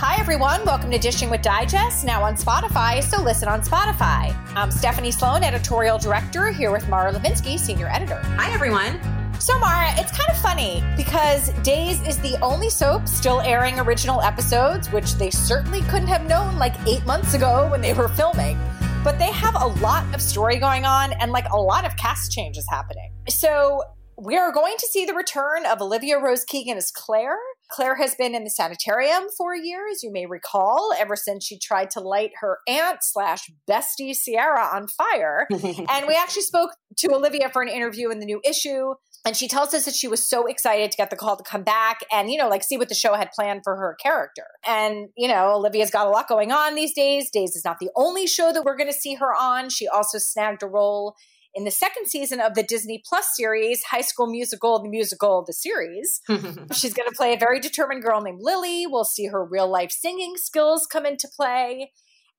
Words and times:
Hi, 0.00 0.14
everyone. 0.20 0.64
Welcome 0.64 0.92
to 0.92 0.98
Dishing 0.98 1.28
with 1.28 1.42
Digest, 1.42 2.04
now 2.04 2.22
on 2.22 2.36
Spotify, 2.36 3.02
so 3.02 3.20
listen 3.20 3.48
on 3.48 3.62
Spotify. 3.62 4.32
I'm 4.54 4.70
Stephanie 4.70 5.10
Sloane, 5.10 5.42
editorial 5.42 5.98
director, 5.98 6.52
here 6.52 6.70
with 6.70 6.88
Mara 6.88 7.12
Levinsky, 7.12 7.58
senior 7.58 7.88
editor. 7.88 8.20
Hi, 8.36 8.52
everyone. 8.52 9.00
So, 9.40 9.58
Mara, 9.58 9.90
it's 9.96 10.16
kind 10.16 10.30
of 10.30 10.38
funny 10.38 10.84
because 10.96 11.50
Days 11.64 12.00
is 12.06 12.16
the 12.18 12.40
only 12.42 12.70
soap 12.70 13.08
still 13.08 13.40
airing 13.40 13.80
original 13.80 14.20
episodes, 14.20 14.88
which 14.92 15.14
they 15.14 15.30
certainly 15.30 15.80
couldn't 15.90 16.06
have 16.06 16.28
known 16.28 16.56
like 16.58 16.76
eight 16.86 17.04
months 17.04 17.34
ago 17.34 17.68
when 17.68 17.80
they 17.80 17.92
were 17.92 18.06
filming. 18.06 18.56
But 19.02 19.18
they 19.18 19.32
have 19.32 19.56
a 19.56 19.66
lot 19.80 20.04
of 20.14 20.22
story 20.22 20.58
going 20.58 20.84
on 20.84 21.12
and 21.14 21.32
like 21.32 21.48
a 21.50 21.58
lot 21.58 21.84
of 21.84 21.96
cast 21.96 22.30
changes 22.30 22.64
happening. 22.70 23.12
So, 23.28 23.82
we 24.16 24.36
are 24.36 24.52
going 24.52 24.76
to 24.78 24.86
see 24.86 25.06
the 25.06 25.14
return 25.14 25.66
of 25.66 25.82
Olivia 25.82 26.20
Rose 26.20 26.44
Keegan 26.44 26.76
as 26.76 26.92
Claire. 26.92 27.36
Claire 27.70 27.96
has 27.96 28.14
been 28.14 28.34
in 28.34 28.44
the 28.44 28.50
sanitarium 28.50 29.24
for 29.36 29.54
years, 29.54 30.02
you 30.02 30.10
may 30.12 30.26
recall, 30.26 30.92
ever 30.98 31.16
since 31.16 31.44
she 31.44 31.58
tried 31.58 31.90
to 31.90 32.00
light 32.00 32.32
her 32.40 32.58
aunt 32.66 32.98
slash 33.02 33.50
bestie 33.68 34.16
Ciara 34.16 34.64
on 34.74 34.88
fire. 34.88 35.46
and 35.50 36.06
we 36.06 36.16
actually 36.16 36.42
spoke 36.42 36.70
to 36.96 37.14
Olivia 37.14 37.50
for 37.50 37.62
an 37.62 37.68
interview 37.68 38.10
in 38.10 38.20
the 38.20 38.26
new 38.26 38.40
issue. 38.44 38.94
And 39.24 39.36
she 39.36 39.48
tells 39.48 39.74
us 39.74 39.84
that 39.84 39.94
she 39.94 40.08
was 40.08 40.26
so 40.26 40.46
excited 40.46 40.90
to 40.90 40.96
get 40.96 41.10
the 41.10 41.16
call 41.16 41.36
to 41.36 41.42
come 41.42 41.62
back 41.62 42.00
and, 42.10 42.30
you 42.30 42.38
know, 42.38 42.48
like 42.48 42.62
see 42.62 42.78
what 42.78 42.88
the 42.88 42.94
show 42.94 43.14
had 43.14 43.30
planned 43.32 43.60
for 43.64 43.76
her 43.76 43.96
character. 44.02 44.44
And, 44.66 45.08
you 45.16 45.28
know, 45.28 45.52
Olivia's 45.54 45.90
got 45.90 46.06
a 46.06 46.10
lot 46.10 46.28
going 46.28 46.52
on 46.52 46.74
these 46.74 46.94
days. 46.94 47.30
Days 47.30 47.54
is 47.56 47.64
not 47.64 47.78
the 47.80 47.90
only 47.96 48.26
show 48.26 48.52
that 48.52 48.64
we're 48.64 48.76
going 48.76 48.90
to 48.90 48.98
see 48.98 49.14
her 49.16 49.34
on. 49.34 49.70
She 49.70 49.88
also 49.88 50.18
snagged 50.18 50.62
a 50.62 50.66
role 50.66 51.14
in 51.58 51.64
the 51.64 51.70
second 51.72 52.06
season 52.06 52.38
of 52.38 52.54
the 52.54 52.62
Disney 52.62 53.02
Plus 53.04 53.34
series, 53.34 53.82
High 53.82 54.02
School 54.02 54.28
Musical, 54.28 54.80
the 54.80 54.88
musical, 54.88 55.42
the 55.44 55.52
series. 55.52 56.20
She's 56.72 56.94
going 56.94 57.08
to 57.08 57.16
play 57.16 57.34
a 57.34 57.38
very 57.38 57.58
determined 57.58 58.04
girl 58.04 58.20
named 58.20 58.38
Lily. 58.40 58.86
We'll 58.86 59.04
see 59.04 59.26
her 59.26 59.44
real 59.44 59.68
life 59.68 59.90
singing 59.90 60.36
skills 60.36 60.86
come 60.86 61.04
into 61.04 61.26
play. 61.26 61.90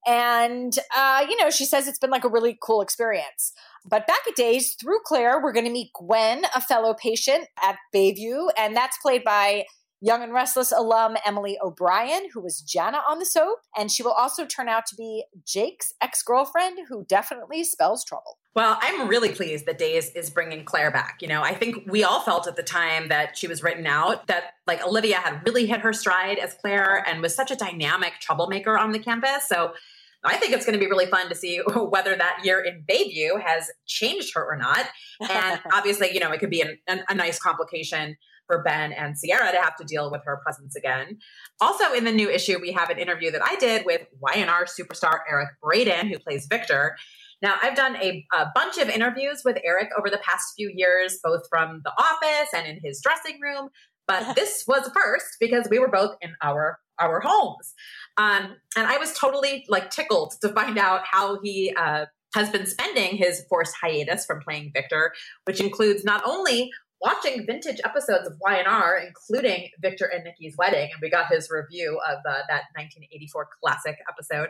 And, 0.07 0.73
uh, 0.95 1.25
you 1.29 1.35
know, 1.35 1.49
she 1.49 1.65
says 1.65 1.85
it's 1.85 1.99
been 1.99 2.09
like 2.09 2.23
a 2.23 2.29
really 2.29 2.57
cool 2.63 2.81
experience. 2.81 3.51
But 3.85 4.07
back 4.07 4.21
at 4.25 4.37
Days, 4.37 4.77
through 4.79 4.99
Claire, 5.03 5.43
we're 5.43 5.51
going 5.51 5.65
to 5.65 5.71
meet 5.71 5.91
Gwen, 5.93 6.43
a 6.55 6.61
fellow 6.61 6.93
patient 6.93 7.45
at 7.61 7.75
Bayview, 7.93 8.47
and 8.57 8.73
that's 8.73 8.97
played 8.99 9.25
by 9.25 9.65
Young 9.99 10.23
and 10.23 10.33
Restless 10.33 10.71
alum 10.71 11.17
Emily 11.25 11.57
O'Brien, 11.61 12.29
who 12.33 12.39
was 12.39 12.61
Jana 12.61 13.01
on 13.09 13.19
the 13.19 13.25
soap. 13.25 13.57
And 13.77 13.91
she 13.91 14.01
will 14.01 14.13
also 14.13 14.45
turn 14.45 14.69
out 14.69 14.85
to 14.87 14.95
be 14.95 15.25
Jake's 15.45 15.93
ex 15.99 16.23
girlfriend, 16.23 16.79
who 16.87 17.03
definitely 17.03 17.65
spells 17.65 18.05
trouble. 18.05 18.38
Well, 18.55 18.77
I'm 18.81 19.07
really 19.07 19.29
pleased 19.29 19.67
that 19.67 19.77
Days 19.77 20.09
is 20.11 20.29
bringing 20.29 20.65
Claire 20.65 20.91
back. 20.91 21.19
You 21.21 21.27
know, 21.27 21.43
I 21.43 21.53
think 21.53 21.83
we 21.87 22.03
all 22.03 22.21
felt 22.21 22.47
at 22.47 22.55
the 22.55 22.63
time 22.63 23.09
that 23.09 23.37
she 23.37 23.47
was 23.47 23.61
written 23.61 23.85
out 23.85 24.27
that 24.27 24.53
like 24.65 24.83
Olivia 24.83 25.17
had 25.17 25.41
really 25.45 25.67
hit 25.67 25.81
her 25.81 25.93
stride 25.93 26.39
as 26.39 26.55
Claire 26.55 27.03
and 27.07 27.21
was 27.21 27.35
such 27.35 27.51
a 27.51 27.55
dynamic 27.55 28.13
troublemaker 28.19 28.77
on 28.77 28.91
the 28.91 28.99
campus. 28.99 29.47
So 29.47 29.73
I 30.23 30.35
think 30.37 30.53
it's 30.53 30.65
going 30.65 30.77
to 30.77 30.83
be 30.83 30.89
really 30.89 31.05
fun 31.05 31.29
to 31.29 31.35
see 31.35 31.57
whether 31.75 32.15
that 32.15 32.39
year 32.43 32.59
in 32.59 32.83
Bayview 32.89 33.41
has 33.41 33.69
changed 33.85 34.33
her 34.33 34.43
or 34.43 34.57
not. 34.57 34.85
And 35.29 35.61
obviously, 35.73 36.11
you 36.13 36.19
know, 36.19 36.31
it 36.31 36.39
could 36.39 36.49
be 36.49 36.61
an, 36.61 36.77
an, 36.87 37.03
a 37.07 37.13
nice 37.13 37.39
complication 37.39 38.17
for 38.47 38.63
Ben 38.63 38.91
and 38.91 39.15
Ciara 39.15 39.51
to 39.51 39.61
have 39.61 39.75
to 39.75 39.83
deal 39.83 40.09
with 40.09 40.21
her 40.25 40.41
presence 40.43 40.75
again. 40.75 41.19
Also, 41.61 41.93
in 41.93 42.03
the 42.03 42.11
new 42.11 42.29
issue, 42.29 42.57
we 42.59 42.71
have 42.71 42.89
an 42.89 42.97
interview 42.97 43.29
that 43.29 43.43
I 43.43 43.55
did 43.57 43.85
with 43.85 44.07
YNR 44.21 44.65
superstar 44.67 45.19
Eric 45.29 45.49
Braeden, 45.61 46.07
who 46.07 46.17
plays 46.17 46.47
Victor. 46.47 46.97
Now, 47.41 47.55
I've 47.61 47.75
done 47.75 47.95
a, 47.97 48.25
a, 48.33 48.47
bunch 48.53 48.77
of 48.77 48.89
interviews 48.89 49.43
with 49.45 49.57
Eric 49.63 49.89
over 49.97 50.09
the 50.09 50.17
past 50.17 50.53
few 50.57 50.71
years, 50.73 51.19
both 51.23 51.43
from 51.49 51.81
the 51.83 51.91
office 51.91 52.49
and 52.53 52.67
in 52.67 52.79
his 52.83 53.01
dressing 53.01 53.39
room. 53.41 53.69
But 54.07 54.33
this 54.35 54.65
was 54.67 54.89
first 54.93 55.37
because 55.39 55.67
we 55.69 55.79
were 55.79 55.89
both 55.89 56.15
in 56.21 56.33
our 56.41 56.79
our 56.99 57.21
homes, 57.21 57.73
um, 58.17 58.57
and 58.75 58.85
I 58.85 58.97
was 58.97 59.13
totally 59.13 59.65
like 59.69 59.89
tickled 59.89 60.33
to 60.41 60.49
find 60.49 60.77
out 60.77 61.05
how 61.09 61.39
he 61.41 61.73
uh, 61.77 62.07
has 62.35 62.49
been 62.49 62.65
spending 62.65 63.15
his 63.15 63.43
forced 63.49 63.73
hiatus 63.81 64.25
from 64.25 64.41
playing 64.41 64.71
Victor, 64.73 65.13
which 65.45 65.61
includes 65.61 66.03
not 66.03 66.21
only 66.25 66.71
watching 67.01 67.45
vintage 67.45 67.79
episodes 67.83 68.27
of 68.27 68.33
YNR, 68.45 69.05
including 69.05 69.69
Victor 69.81 70.05
and 70.05 70.23
Nikki's 70.23 70.55
wedding, 70.57 70.89
and 70.91 71.01
we 71.01 71.09
got 71.09 71.31
his 71.31 71.49
review 71.49 71.99
of 72.07 72.17
uh, 72.19 72.41
that 72.47 72.63
1984 72.75 73.47
classic 73.61 73.97
episode. 74.09 74.49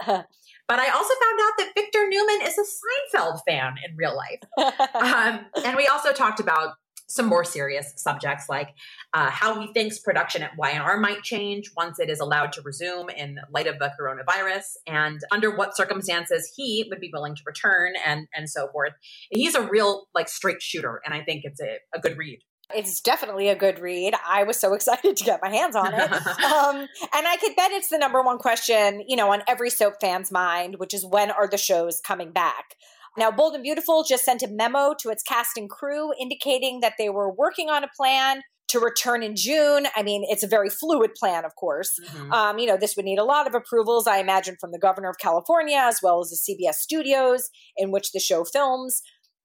but 0.06 0.78
I 0.78 0.90
also 0.90 1.14
found 1.22 1.40
out 1.40 1.52
that 1.58 1.72
Victor 1.74 2.08
Newman 2.08 2.42
is 2.42 2.58
a 2.58 2.62
Seinfeld 2.62 3.40
fan 3.46 3.74
in 3.86 3.96
real 3.96 4.16
life. 4.16 4.80
um, 4.94 5.46
and 5.64 5.76
we 5.76 5.86
also 5.86 6.12
talked 6.12 6.40
about 6.40 6.74
some 7.06 7.26
more 7.26 7.44
serious 7.44 7.92
subjects 7.96 8.48
like 8.48 8.70
uh, 9.12 9.30
how 9.30 9.60
he 9.60 9.72
thinks 9.72 9.98
production 9.98 10.42
at 10.42 10.56
YNR 10.58 11.00
might 11.00 11.22
change 11.22 11.70
once 11.76 11.98
it 11.98 12.10
is 12.10 12.20
allowed 12.20 12.52
to 12.52 12.62
resume 12.62 13.10
in 13.10 13.38
light 13.50 13.66
of 13.66 13.78
the 13.78 13.92
coronavirus, 14.00 14.76
and 14.86 15.20
under 15.30 15.54
what 15.54 15.76
circumstances 15.76 16.52
he 16.56 16.86
would 16.88 17.00
be 17.00 17.10
willing 17.12 17.34
to 17.34 17.42
return, 17.46 17.94
and 18.06 18.26
and 18.34 18.48
so 18.48 18.68
forth. 18.68 18.92
He's 19.30 19.54
a 19.54 19.66
real 19.66 20.06
like 20.14 20.28
straight 20.28 20.62
shooter, 20.62 21.00
and 21.04 21.14
I 21.14 21.22
think 21.22 21.42
it's 21.44 21.60
a, 21.60 21.78
a 21.94 22.00
good 22.00 22.16
read. 22.16 22.40
It's 22.74 23.00
definitely 23.00 23.48
a 23.48 23.56
good 23.56 23.78
read. 23.78 24.14
I 24.26 24.44
was 24.44 24.58
so 24.58 24.72
excited 24.74 25.16
to 25.16 25.24
get 25.24 25.40
my 25.42 25.50
hands 25.50 25.76
on 25.76 25.92
it. 25.92 26.12
um, 26.44 26.76
and 26.76 26.88
I 27.26 27.36
could 27.40 27.56
bet 27.56 27.72
it's 27.72 27.88
the 27.88 27.98
number 27.98 28.22
one 28.22 28.38
question, 28.38 29.04
you 29.06 29.16
know, 29.16 29.32
on 29.32 29.42
every 29.46 29.70
soap 29.70 29.94
fan's 30.00 30.32
mind, 30.32 30.76
which 30.78 30.94
is 30.94 31.04
when 31.04 31.30
are 31.30 31.48
the 31.48 31.58
shows 31.58 32.00
coming 32.00 32.32
back? 32.32 32.76
Now, 33.16 33.30
Bold 33.30 33.54
and 33.54 33.62
Beautiful 33.62 34.04
just 34.04 34.24
sent 34.24 34.42
a 34.42 34.48
memo 34.48 34.94
to 35.00 35.10
its 35.10 35.22
cast 35.22 35.56
and 35.56 35.70
crew 35.70 36.10
indicating 36.20 36.80
that 36.80 36.94
they 36.98 37.08
were 37.08 37.32
working 37.32 37.70
on 37.70 37.84
a 37.84 37.88
plan 37.96 38.42
to 38.68 38.80
return 38.80 39.22
in 39.22 39.36
June. 39.36 39.86
I 39.94 40.02
mean, 40.02 40.24
it's 40.28 40.42
a 40.42 40.48
very 40.48 40.68
fluid 40.68 41.14
plan, 41.14 41.44
of 41.44 41.54
course. 41.54 41.92
Mm-hmm. 42.06 42.32
Um, 42.32 42.58
you 42.58 42.66
know, 42.66 42.76
this 42.76 42.96
would 42.96 43.04
need 43.04 43.18
a 43.18 43.24
lot 43.24 43.46
of 43.46 43.54
approvals, 43.54 44.06
I 44.06 44.18
imagine, 44.18 44.56
from 44.60 44.72
the 44.72 44.78
governor 44.78 45.08
of 45.08 45.18
California 45.18 45.78
as 45.80 46.00
well 46.02 46.20
as 46.20 46.30
the 46.30 46.36
CBS 46.36 46.74
studios 46.74 47.50
in 47.76 47.92
which 47.92 48.10
the 48.12 48.18
show 48.18 48.44
films. 48.44 49.00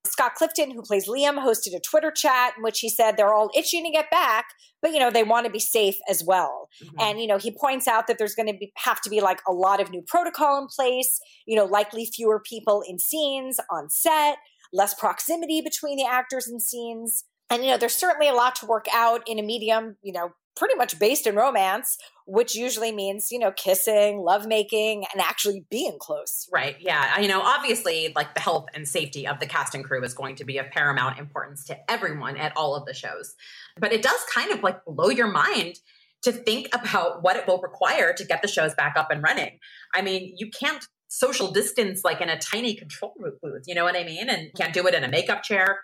Scott 0.06 0.36
Clifton, 0.36 0.72
who 0.72 0.82
plays 0.82 1.08
Liam, 1.08 1.44
hosted 1.44 1.76
a 1.76 1.80
Twitter 1.80 2.12
chat 2.12 2.54
in 2.58 2.64
which 2.64 2.80
he 2.80 2.90
said 2.90 3.18
they're 3.18 3.34
all 3.34 3.52
itching 3.56 3.84
to 3.84 3.92
get 3.92 4.10
back, 4.10 4.46
but 4.82 4.92
you 4.92 5.00
know 5.00 5.12
they 5.12 5.24
want 5.24 5.46
to 5.46 5.52
be 5.52 5.60
safe 5.60 5.98
as 6.10 6.24
well. 6.24 6.70
Mm-hmm. 6.84 7.00
And 7.00 7.22
you 7.22 7.28
know 7.28 7.38
he 7.38 7.52
points 7.52 7.88
out 7.88 8.08
that 8.08 8.18
there's 8.18 8.36
going 8.36 8.52
to 8.52 8.58
be 8.58 8.72
have 8.78 9.02
to 9.02 9.10
be 9.10 9.22
like 9.22 9.42
a 9.48 9.52
lot 9.52 9.82
of 9.82 9.92
new 9.92 10.04
protocol 10.08 10.60
in 10.62 10.68
place. 10.68 11.20
You 11.46 11.58
know, 11.58 11.66
likely 11.66 12.06
fewer 12.06 12.40
people 12.40 12.84
in 12.88 13.00
scenes 13.00 13.60
on 13.70 13.90
set, 13.90 14.38
less 14.72 14.94
proximity 14.94 15.62
between 15.62 15.98
the 15.98 16.06
actors 16.06 16.48
and 16.48 16.62
scenes. 16.62 17.26
And 17.50 17.64
you 17.64 17.72
know, 17.72 17.78
there's 17.78 17.96
certainly 17.96 18.28
a 18.28 18.34
lot 18.34 18.56
to 18.58 18.66
work 18.66 18.86
out 18.94 19.28
in 19.28 19.40
a 19.40 19.42
medium, 19.42 19.98
you 20.04 20.14
know, 20.14 20.32
pretty 20.56 20.76
much 20.76 21.00
based 21.00 21.26
in 21.26 21.36
romance, 21.36 21.98
which 22.26 22.56
usually 22.56 22.92
means, 22.92 23.32
you 23.32 23.40
know, 23.40 23.52
kissing, 23.52 24.20
lovemaking, 24.20 25.06
and 25.14 25.22
actually 25.22 25.66
being 25.70 25.98
close. 26.00 26.48
Right. 26.52 26.76
Yeah. 26.80 27.20
You 27.20 27.28
know, 27.28 27.42
obviously, 27.42 28.12
like 28.16 28.34
the 28.36 28.42
health 28.42 28.68
and 28.74 28.88
safety 28.88 29.26
of 29.26 29.40
the 29.40 29.46
cast 29.46 29.74
and 29.74 29.84
crew 29.84 30.04
is 30.04 30.14
going 30.14 30.36
to 30.36 30.46
be 30.46 30.58
of 30.58 30.70
paramount 30.70 31.20
importance 31.20 31.66
to 31.66 31.92
everyone 31.92 32.38
at 32.38 32.56
all 32.56 32.76
of 32.76 32.86
the 32.86 32.94
shows. 32.94 33.36
But 33.80 33.94
it 33.94 34.02
does 34.02 34.20
kind 34.34 34.52
of 34.52 34.62
like 34.64 34.84
blow 34.86 35.10
your 35.10 35.32
mind 35.32 35.80
to 36.22 36.32
think 36.32 36.68
about 36.74 37.24
what 37.24 37.38
it 37.38 37.48
will 37.48 37.62
require 37.62 38.14
to 38.14 38.26
get 38.26 38.42
the 38.42 38.48
shows 38.48 38.76
back 38.76 38.96
up 38.98 39.10
and 39.10 39.24
running. 39.24 39.60
I 39.94 40.02
mean, 40.02 40.34
you 40.38 40.50
can't 40.50 40.86
social 41.10 41.52
distance 41.52 42.04
like 42.04 42.22
in 42.22 42.30
a 42.30 42.38
tiny 42.38 42.76
control 42.76 43.14
booth. 43.42 43.64
You 43.66 43.76
know 43.76 43.84
what 43.84 43.96
I 43.96 44.04
mean? 44.04 44.30
And 44.30 44.54
can't 44.56 44.74
do 44.74 44.86
it 44.88 44.94
in 44.94 45.04
a 45.04 45.08
makeup 45.08 45.44
chair. 45.44 45.80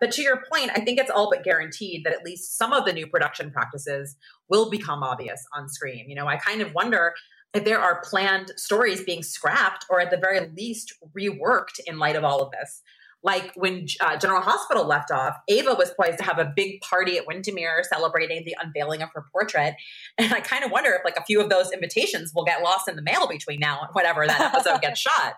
But 0.00 0.10
to 0.12 0.22
your 0.22 0.42
point, 0.50 0.70
I 0.74 0.80
think 0.80 0.98
it's 0.98 1.10
all 1.10 1.30
but 1.30 1.44
guaranteed 1.44 2.04
that 2.04 2.14
at 2.14 2.24
least 2.24 2.56
some 2.56 2.72
of 2.72 2.84
the 2.84 2.92
new 2.92 3.06
production 3.06 3.50
practices 3.50 4.16
will 4.48 4.70
become 4.70 5.02
obvious 5.02 5.44
on 5.54 5.68
screen. 5.68 6.08
You 6.08 6.16
know, 6.16 6.26
I 6.26 6.36
kind 6.36 6.62
of 6.62 6.74
wonder 6.74 7.12
if 7.52 7.64
there 7.64 7.80
are 7.80 8.00
planned 8.02 8.52
stories 8.56 9.02
being 9.02 9.22
scrapped 9.22 9.84
or 9.90 10.00
at 10.00 10.10
the 10.10 10.16
very 10.16 10.48
least 10.56 10.94
reworked 11.16 11.80
in 11.86 11.98
light 11.98 12.16
of 12.16 12.24
all 12.24 12.40
of 12.40 12.50
this 12.52 12.82
like 13.22 13.52
when 13.54 13.86
uh, 14.00 14.16
General 14.16 14.40
Hospital 14.40 14.84
left 14.84 15.10
off, 15.10 15.36
Ava 15.48 15.74
was 15.74 15.92
poised 15.98 16.18
to 16.18 16.24
have 16.24 16.38
a 16.38 16.52
big 16.56 16.80
party 16.80 17.18
at 17.18 17.26
Wyndemere 17.26 17.82
celebrating 17.84 18.44
the 18.44 18.56
unveiling 18.62 19.02
of 19.02 19.10
her 19.14 19.26
portrait. 19.30 19.74
And 20.16 20.32
I 20.32 20.40
kind 20.40 20.64
of 20.64 20.70
wonder 20.70 20.90
if 20.90 21.04
like 21.04 21.16
a 21.16 21.24
few 21.24 21.40
of 21.40 21.50
those 21.50 21.70
invitations 21.70 22.32
will 22.34 22.44
get 22.44 22.62
lost 22.62 22.88
in 22.88 22.96
the 22.96 23.02
mail 23.02 23.26
between 23.28 23.60
now 23.60 23.80
and 23.82 23.90
whatever 23.92 24.26
that 24.26 24.40
episode 24.40 24.80
gets 24.80 25.00
shot. 25.06 25.34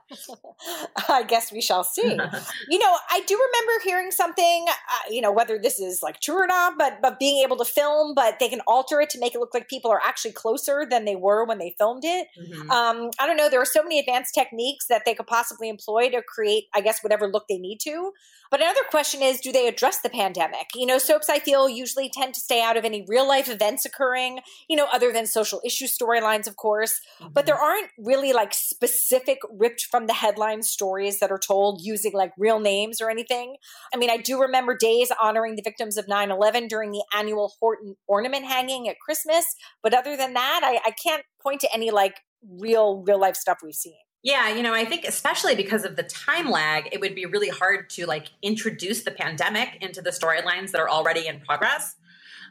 I 1.09 1.25
guess 1.25 1.51
we 1.53 1.61
shall 1.61 1.83
see. 1.83 2.03
you 2.69 2.79
know, 2.79 2.97
I 3.11 3.21
do 3.27 3.35
remember 3.35 3.85
hearing 3.85 4.11
something, 4.11 4.67
uh, 4.69 5.11
you 5.11 5.21
know, 5.21 5.33
whether 5.33 5.59
this 5.59 5.81
is 5.81 6.03
like 6.03 6.21
true 6.21 6.37
or 6.37 6.47
not, 6.47 6.79
but 6.79 7.01
but 7.03 7.19
being 7.19 7.43
able 7.43 7.57
to 7.57 7.65
film, 7.65 8.15
but 8.15 8.39
they 8.39 8.49
can 8.49 8.61
alter 8.67 9.01
it 9.01 9.11
to 9.11 9.19
make 9.19 9.35
it 9.35 9.39
look 9.39 9.55
like 9.55 9.69
people 9.69 9.91
are 9.91 10.01
actually 10.05 10.33
closer 10.33 10.87
than 10.89 11.05
they 11.05 11.17
were 11.17 11.45
when 11.45 11.59
they 11.59 11.75
filmed 11.79 12.05
it. 12.05 12.29
Mm-hmm. 12.39 12.71
Um, 12.71 13.11
I 13.19 13.27
don't 13.27 13.37
know. 13.37 13.49
There 13.49 13.61
are 13.61 13.67
so 13.67 13.83
many 13.83 13.99
advanced 13.99 14.35
techniques 14.35 14.87
that 14.87 15.03
they 15.05 15.15
could 15.15 15.27
possibly 15.27 15.69
employ 15.69 16.11
to 16.11 16.23
create, 16.23 16.65
I 16.75 16.81
guess, 16.81 17.03
whatever 17.03 17.27
look 17.27 17.47
they 17.49 17.59
need 17.59 17.72
need 17.73 17.81
to. 17.81 18.13
But 18.51 18.61
another 18.61 18.83
question 18.91 19.23
is 19.23 19.41
do 19.41 19.51
they 19.51 19.67
address 19.67 20.01
the 20.01 20.11
pandemic? 20.11 20.67
You 20.75 20.85
know, 20.85 20.99
soaps 20.99 21.31
I 21.31 21.39
feel 21.39 21.71
usually 21.71 22.11
tend 22.11 22.35
to 22.35 22.41
stay 22.41 22.63
out 22.63 22.77
of 22.77 22.85
any 22.85 23.03
real 23.09 23.27
life 23.27 23.49
events 23.49 23.87
occurring, 23.87 24.41
you 24.69 24.77
know, 24.77 24.87
other 24.93 25.11
than 25.11 25.27
social 25.27 25.63
issue 25.65 25.87
storylines, 25.87 26.47
of 26.47 26.57
course. 26.57 27.01
Mm-hmm. 27.19 27.33
But 27.33 27.47
there 27.47 27.57
aren't 27.57 27.89
really 27.97 28.35
like 28.35 28.53
specific 28.53 29.39
ripped 29.51 29.87
from 29.91 30.07
the 30.07 30.13
headline 30.13 30.63
stories 30.63 31.19
that 31.21 31.31
are 31.31 31.39
told 31.39 31.81
using 31.83 32.13
like 32.13 32.33
real 32.37 32.61
names 32.61 33.01
or 33.01 33.09
anything. 33.09 33.57
I 33.95 33.97
mean, 33.97 34.11
I 34.11 34.19
do 34.19 34.39
remember 34.39 34.77
days 34.77 35.11
honoring 35.21 35.57
the 35.57 35.63
victims 35.63 35.97
of 35.97 36.07
9 36.07 36.31
11 36.31 36.69
during 36.69 36.91
the 36.91 37.05
annual 37.17 37.55
Horton 37.59 37.97
ornament 38.07 38.45
hanging 38.45 38.87
at 38.87 39.01
Christmas. 39.01 39.47
But 39.83 39.95
other 39.95 40.15
than 40.15 40.35
that, 40.35 40.61
I, 40.63 40.79
I 40.87 40.91
can't 41.03 41.25
point 41.43 41.63
to 41.63 41.75
any 41.75 41.91
like 41.91 42.17
real, 42.47 43.03
real 43.07 43.19
life 43.19 43.37
stuff 43.37 43.59
we've 43.63 43.75
seen. 43.75 43.95
Yeah, 44.23 44.55
you 44.55 44.63
know, 44.63 44.73
I 44.73 44.85
think 44.85 45.05
especially 45.05 45.57
because 45.57 45.85
of 45.85 45.97
the 45.97 46.05
time 46.05 46.49
lag, 46.49 46.89
it 46.93 47.01
would 47.01 47.15
be 47.15 47.27
really 47.27 47.49
hard 47.49 47.91
to 47.91 48.07
like 48.07 48.29
introduce 48.41 49.03
the 49.03 49.11
pandemic 49.11 49.79
into 49.81 50.01
the 50.01 50.11
storylines 50.11 50.71
that 50.71 50.81
are 50.81 50.89
already 50.89 51.27
in 51.27 51.41
progress. 51.41 51.97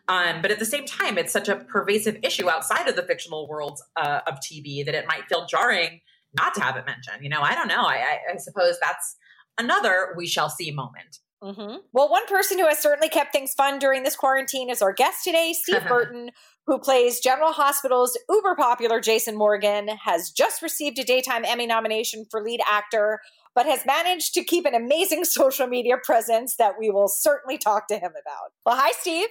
Um, 0.10 0.42
but 0.42 0.52
at 0.52 0.60
the 0.60 0.66
same 0.66 0.86
time, 0.86 1.18
it's 1.18 1.32
such 1.32 1.48
a 1.48 1.56
pervasive 1.56 2.18
issue 2.24 2.50
outside 2.50 2.90
of 2.90 2.98
the 2.98 3.04
fictional 3.04 3.48
worlds 3.48 3.82
uh, 3.96 4.20
of 4.28 4.40
TV 4.40 4.86
that 4.86 4.96
it 4.96 5.06
might 5.08 5.26
feel 5.30 5.46
jarring 5.46 6.02
not 6.38 6.54
to 6.56 6.62
have 6.62 6.76
it 6.76 6.86
mentioned. 6.86 7.18
You 7.22 7.30
know, 7.30 7.42
I 7.42 7.56
don't 7.56 7.68
know. 7.68 7.84
I, 7.84 7.96
I, 7.96 8.34
I 8.34 8.38
suppose 8.38 8.78
that's 8.82 9.16
another 9.58 10.14
we 10.18 10.28
shall 10.28 10.50
see 10.50 10.72
moment. 10.72 11.20
Mm-hmm. 11.44 11.78
Well, 11.92 12.10
one 12.10 12.28
person 12.28 12.60
who 12.60 12.68
has 12.68 12.80
certainly 12.80 13.10
kept 13.10 13.34
things 13.34 13.54
fun 13.54 13.80
during 13.80 14.04
this 14.04 14.16
quarantine 14.16 14.70
is 14.70 14.82
our 14.82 14.94
guest 14.94 15.24
today, 15.24 15.54
Steve 15.54 15.84
Burton, 15.88 16.32
who 16.68 16.78
plays 16.78 17.20
General 17.20 17.52
Hospital's 17.52 18.18
uber 18.30 18.56
popular 18.56 19.02
Jason 19.02 19.36
Morgan, 19.36 19.88
has 19.88 20.30
just 20.30 20.62
received 20.62 21.00
a 21.00 21.04
Daytime 21.04 21.44
Emmy 21.44 21.66
nomination 21.66 22.26
for 22.30 22.44
lead 22.44 22.62
actor, 22.70 23.22
but 23.56 23.66
has 23.66 23.86
managed 23.86 24.34
to 24.36 24.44
keep 24.44 24.66
an 24.66 24.76
amazing 24.76 25.26
social 25.26 25.66
media 25.66 25.96
presence 26.04 26.58
that 26.58 26.76
we 26.80 26.92
will 26.92 27.08
certainly 27.08 27.58
talk 27.58 27.88
to 27.88 27.96
him 27.96 28.12
about. 28.12 28.52
Well, 28.66 28.76
hi, 28.76 28.92
Steve. 28.92 29.30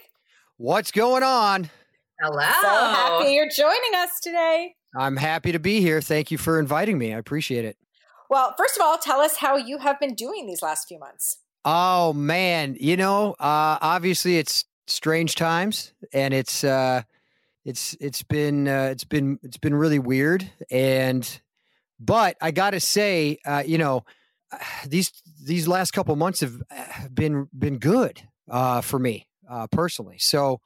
What's 0.57 0.91
going 0.91 1.23
on? 1.23 1.71
Hello. 2.21 2.41
So 2.41 2.69
happy 2.69 3.33
you're 3.33 3.49
joining 3.49 3.95
us 3.97 4.21
today. 4.21 4.75
I'm 4.99 5.17
happy 5.17 5.53
to 5.53 5.59
be 5.59 5.81
here. 5.81 6.03
Thank 6.03 6.31
you 6.31 6.37
for 6.37 6.59
inviting 6.59 6.99
me. 6.99 7.15
I 7.15 7.19
appreciate 7.19 7.65
it. 7.65 7.77
Well, 8.29 8.55
first 8.59 8.77
of 8.77 8.83
all, 8.83 8.99
tell 8.99 9.21
us 9.21 9.37
how 9.37 9.57
you 9.57 9.79
have 9.79 9.99
been 9.99 10.15
doing 10.15 10.47
these 10.47 10.63
last 10.63 10.87
few 10.87 10.99
months. 10.99 11.39
Oh 11.65 12.13
man, 12.15 12.77
you 12.81 12.97
know, 12.97 13.33
uh, 13.33 13.79
obviously 13.81 14.39
it's 14.39 14.65
strange 14.87 15.35
times, 15.35 15.93
and 16.13 16.33
it's 16.33 16.65
uh, 16.65 17.03
it's 17.65 17.97
it's 18.01 18.23
been 18.23 18.67
uh, 18.67 18.89
it's 18.93 19.05
been 19.05 19.39
it's 19.43 19.59
been 19.59 19.75
really 19.75 19.99
weird, 19.99 20.51
and 20.71 21.41
but 21.99 22.37
I 22.41 22.51
got 22.51 22.71
to 22.71 22.81
say, 22.81 23.39
uh, 23.45 23.63
you 23.67 23.77
know, 23.77 24.05
these 24.87 25.13
these 25.45 25.69
last 25.69 25.91
couple 25.93 26.17
months 26.17 26.41
have 26.41 26.57
been 27.13 27.49
been 27.57 27.79
good 27.79 28.23
uh, 28.51 28.81
for 28.81 28.99
me 28.99 29.27
uh, 29.49 29.67
personally. 29.67 30.17
So, 30.19 30.61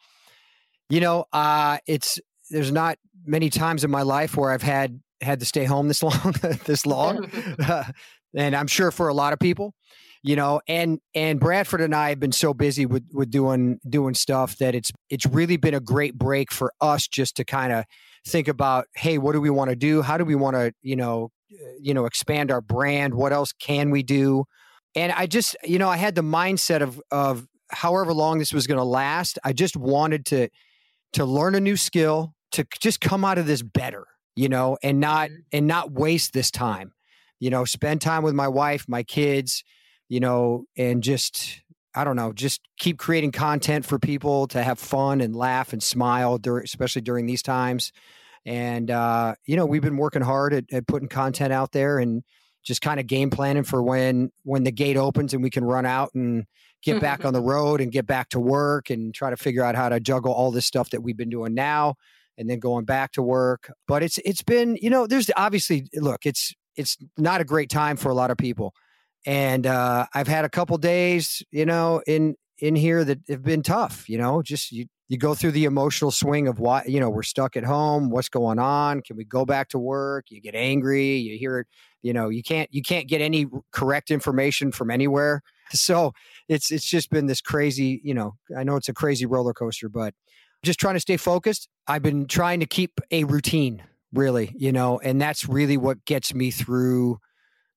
you 0.89 1.01
know, 1.01 1.25
uh, 1.33 1.79
it's 1.89 2.21
there's 2.51 2.71
not 2.71 2.99
many 3.27 3.51
times 3.51 3.83
in 3.83 3.91
my 3.91 4.03
life 4.03 4.37
where 4.37 4.53
I've 4.53 4.63
had 4.63 5.01
had 5.21 5.41
to 5.41 5.47
stay 5.47 5.65
home 5.65 5.89
this 5.89 6.03
long, 6.05 6.35
this 6.67 6.87
long, 6.87 7.29
and 8.37 8.55
I'm 8.55 8.69
sure 8.69 8.93
for 8.93 9.09
a 9.09 9.15
lot 9.15 9.33
of 9.33 9.41
people 9.41 9.75
you 10.25 10.35
know 10.35 10.61
and 10.67 10.99
and 11.15 11.39
bradford 11.39 11.81
and 11.81 11.95
i 11.95 12.09
have 12.09 12.19
been 12.19 12.33
so 12.33 12.53
busy 12.53 12.87
with 12.87 13.05
with 13.13 13.31
doing 13.31 13.79
doing 13.89 14.15
stuff 14.15 14.57
that 14.57 14.75
it's 14.75 14.91
it's 15.11 15.27
really 15.27 15.57
been 15.57 15.75
a 15.75 15.81
great 15.81 16.17
break 16.19 16.51
for 16.51 16.73
us 16.81 17.07
just 17.07 17.37
to 17.37 17.45
kind 17.45 17.73
of 17.73 17.85
think 18.27 18.49
about 18.49 18.87
hey 18.95 19.19
what 19.19 19.33
do 19.33 19.41
we 19.41 19.51
want 19.51 19.71
to 19.71 19.77
do? 19.77 20.03
How 20.03 20.19
do 20.19 20.25
we 20.25 20.35
want 20.35 20.57
to 20.57 20.73
you 20.83 20.97
know 20.97 21.31
you 21.79 21.95
know 21.95 22.07
expand 22.07 22.51
our 22.51 22.61
brand? 22.61 23.15
What 23.15 23.33
else 23.33 23.53
can 23.53 23.91
we 23.91 24.03
do? 24.03 24.45
And 24.97 25.13
i 25.13 25.27
just 25.27 25.57
you 25.65 25.79
know 25.79 25.89
i 25.89 25.97
had 25.97 26.15
the 26.15 26.23
mindset 26.23 26.81
of 26.81 27.01
of 27.11 27.47
however 27.71 28.13
long 28.13 28.39
this 28.39 28.53
was 28.53 28.69
going 28.69 28.79
to 28.79 28.85
last 28.85 29.41
i 29.43 29.53
just 29.53 29.77
wanted 29.77 30.25
to 30.27 30.49
to 31.15 31.25
learn 31.25 31.57
a 31.57 31.61
new 31.61 31.77
skill 31.77 32.33
to 32.53 32.65
just 32.81 33.01
come 33.01 33.25
out 33.25 33.37
of 33.37 33.47
this 33.47 33.61
better 33.61 34.07
you 34.37 34.49
know 34.49 34.79
and 34.85 35.01
not 35.01 35.31
mm-hmm. 35.31 35.41
and 35.51 35.67
not 35.67 35.91
waste 35.91 36.33
this 36.33 36.53
time 36.53 36.93
you 37.41 37.51
know 37.51 37.65
spend 37.65 38.01
time 38.01 38.23
with 38.23 38.35
my 38.35 38.47
wife 38.47 38.85
my 38.87 39.03
kids 39.03 39.65
you 40.15 40.21
know, 40.21 40.65
and 40.77 41.03
just 41.03 41.61
I 41.93 42.05
don't 42.05 42.15
know, 42.15 42.33
just 42.33 42.61
keep 42.79 42.99
creating 42.99 43.33
content 43.33 43.85
for 43.85 43.99
people 43.99 44.47
to 44.49 44.63
have 44.63 44.79
fun 44.79 45.21
and 45.21 45.35
laugh 45.35 45.73
and 45.73 45.83
smile, 45.83 46.39
during, 46.39 46.63
especially 46.63 47.03
during 47.03 47.27
these 47.27 47.43
times. 47.43 47.91
And 48.47 48.93
uh, 48.93 49.35
you 49.45 49.57
know, 49.57 49.67
we've 49.67 49.83
been 49.83 49.97
working 49.97 50.23
hard 50.23 50.55
at, 50.55 50.67
at 50.73 50.87
putting 50.87 51.09
content 51.09 51.53
out 51.53 51.73
there 51.73 51.99
and 51.99 52.23
just 52.63 52.81
kind 52.81 53.01
of 53.01 53.09
game 53.09 53.29
planning 53.29 53.65
for 53.65 53.83
when 53.83 54.31
when 54.45 54.63
the 54.63 54.71
gate 54.71 54.97
opens 54.97 55.35
and 55.35 55.43
we 55.43 55.51
can 55.51 55.65
run 55.65 55.85
out 55.85 56.15
and 56.15 56.45
get 56.85 57.01
back 57.01 57.25
on 57.25 57.33
the 57.33 57.43
road 57.53 57.81
and 57.81 57.91
get 57.91 58.07
back 58.07 58.29
to 58.29 58.39
work 58.39 58.91
and 58.91 59.17
try 59.17 59.31
to 59.31 59.37
figure 59.37 59.65
out 59.65 59.75
how 59.75 59.89
to 59.89 59.99
juggle 59.99 60.33
all 60.33 60.53
this 60.53 60.65
stuff 60.65 60.91
that 60.91 61.03
we've 61.03 61.17
been 61.17 61.29
doing 61.29 61.55
now 61.55 61.97
and 62.39 62.49
then 62.49 62.61
going 62.61 62.85
back 62.85 63.11
to 63.11 63.23
work. 63.23 63.73
But 63.89 64.05
it's 64.05 64.19
it's 64.19 64.43
been, 64.45 64.79
you 64.81 64.91
know, 64.91 65.09
there's 65.09 65.29
obviously 65.37 65.89
look, 65.93 66.25
it's 66.25 66.55
it's 66.77 66.97
not 67.19 67.41
a 67.41 67.45
great 67.45 67.69
time 67.69 67.97
for 67.97 68.11
a 68.11 68.15
lot 68.15 68.31
of 68.31 68.37
people 68.37 68.75
and 69.27 69.67
uh, 69.67 70.07
I've 70.15 70.29
had 70.29 70.45
a 70.45 70.49
couple 70.49 70.77
days, 70.79 71.43
you 71.51 71.67
know, 71.67 72.03
in 72.07 72.37
in 72.59 72.77
here 72.77 73.05
that 73.05 73.19
have 73.29 73.43
been 73.43 73.63
tough. 73.63 74.09
You 74.09 74.19
know, 74.19 74.43
just 74.43 74.73
you 74.73 74.87
you 75.09 75.19
go 75.19 75.35
through 75.35 75.53
the 75.53 75.65
emotional 75.65 76.11
swing 76.11 76.49
of 76.49 76.59
why 76.59 76.85
you 76.87 77.01
know 77.01 77.11
we're 77.11 77.23
stuck 77.23 77.57
at 77.57 77.65
home. 77.65 78.11
What's 78.11 78.29
going 78.29 78.59
on? 78.59 79.03
Can 79.03 79.17
we 79.17 79.25
go 79.25 79.45
back 79.45 79.69
to 79.71 79.79
work? 79.79 80.27
You 80.31 80.41
get 80.41 80.55
angry. 80.55 81.17
You 81.17 81.39
hear 81.39 81.61
it. 81.61 81.67
You 82.03 82.13
know, 82.13 82.29
you 82.29 82.43
can't 82.43 82.69
you 82.73 82.83
can't 82.83 83.09
get 83.09 83.21
any 83.21 83.47
correct 83.73 84.11
information 84.11 84.73
from 84.73 84.91
anywhere. 84.91 85.43
So 85.73 86.13
it's 86.47 86.71
it's 86.71 86.85
just 86.85 87.11
been 87.11 87.25
this 87.27 87.41
crazy. 87.41 88.01
You 88.05 88.13
know, 88.13 88.35
I 88.57 88.65
know 88.65 88.77
it's 88.77 88.91
a 88.91 88.93
crazy 88.93 89.25
roller 89.25 89.55
coaster, 89.55 89.89
but 89.89 90.13
just 90.63 90.79
trying 90.79 90.95
to 90.95 91.01
stay 91.01 91.17
focused. 91.17 91.69
I've 91.89 92.03
been 92.03 92.27
trying 92.27 92.61
to 92.61 92.67
keep 92.67 93.01
a 93.11 93.25
routine, 93.25 93.83
really. 94.13 94.55
You 94.57 94.73
know, 94.73 95.01
and 95.01 95.21
that's 95.21 95.49
really 95.49 95.79
what 95.79 96.05
gets 96.05 96.35
me 96.35 96.51
through 96.51 97.19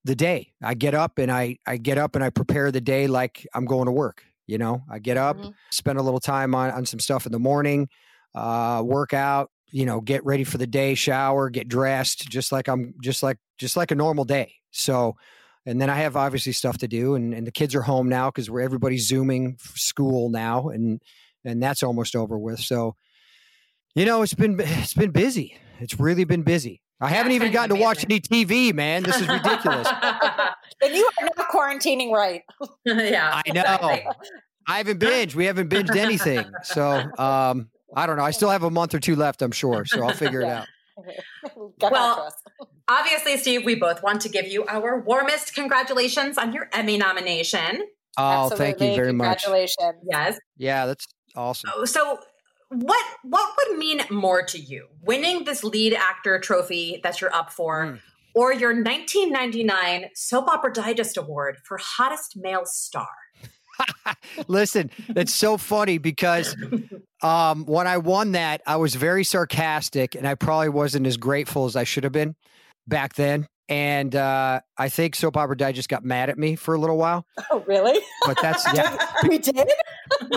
the 0.03 0.15
day. 0.15 0.53
I 0.63 0.73
get 0.73 0.93
up 0.93 1.17
and 1.17 1.31
I 1.31 1.57
I 1.65 1.77
get 1.77 1.97
up 1.97 2.15
and 2.15 2.23
I 2.23 2.29
prepare 2.29 2.71
the 2.71 2.81
day 2.81 3.07
like 3.07 3.45
I'm 3.53 3.65
going 3.65 3.85
to 3.85 3.91
work. 3.91 4.23
You 4.45 4.57
know, 4.57 4.83
I 4.89 4.99
get 4.99 5.17
up, 5.17 5.37
mm-hmm. 5.37 5.49
spend 5.71 5.99
a 5.99 6.01
little 6.01 6.21
time 6.21 6.55
on 6.55 6.71
on 6.71 6.85
some 6.85 6.99
stuff 6.99 7.25
in 7.25 7.31
the 7.31 7.39
morning, 7.39 7.89
uh, 8.33 8.81
work 8.85 9.13
out. 9.13 9.51
You 9.69 9.85
know, 9.85 9.99
get 9.99 10.23
ready 10.23 10.45
for 10.45 10.57
the 10.57 10.67
day, 10.67 10.95
shower, 10.95 11.49
get 11.49 11.67
dressed, 11.67 12.29
just 12.29 12.53
like 12.53 12.69
I'm 12.69 12.93
just 13.03 13.21
like 13.21 13.37
just 13.57 13.75
like 13.75 13.91
a 13.91 13.95
normal 13.95 14.23
day. 14.23 14.53
So, 14.71 15.17
and 15.65 15.81
then 15.81 15.89
I 15.89 15.95
have 15.95 16.15
obviously 16.15 16.53
stuff 16.53 16.77
to 16.77 16.87
do, 16.87 17.15
and, 17.15 17.33
and 17.33 17.45
the 17.45 17.51
kids 17.51 17.75
are 17.75 17.81
home 17.81 18.07
now 18.07 18.29
because 18.29 18.49
we're 18.49 18.61
everybody's 18.61 19.05
zooming 19.05 19.57
school 19.75 20.29
now, 20.29 20.69
and 20.69 21.01
and 21.43 21.61
that's 21.61 21.83
almost 21.83 22.15
over 22.15 22.37
with. 22.37 22.59
So, 22.59 22.95
you 23.95 24.05
know, 24.05 24.21
it's 24.21 24.33
been 24.33 24.57
it's 24.63 24.93
been 24.93 25.11
busy. 25.11 25.57
It's 25.79 25.99
really 25.99 26.23
been 26.23 26.43
busy. 26.43 26.81
I 26.99 27.09
haven't 27.09 27.33
even 27.33 27.51
gotten 27.51 27.75
to 27.75 27.81
watch 27.81 28.03
any 28.03 28.19
TV, 28.19 28.73
man. 28.73 29.03
This 29.03 29.21
is 29.21 29.27
ridiculous. 29.27 29.87
and 30.81 30.95
you 30.95 31.09
are 31.19 31.29
not 31.37 31.49
quarantining 31.49 32.11
right. 32.11 32.43
yeah. 32.85 33.41
I 33.45 33.51
know. 33.51 34.01
I 34.67 34.77
haven't 34.77 34.99
binged. 34.99 35.35
We 35.35 35.45
haven't 35.45 35.69
binged 35.69 35.95
anything. 35.95 36.45
So 36.63 36.83
um, 37.17 37.69
I 37.95 38.07
don't 38.07 38.17
know. 38.17 38.23
I 38.23 38.31
still 38.31 38.49
have 38.49 38.63
a 38.63 38.71
month 38.71 38.93
or 38.93 38.99
two 38.99 39.15
left, 39.15 39.41
I'm 39.41 39.51
sure. 39.51 39.85
So 39.85 40.03
I'll 40.03 40.13
figure 40.13 40.41
it 40.41 40.47
out. 40.47 40.67
well, 41.81 42.33
obviously, 42.87 43.37
Steve, 43.37 43.63
we 43.63 43.75
both 43.75 44.01
want 44.01 44.21
to 44.21 44.29
give 44.29 44.47
you 44.47 44.65
our 44.65 44.99
warmest 44.99 45.53
congratulations 45.53 46.37
on 46.37 46.51
your 46.51 46.69
Emmy 46.73 46.97
nomination. 46.97 47.85
Oh, 48.17 48.45
Absolutely. 48.45 48.57
thank 48.57 48.81
you 48.81 48.95
very 48.95 49.13
much. 49.13 49.43
Congratulations. 49.43 50.03
Yes. 50.09 50.39
Yeah, 50.57 50.87
that's 50.87 51.05
awesome. 51.35 51.69
Oh, 51.75 51.85
so 51.85 52.19
what 52.69 53.05
what 53.23 53.49
would 53.57 53.77
mean 53.77 54.01
more 54.09 54.43
to 54.43 54.59
you 54.59 54.87
winning 55.01 55.45
this 55.45 55.63
lead 55.63 55.93
actor 55.93 56.39
trophy 56.39 56.99
that 57.03 57.21
you're 57.21 57.33
up 57.33 57.51
for 57.51 57.85
mm. 57.85 57.99
or 58.35 58.53
your 58.53 58.73
1999 58.73 60.09
Soap 60.15 60.49
Opera 60.49 60.73
Digest 60.73 61.17
Award 61.17 61.57
for 61.63 61.77
Hottest 61.77 62.35
Male 62.35 62.65
Star? 62.65 63.07
Listen, 64.47 64.89
that's 65.09 65.33
so 65.33 65.57
funny 65.57 65.97
because 65.97 66.55
um, 67.21 67.65
when 67.65 67.87
I 67.87 67.97
won 67.97 68.33
that, 68.33 68.61
I 68.65 68.77
was 68.77 68.95
very 68.95 69.23
sarcastic 69.23 70.15
and 70.15 70.27
I 70.27 70.35
probably 70.35 70.69
wasn't 70.69 71.07
as 71.07 71.17
grateful 71.17 71.65
as 71.65 71.75
I 71.75 71.83
should 71.83 72.03
have 72.03 72.13
been 72.13 72.35
back 72.87 73.13
then. 73.15 73.47
And 73.69 74.15
uh, 74.15 74.61
I 74.77 74.89
think 74.89 75.15
Soap 75.15 75.35
Opera 75.35 75.57
Digest 75.57 75.89
got 75.89 76.05
mad 76.05 76.29
at 76.29 76.37
me 76.37 76.55
for 76.55 76.73
a 76.73 76.79
little 76.79 76.97
while. 76.97 77.25
Oh, 77.51 77.63
really? 77.67 77.99
But 78.25 78.37
that's 78.41 78.65
yeah. 78.73 78.97
we 79.27 79.37
did. 79.39 79.69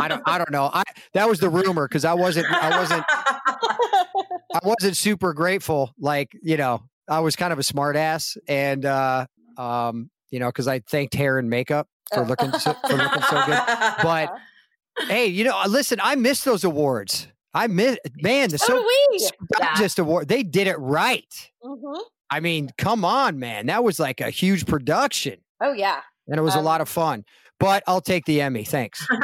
I 0.00 0.08
don't. 0.08 0.22
I 0.26 0.37
don't 0.38 0.50
know. 0.50 0.68
I 0.72 0.82
that 1.14 1.28
was 1.28 1.38
the 1.38 1.49
rumor 1.49 1.87
because 1.87 2.04
I 2.04 2.14
wasn't. 2.14 2.46
I 2.50 2.78
wasn't. 2.78 3.04
I 3.08 4.58
wasn't 4.64 4.96
super 4.96 5.32
grateful. 5.32 5.94
Like 5.99 6.32
you 6.42 6.56
know, 6.56 6.82
I 7.08 7.20
was 7.20 7.37
kind 7.37 7.52
of 7.52 7.58
a 7.60 7.62
smart 7.62 7.94
ass, 7.94 8.37
and 8.49 8.84
uh, 8.84 9.26
um, 9.56 10.10
you 10.30 10.40
know, 10.40 10.49
because 10.49 10.66
I 10.66 10.80
thanked 10.80 11.14
hair 11.14 11.38
and 11.38 11.49
makeup 11.49 11.87
for 12.12 12.25
looking 12.25 12.52
so, 12.52 12.75
for 12.88 12.96
looking 12.96 13.22
so 13.22 13.46
good. 13.46 13.60
But 14.02 14.34
hey, 15.06 15.26
you 15.26 15.44
know, 15.44 15.60
listen, 15.68 16.00
I 16.02 16.16
miss 16.16 16.42
those 16.42 16.64
awards. 16.64 17.28
I 17.52 17.66
miss 17.66 17.99
man 18.16 18.50
the 18.50 18.58
So 18.58 18.66
so 18.66 18.78
do 18.80 18.87
we. 18.87 19.28
Digest 19.58 19.99
award. 19.99 20.28
They 20.28 20.42
did 20.42 20.66
it 20.66 20.78
right. 20.78 21.50
Mhm. 21.64 22.00
I 22.30 22.40
mean, 22.40 22.70
come 22.78 23.04
on, 23.04 23.38
man. 23.38 23.66
That 23.66 23.82
was 23.84 23.99
like 23.99 24.20
a 24.20 24.30
huge 24.30 24.66
production, 24.66 25.38
Oh 25.60 25.72
yeah. 25.72 26.00
and 26.28 26.38
it 26.38 26.42
was 26.42 26.54
a 26.54 26.58
Um, 26.58 26.64
lot 26.64 26.80
of 26.80 26.88
fun. 26.88 27.25
But 27.58 27.82
I'll 27.87 28.00
take 28.00 28.25
the 28.25 28.40
Emmy. 28.40 28.64
Thanks. 28.64 29.06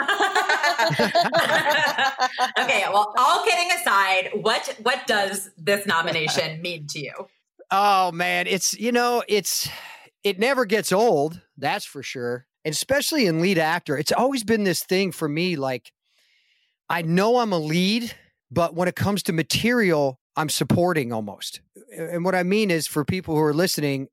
okay, 2.59 2.85
well, 2.93 3.15
all 3.17 3.45
kidding 3.45 3.71
aside, 3.73 4.31
what 4.35 4.77
what 4.83 5.07
does 5.07 5.51
this 5.57 5.87
nomination 5.87 6.61
mean 6.63 6.87
to 6.89 6.99
you? 7.01 7.13
Oh 7.71 8.13
man, 8.13 8.47
it's 8.47 8.75
you 8.79 8.93
know, 8.93 9.23
it's 9.29 9.69
it 10.23 10.39
never 10.39 10.65
gets 10.65 10.93
old, 10.93 11.41
that's 11.57 11.85
for 11.85 12.03
sure. 12.03 12.47
And 12.65 12.73
especially 12.73 13.27
in 13.27 13.41
lead 13.41 13.59
actor, 13.59 13.97
it's 13.97 14.13
always 14.13 14.43
been 14.45 14.65
this 14.65 14.83
thing 14.83 15.13
for 15.13 15.29
me 15.29 15.57
like 15.57 15.93
I 16.89 17.03
know 17.03 17.39
I'm 17.39 17.53
a 17.53 17.59
lead, 17.59 18.13
but 18.51 18.75
when 18.75 18.89
it 18.89 18.97
comes 18.97 19.23
to 19.25 19.33
material, 19.33 20.21
I'm 20.37 20.49
supporting 20.49 21.13
almost. 21.13 21.61
And 21.97 22.25
what 22.25 22.35
I 22.35 22.43
mean 22.43 22.71
is 22.71 22.87
for 22.87 23.05
people 23.05 23.35
who 23.35 23.43
are 23.43 23.55
listening, 23.55 24.09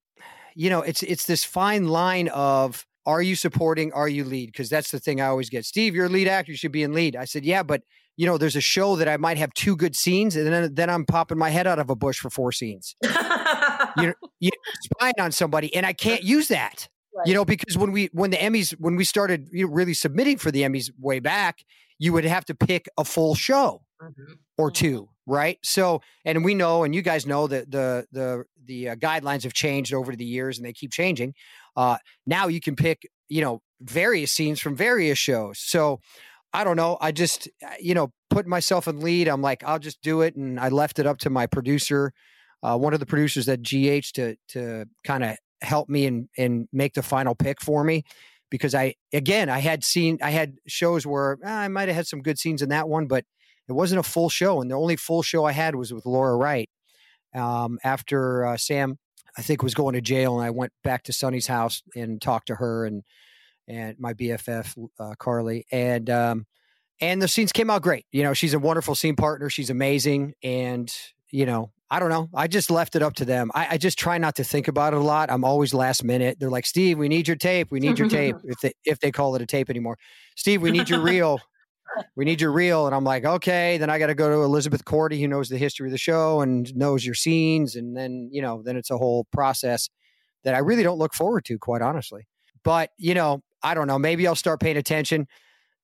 you 0.55 0.69
know, 0.69 0.81
it's 0.81 1.03
it's 1.03 1.25
this 1.25 1.43
fine 1.43 1.87
line 1.87 2.29
of 2.29 2.85
are 3.05 3.21
you 3.21 3.35
supporting, 3.35 3.91
are 3.91 4.07
you 4.07 4.23
lead? 4.23 4.47
Because 4.47 4.69
that's 4.69 4.91
the 4.91 4.99
thing 4.99 5.19
I 5.19 5.27
always 5.27 5.49
get. 5.49 5.65
Steve, 5.65 5.93
you're 5.93 6.05
a 6.05 6.09
lead 6.09 6.27
actor, 6.27 6.51
you 6.51 6.57
should 6.57 6.71
be 6.71 6.83
in 6.83 6.93
lead. 6.93 7.15
I 7.15 7.25
said, 7.25 7.43
"Yeah, 7.43 7.63
but 7.63 7.81
you 8.15 8.25
know, 8.25 8.37
there's 8.37 8.55
a 8.55 8.61
show 8.61 8.95
that 8.95 9.07
I 9.07 9.17
might 9.17 9.37
have 9.37 9.53
two 9.53 9.75
good 9.75 9.95
scenes 9.95 10.35
and 10.35 10.47
then 10.47 10.73
then 10.73 10.89
I'm 10.89 11.05
popping 11.05 11.37
my 11.37 11.49
head 11.49 11.67
out 11.67 11.79
of 11.79 11.89
a 11.89 11.95
bush 11.95 12.19
for 12.19 12.29
four 12.29 12.51
scenes." 12.51 12.95
you 13.97 14.13
you 14.39 14.51
spying 14.83 15.13
on 15.19 15.31
somebody 15.31 15.73
and 15.75 15.85
i 15.85 15.93
can't 15.93 16.23
use 16.23 16.47
that 16.47 16.87
you 17.25 17.33
know 17.33 17.45
because 17.45 17.77
when 17.77 17.91
we 17.91 18.09
when 18.13 18.31
the 18.31 18.37
emmys 18.37 18.71
when 18.79 18.95
we 18.95 19.03
started 19.03 19.47
you 19.51 19.67
know, 19.67 19.73
really 19.73 19.93
submitting 19.93 20.37
for 20.37 20.51
the 20.51 20.63
emmys 20.63 20.91
way 20.99 21.19
back 21.19 21.63
you 21.99 22.13
would 22.13 22.25
have 22.25 22.45
to 22.45 22.55
pick 22.55 22.87
a 22.97 23.05
full 23.05 23.35
show 23.35 23.81
mm-hmm. 24.01 24.33
or 24.57 24.69
mm-hmm. 24.69 24.85
two 24.85 25.09
right? 25.25 25.57
So 25.63 26.01
and 26.25 26.43
we 26.43 26.53
know 26.53 26.83
and 26.83 26.93
you 26.93 27.01
guys 27.01 27.25
know 27.25 27.47
that 27.47 27.71
the 27.71 28.05
the 28.11 28.45
the 28.65 28.89
uh, 28.89 28.95
guidelines 28.95 29.43
have 29.43 29.53
changed 29.53 29.93
over 29.93 30.15
the 30.15 30.25
years 30.25 30.57
and 30.57 30.65
they 30.65 30.73
keep 30.73 30.91
changing 30.91 31.33
uh 31.75 31.97
now 32.25 32.47
you 32.47 32.61
can 32.61 32.75
pick 32.75 33.01
you 33.27 33.41
know 33.41 33.61
various 33.81 34.31
scenes 34.31 34.59
from 34.59 34.75
various 34.75 35.17
shows. 35.17 35.59
So 35.59 35.99
i 36.55 36.63
don't 36.63 36.77
know 36.77 36.99
i 37.01 37.11
just 37.11 37.49
you 37.79 37.95
know 37.95 38.13
put 38.29 38.45
myself 38.45 38.87
in 38.87 38.99
lead 38.99 39.27
i'm 39.27 39.41
like 39.41 39.63
i'll 39.63 39.79
just 39.79 39.99
do 40.03 40.21
it 40.21 40.35
and 40.35 40.59
i 40.59 40.69
left 40.69 40.99
it 40.99 41.07
up 41.07 41.17
to 41.17 41.31
my 41.31 41.47
producer 41.47 42.13
uh, 42.63 42.77
one 42.77 42.93
of 42.93 42.99
the 42.99 43.05
producers 43.05 43.47
at 43.49 43.61
GH 43.61 44.13
to 44.13 44.35
to 44.49 44.85
kind 45.03 45.23
of 45.23 45.37
help 45.61 45.89
me 45.89 46.05
and 46.05 46.29
and 46.37 46.67
make 46.71 46.93
the 46.93 47.03
final 47.03 47.35
pick 47.35 47.61
for 47.61 47.83
me 47.83 48.03
because 48.49 48.73
I 48.73 48.95
again 49.11 49.49
I 49.49 49.59
had 49.59 49.83
seen 49.83 50.17
I 50.21 50.31
had 50.31 50.55
shows 50.65 51.05
where 51.05 51.37
ah, 51.45 51.59
I 51.59 51.67
might 51.67 51.89
have 51.89 51.97
had 51.97 52.07
some 52.07 52.21
good 52.21 52.39
scenes 52.39 52.61
in 52.61 52.69
that 52.69 52.87
one, 52.87 53.07
but 53.07 53.25
it 53.67 53.73
wasn't 53.73 53.99
a 53.99 54.03
full 54.03 54.29
show, 54.29 54.61
and 54.61 54.69
the 54.69 54.75
only 54.75 54.95
full 54.95 55.21
show 55.21 55.45
I 55.45 55.51
had 55.51 55.75
was 55.75 55.93
with 55.93 56.05
Laura 56.05 56.35
Wright. 56.35 56.69
Um, 57.35 57.79
after 57.83 58.45
uh, 58.45 58.57
Sam, 58.57 58.99
I 59.37 59.41
think 59.41 59.63
was 59.63 59.73
going 59.73 59.95
to 59.95 60.01
jail, 60.01 60.37
and 60.37 60.45
I 60.45 60.51
went 60.51 60.71
back 60.83 61.03
to 61.03 61.13
Sonny's 61.13 61.47
house 61.47 61.81
and 61.95 62.21
talked 62.21 62.47
to 62.47 62.55
her 62.55 62.85
and 62.85 63.03
and 63.67 63.97
my 63.97 64.13
BFF 64.13 64.77
uh, 64.99 65.13
Carly, 65.17 65.65
and 65.71 66.09
um, 66.09 66.45
and 66.99 67.21
the 67.21 67.27
scenes 67.27 67.51
came 67.51 67.69
out 67.69 67.81
great. 67.81 68.05
You 68.11 68.23
know, 68.23 68.33
she's 68.33 68.53
a 68.53 68.59
wonderful 68.59 68.95
scene 68.95 69.15
partner. 69.15 69.49
She's 69.49 69.69
amazing, 69.69 70.33
and 70.43 70.93
you 71.31 71.45
know, 71.45 71.71
I 71.89 71.99
don't 71.99 72.09
know. 72.09 72.29
I 72.35 72.47
just 72.47 72.69
left 72.69 72.95
it 72.95 73.01
up 73.01 73.13
to 73.15 73.25
them. 73.25 73.51
I, 73.53 73.67
I 73.71 73.77
just 73.77 73.97
try 73.97 74.17
not 74.17 74.35
to 74.35 74.43
think 74.43 74.67
about 74.67 74.93
it 74.93 74.97
a 74.97 75.03
lot. 75.03 75.31
I'm 75.31 75.45
always 75.45 75.73
last 75.73 76.03
minute. 76.03 76.37
They're 76.39 76.49
like, 76.49 76.65
Steve, 76.65 76.97
we 76.97 77.07
need 77.07 77.27
your 77.27 77.37
tape. 77.37 77.69
We 77.71 77.79
need 77.79 77.99
your 77.99 78.09
tape. 78.09 78.35
If 78.43 78.59
they 78.61 78.73
if 78.83 78.99
they 78.99 79.11
call 79.11 79.35
it 79.35 79.41
a 79.41 79.45
tape 79.45 79.69
anymore, 79.69 79.97
Steve, 80.35 80.61
we 80.61 80.71
need 80.71 80.89
your 80.89 81.01
reel. 81.01 81.39
We 82.15 82.25
need 82.25 82.41
your 82.41 82.51
reel. 82.51 82.85
And 82.85 82.95
I'm 82.95 83.03
like, 83.03 83.25
okay. 83.25 83.77
Then 83.77 83.89
I 83.89 83.99
got 83.99 84.07
to 84.07 84.15
go 84.15 84.29
to 84.29 84.43
Elizabeth 84.43 84.85
Cordy, 84.85 85.21
who 85.21 85.27
knows 85.27 85.49
the 85.49 85.57
history 85.57 85.87
of 85.87 85.91
the 85.91 85.97
show 85.97 86.41
and 86.41 86.73
knows 86.75 87.05
your 87.05 87.15
scenes. 87.15 87.75
And 87.75 87.95
then, 87.95 88.29
you 88.31 88.41
know, 88.41 88.61
then 88.63 88.77
it's 88.77 88.91
a 88.91 88.97
whole 88.97 89.25
process 89.31 89.89
that 90.43 90.55
I 90.55 90.59
really 90.59 90.83
don't 90.83 90.97
look 90.97 91.13
forward 91.13 91.45
to, 91.45 91.57
quite 91.57 91.81
honestly. 91.81 92.27
But, 92.63 92.91
you 92.97 93.13
know, 93.13 93.41
I 93.61 93.73
don't 93.73 93.87
know. 93.87 93.99
Maybe 93.99 94.27
I'll 94.27 94.35
start 94.35 94.59
paying 94.59 94.77
attention. 94.77 95.27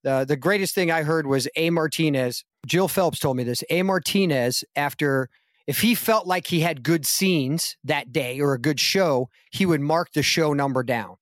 The 0.02 0.24
the 0.26 0.36
greatest 0.36 0.74
thing 0.74 0.90
I 0.90 1.02
heard 1.02 1.26
was 1.26 1.48
A. 1.56 1.70
Martinez. 1.70 2.44
Jill 2.66 2.88
Phelps 2.88 3.18
told 3.18 3.36
me 3.36 3.44
this. 3.44 3.62
A. 3.70 3.82
Martinez, 3.82 4.64
after 4.76 5.28
if 5.66 5.80
he 5.80 5.94
felt 5.94 6.26
like 6.26 6.46
he 6.46 6.60
had 6.60 6.82
good 6.82 7.06
scenes 7.06 7.76
that 7.84 8.12
day 8.12 8.40
or 8.40 8.54
a 8.54 8.58
good 8.58 8.80
show, 8.80 9.28
he 9.50 9.66
would 9.66 9.80
mark 9.80 10.12
the 10.12 10.22
show 10.22 10.52
number 10.52 10.82
down. 10.82 11.16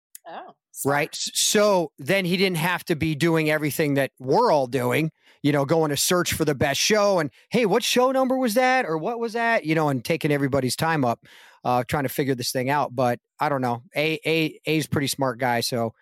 Right. 0.84 1.14
So 1.14 1.92
then 1.98 2.24
he 2.24 2.36
didn't 2.36 2.58
have 2.58 2.84
to 2.86 2.96
be 2.96 3.14
doing 3.14 3.50
everything 3.50 3.94
that 3.94 4.12
we're 4.18 4.52
all 4.52 4.66
doing, 4.66 5.10
you 5.42 5.52
know, 5.52 5.64
going 5.64 5.90
to 5.90 5.96
search 5.96 6.32
for 6.32 6.44
the 6.44 6.54
best 6.54 6.80
show 6.80 7.18
and, 7.18 7.30
hey, 7.50 7.66
what 7.66 7.82
show 7.82 8.12
number 8.12 8.36
was 8.36 8.54
that? 8.54 8.84
Or 8.84 8.96
what 8.98 9.18
was 9.18 9.32
that? 9.32 9.64
You 9.64 9.74
know, 9.74 9.88
and 9.88 10.04
taking 10.04 10.30
everybody's 10.30 10.76
time 10.76 11.04
up, 11.04 11.20
uh, 11.64 11.84
trying 11.88 12.04
to 12.04 12.08
figure 12.08 12.34
this 12.34 12.52
thing 12.52 12.70
out. 12.70 12.94
But 12.94 13.18
I 13.40 13.48
don't 13.48 13.60
know. 13.60 13.82
A 13.96 14.18
A 14.24 14.60
A's 14.66 14.86
a 14.86 14.88
pretty 14.88 15.08
smart 15.08 15.38
guy. 15.38 15.60
So, 15.60 15.94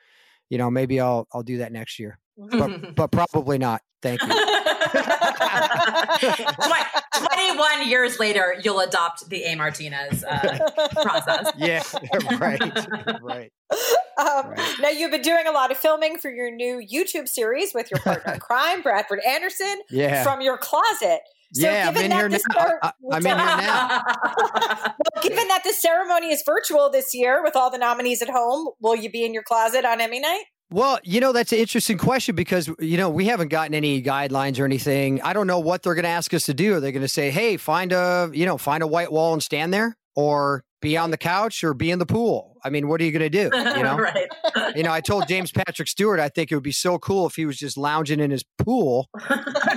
you 0.50 0.58
know, 0.58 0.70
maybe 0.70 1.00
I'll 1.00 1.26
I'll 1.32 1.42
do 1.42 1.58
that 1.58 1.72
next 1.72 1.98
year. 1.98 2.18
But 2.36 2.94
but 2.94 3.10
probably 3.10 3.58
not. 3.58 3.82
Thank 4.02 4.22
you. 4.22 4.28
Tw- 4.88 4.94
21 7.34 7.88
years 7.88 8.18
later, 8.18 8.54
you'll 8.62 8.80
adopt 8.80 9.28
the 9.28 9.44
A. 9.44 9.54
Martinez 9.56 10.24
uh, 10.24 10.58
process. 11.02 11.52
Yeah, 11.56 11.82
right. 12.38 12.60
Right. 13.22 13.52
Um, 14.18 14.54
Now 14.80 14.88
you've 14.90 15.10
been 15.10 15.22
doing 15.22 15.46
a 15.46 15.52
lot 15.52 15.70
of 15.70 15.76
filming 15.78 16.18
for 16.18 16.30
your 16.30 16.50
new 16.50 16.80
YouTube 16.80 17.28
series 17.28 17.72
with 17.74 17.90
your 17.90 18.00
partner 18.00 18.34
in 18.34 18.40
crime, 18.40 18.82
Bradford 18.82 19.20
Anderson, 19.26 19.80
Yeah. 19.90 20.22
from 20.22 20.40
your 20.40 20.58
closet. 20.58 21.20
So 21.54 21.62
yeah, 21.68 21.88
I'm 21.88 21.94
given 21.94 22.04
in 22.04 22.10
that 22.10 22.16
here 22.18 22.28
now. 22.28 22.36
the 22.36 22.42
cer- 22.52 22.80
I, 22.82 22.92
am 23.16 23.26
in 23.26 23.26
here 23.26 23.36
now. 23.36 24.02
well, 24.34 25.22
given 25.22 25.48
that 25.48 25.62
the 25.64 25.72
ceremony 25.72 26.32
is 26.32 26.42
virtual 26.44 26.90
this 26.90 27.14
year 27.14 27.42
with 27.42 27.56
all 27.56 27.70
the 27.70 27.78
nominees 27.78 28.20
at 28.20 28.28
home, 28.28 28.68
will 28.80 28.96
you 28.96 29.10
be 29.10 29.24
in 29.24 29.32
your 29.32 29.44
closet 29.44 29.84
on 29.84 30.00
Emmy 30.00 30.20
night? 30.20 30.44
Well, 30.70 30.98
you 31.04 31.20
know, 31.20 31.32
that's 31.32 31.52
an 31.52 31.58
interesting 31.58 31.96
question 31.96 32.34
because, 32.34 32.68
you 32.80 32.96
know, 32.96 33.08
we 33.08 33.26
haven't 33.26 33.48
gotten 33.48 33.72
any 33.72 34.02
guidelines 34.02 34.58
or 34.58 34.64
anything. 34.64 35.22
I 35.22 35.32
don't 35.32 35.46
know 35.46 35.60
what 35.60 35.82
they're 35.82 35.94
going 35.94 36.04
to 36.04 36.08
ask 36.08 36.34
us 36.34 36.46
to 36.46 36.54
do. 36.54 36.74
Are 36.74 36.80
they 36.80 36.90
going 36.90 37.02
to 37.02 37.08
say, 37.08 37.30
hey, 37.30 37.56
find 37.56 37.92
a, 37.92 38.30
you 38.32 38.46
know, 38.46 38.58
find 38.58 38.82
a 38.82 38.86
white 38.86 39.12
wall 39.12 39.32
and 39.32 39.42
stand 39.42 39.72
there 39.72 39.96
or 40.16 40.64
be 40.82 40.96
on 40.96 41.12
the 41.12 41.16
couch 41.16 41.62
or 41.62 41.72
be 41.72 41.92
in 41.92 42.00
the 42.00 42.06
pool? 42.06 42.56
I 42.64 42.70
mean, 42.70 42.88
what 42.88 43.00
are 43.00 43.04
you 43.04 43.12
going 43.12 43.30
to 43.30 43.30
do? 43.30 43.56
You 43.56 43.82
know, 43.84 43.96
right. 44.56 44.74
you 44.74 44.82
know, 44.82 44.92
I 44.92 45.00
told 45.00 45.28
James 45.28 45.52
Patrick 45.52 45.86
Stuart, 45.86 46.18
I 46.18 46.28
think 46.28 46.50
it 46.50 46.56
would 46.56 46.64
be 46.64 46.72
so 46.72 46.98
cool 46.98 47.26
if 47.26 47.36
he 47.36 47.46
was 47.46 47.58
just 47.58 47.76
lounging 47.76 48.18
in 48.18 48.32
his 48.32 48.42
pool, 48.58 49.08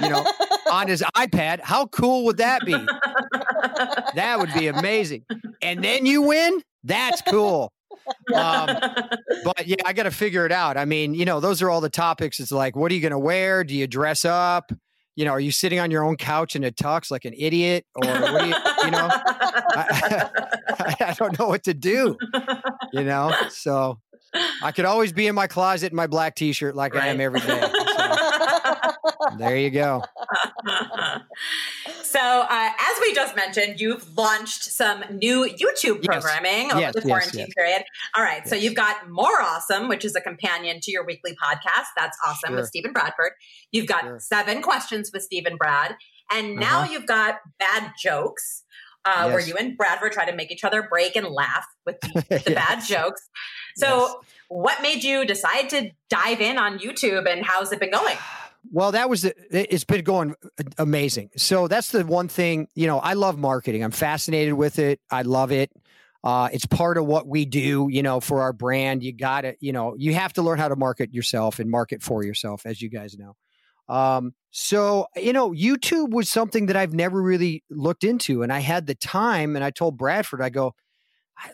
you 0.02 0.10
know, 0.10 0.26
on 0.72 0.88
his 0.88 1.04
iPad. 1.16 1.60
How 1.62 1.86
cool 1.86 2.26
would 2.26 2.38
that 2.38 2.66
be? 2.66 2.74
That 4.16 4.38
would 4.40 4.52
be 4.58 4.68
amazing. 4.68 5.26
And 5.62 5.84
then 5.84 6.08
you 6.08 6.24
win? 6.24 6.64
That's 6.84 7.22
cool. 7.22 7.72
Um, 8.34 8.68
but 9.44 9.68
yeah, 9.68 9.78
I 9.86 9.94
got 9.94 10.04
to 10.04 10.12
figure 10.12 10.46
it 10.46 10.52
out. 10.52 10.78
I 10.78 10.86
mean, 10.86 11.14
you 11.14 11.26
know, 11.26 11.40
those 11.40 11.62
are 11.62 11.70
all 11.70 11.82
the 11.82 11.90
topics. 11.90 12.40
It's 12.40 12.52
like, 12.52 12.76
what 12.76 12.92
are 12.92 12.96
you 12.96 13.02
going 13.02 13.12
to 13.12 13.20
wear? 13.20 13.64
Do 13.64 13.76
you 13.76 13.88
dress 13.88 14.26
up? 14.26 14.72
You 15.16 15.26
know, 15.26 15.32
are 15.32 15.40
you 15.40 15.52
sitting 15.52 15.80
on 15.80 15.92
your 15.92 16.04
own 16.04 16.16
couch 16.16 16.56
in 16.56 16.64
a 16.64 16.72
tux 16.72 17.12
like 17.12 17.26
an 17.26 17.34
idiot, 17.38 17.86
or 17.96 18.08
what 18.08 18.42
do 18.42 18.48
you, 18.48 18.56
you 18.86 18.92
know? 18.92 19.10
I, 19.12 20.30
I 21.02 21.14
don't 21.18 21.38
know 21.38 21.48
what 21.48 21.64
to 21.64 21.74
do. 21.74 22.16
You 22.94 23.04
know, 23.04 23.34
so 23.50 24.00
I 24.64 24.72
could 24.72 24.86
always 24.86 25.12
be 25.12 25.28
in 25.28 25.36
my 25.36 25.48
closet 25.48 25.92
in 25.92 25.96
my 25.96 26.08
black 26.08 26.36
T-shirt 26.36 26.76
like 26.76 26.96
I 26.96 27.08
am 27.08 27.20
every 27.20 27.42
day. 27.42 27.62
So, 27.62 29.38
there 29.38 29.58
you 29.58 29.72
go. 29.72 30.04
So, 32.04 32.20
uh, 32.20 32.72
we 33.10 33.16
just 33.16 33.36
mentioned, 33.36 33.80
you've 33.82 34.16
launched 34.18 34.64
some 34.64 35.04
new 35.12 35.46
YouTube 35.50 36.04
Yes. 36.04 36.22
programming 36.24 36.72
over 36.72 36.80
Yes, 36.82 36.94
the 36.94 37.02
quarantine 37.02 37.40
yes. 37.48 37.50
period. 37.56 37.84
All 38.16 38.24
right. 38.24 38.48
So, 38.48 38.56
you've 38.56 38.76
got 38.76 39.10
More 39.10 39.42
Awesome, 39.42 39.88
which 39.88 40.06
is 40.06 40.16
a 40.16 40.22
companion 40.22 40.80
to 40.82 40.92
your 40.92 41.06
weekly 41.06 41.36
podcast. 41.42 41.88
That's 41.98 42.18
awesome 42.28 42.56
with 42.56 42.68
Stephen 42.68 42.94
Bradford. 42.94 43.32
You've 43.72 43.88
got 43.88 44.02
Sure. 44.04 44.20
seven 44.20 44.62
questions 44.62 45.10
with 45.14 45.24
Stephen 45.24 45.58
Brad. 45.58 45.96
And 46.32 46.56
now 46.58 46.82
Uh-huh. 46.82 46.92
you've 46.94 47.06
got 47.08 47.40
Bad 47.58 47.94
Jokes. 48.02 48.64
uh, 49.06 49.30
where 49.30 49.40
you 49.40 49.56
and 49.56 49.78
Bradford 49.78 50.12
try 50.12 50.26
to 50.30 50.36
make 50.36 50.52
each 50.52 50.66
other 50.66 50.84
break 50.84 51.16
and 51.16 51.26
laugh 51.30 51.66
with 51.86 52.00
the, 52.02 52.42
the 52.46 52.52
bad 52.54 52.84
jokes. 52.84 53.22
So, 53.78 54.22
what 54.50 54.82
made 54.82 55.06
you 55.06 55.24
decide 55.26 55.70
to 55.70 55.92
dive 56.10 56.42
in 56.42 56.58
on 56.58 56.80
YouTube 56.80 57.26
and 57.32 57.44
how's 57.46 57.72
it 57.72 57.80
been 57.80 57.92
going? 57.92 58.18
Well, 58.72 58.92
that 58.92 59.10
was 59.10 59.26
it's 59.26 59.84
been 59.84 60.04
going 60.04 60.36
amazing. 60.78 61.30
So 61.38 61.68
that's 61.68 61.92
the 61.92 62.06
one 62.06 62.28
thing, 62.28 62.68
you 62.76 62.88
know, 62.88 63.00
I 63.00 63.14
love 63.14 63.38
marketing. 63.38 63.84
I'm 63.84 63.92
fascinated 63.92 64.54
with 64.54 64.80
it. 64.80 65.00
I 65.10 65.22
love 65.22 65.52
it. 65.52 65.72
Uh, 66.24 66.50
it's 66.52 66.66
part 66.66 66.98
of 66.98 67.06
what 67.06 67.28
we 67.28 67.46
do, 67.46 67.88
you 67.90 68.04
know, 68.04 68.20
for 68.20 68.42
our 68.42 68.52
brand. 68.52 69.04
You 69.04 69.14
got 69.14 69.42
to, 69.42 69.56
you 69.62 69.72
know, 69.72 69.96
you 69.98 70.14
have 70.14 70.34
to 70.34 70.42
learn 70.42 70.60
how 70.60 70.68
to 70.68 70.76
market 70.76 71.14
yourself 71.14 71.60
and 71.60 71.70
market 71.70 72.04
for 72.04 72.24
yourself, 72.24 72.66
as 72.66 72.82
you 72.82 72.90
guys 72.90 73.18
know. 73.18 73.36
Um, 73.88 74.34
so, 74.52 75.08
you 75.16 75.34
know, 75.34 75.52
YouTube 75.52 76.10
was 76.10 76.30
something 76.30 76.68
that 76.68 76.76
I've 76.76 76.94
never 76.94 77.22
really 77.22 77.64
looked 77.70 78.04
into. 78.04 78.44
And 78.44 78.52
I 78.52 78.60
had 78.60 78.86
the 78.86 78.96
time 78.96 79.56
and 79.56 79.64
I 79.64 79.72
told 79.72 79.98
Bradford, 79.98 80.42
I 80.42 80.50
go, 80.50 80.76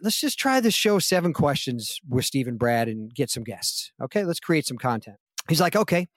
let's 0.01 0.19
just 0.19 0.39
try 0.39 0.59
this 0.59 0.73
show, 0.73 0.99
Seven 0.99 1.31
Questions 1.31 1.99
with 2.09 2.25
Steve 2.25 2.47
and 2.47 2.57
Brad 2.57 2.87
and 2.87 3.13
get 3.13 3.29
some 3.29 3.43
guests. 3.43 3.91
Okay. 4.01 4.23
Let's 4.25 4.39
create 4.39 4.65
some 4.65 4.77
content. 4.77 5.17
He's 5.47 5.61
like, 5.61 5.75
okay. 5.75 6.07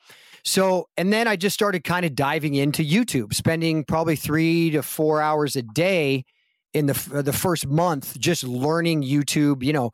So, 0.45 0.89
and 0.97 1.13
then 1.13 1.29
I 1.29 1.37
just 1.37 1.55
started 1.55 1.85
kind 1.85 2.05
of 2.07 2.15
diving 2.15 2.55
into 2.55 2.83
YouTube, 2.85 3.35
spending 3.35 3.85
probably 3.85 4.17
three 4.17 4.71
to 4.71 4.83
four 4.83 5.21
hours 5.21 5.57
a 5.57 5.63
day 5.63 6.25
in 6.75 6.87
the 6.87 6.95
f- 6.95 7.09
the 7.25 7.33
first 7.33 7.67
month, 7.67 8.19
just 8.19 8.45
learning 8.45 9.03
YouTube. 9.03 9.63
You 9.63 9.73
know, 9.73 9.91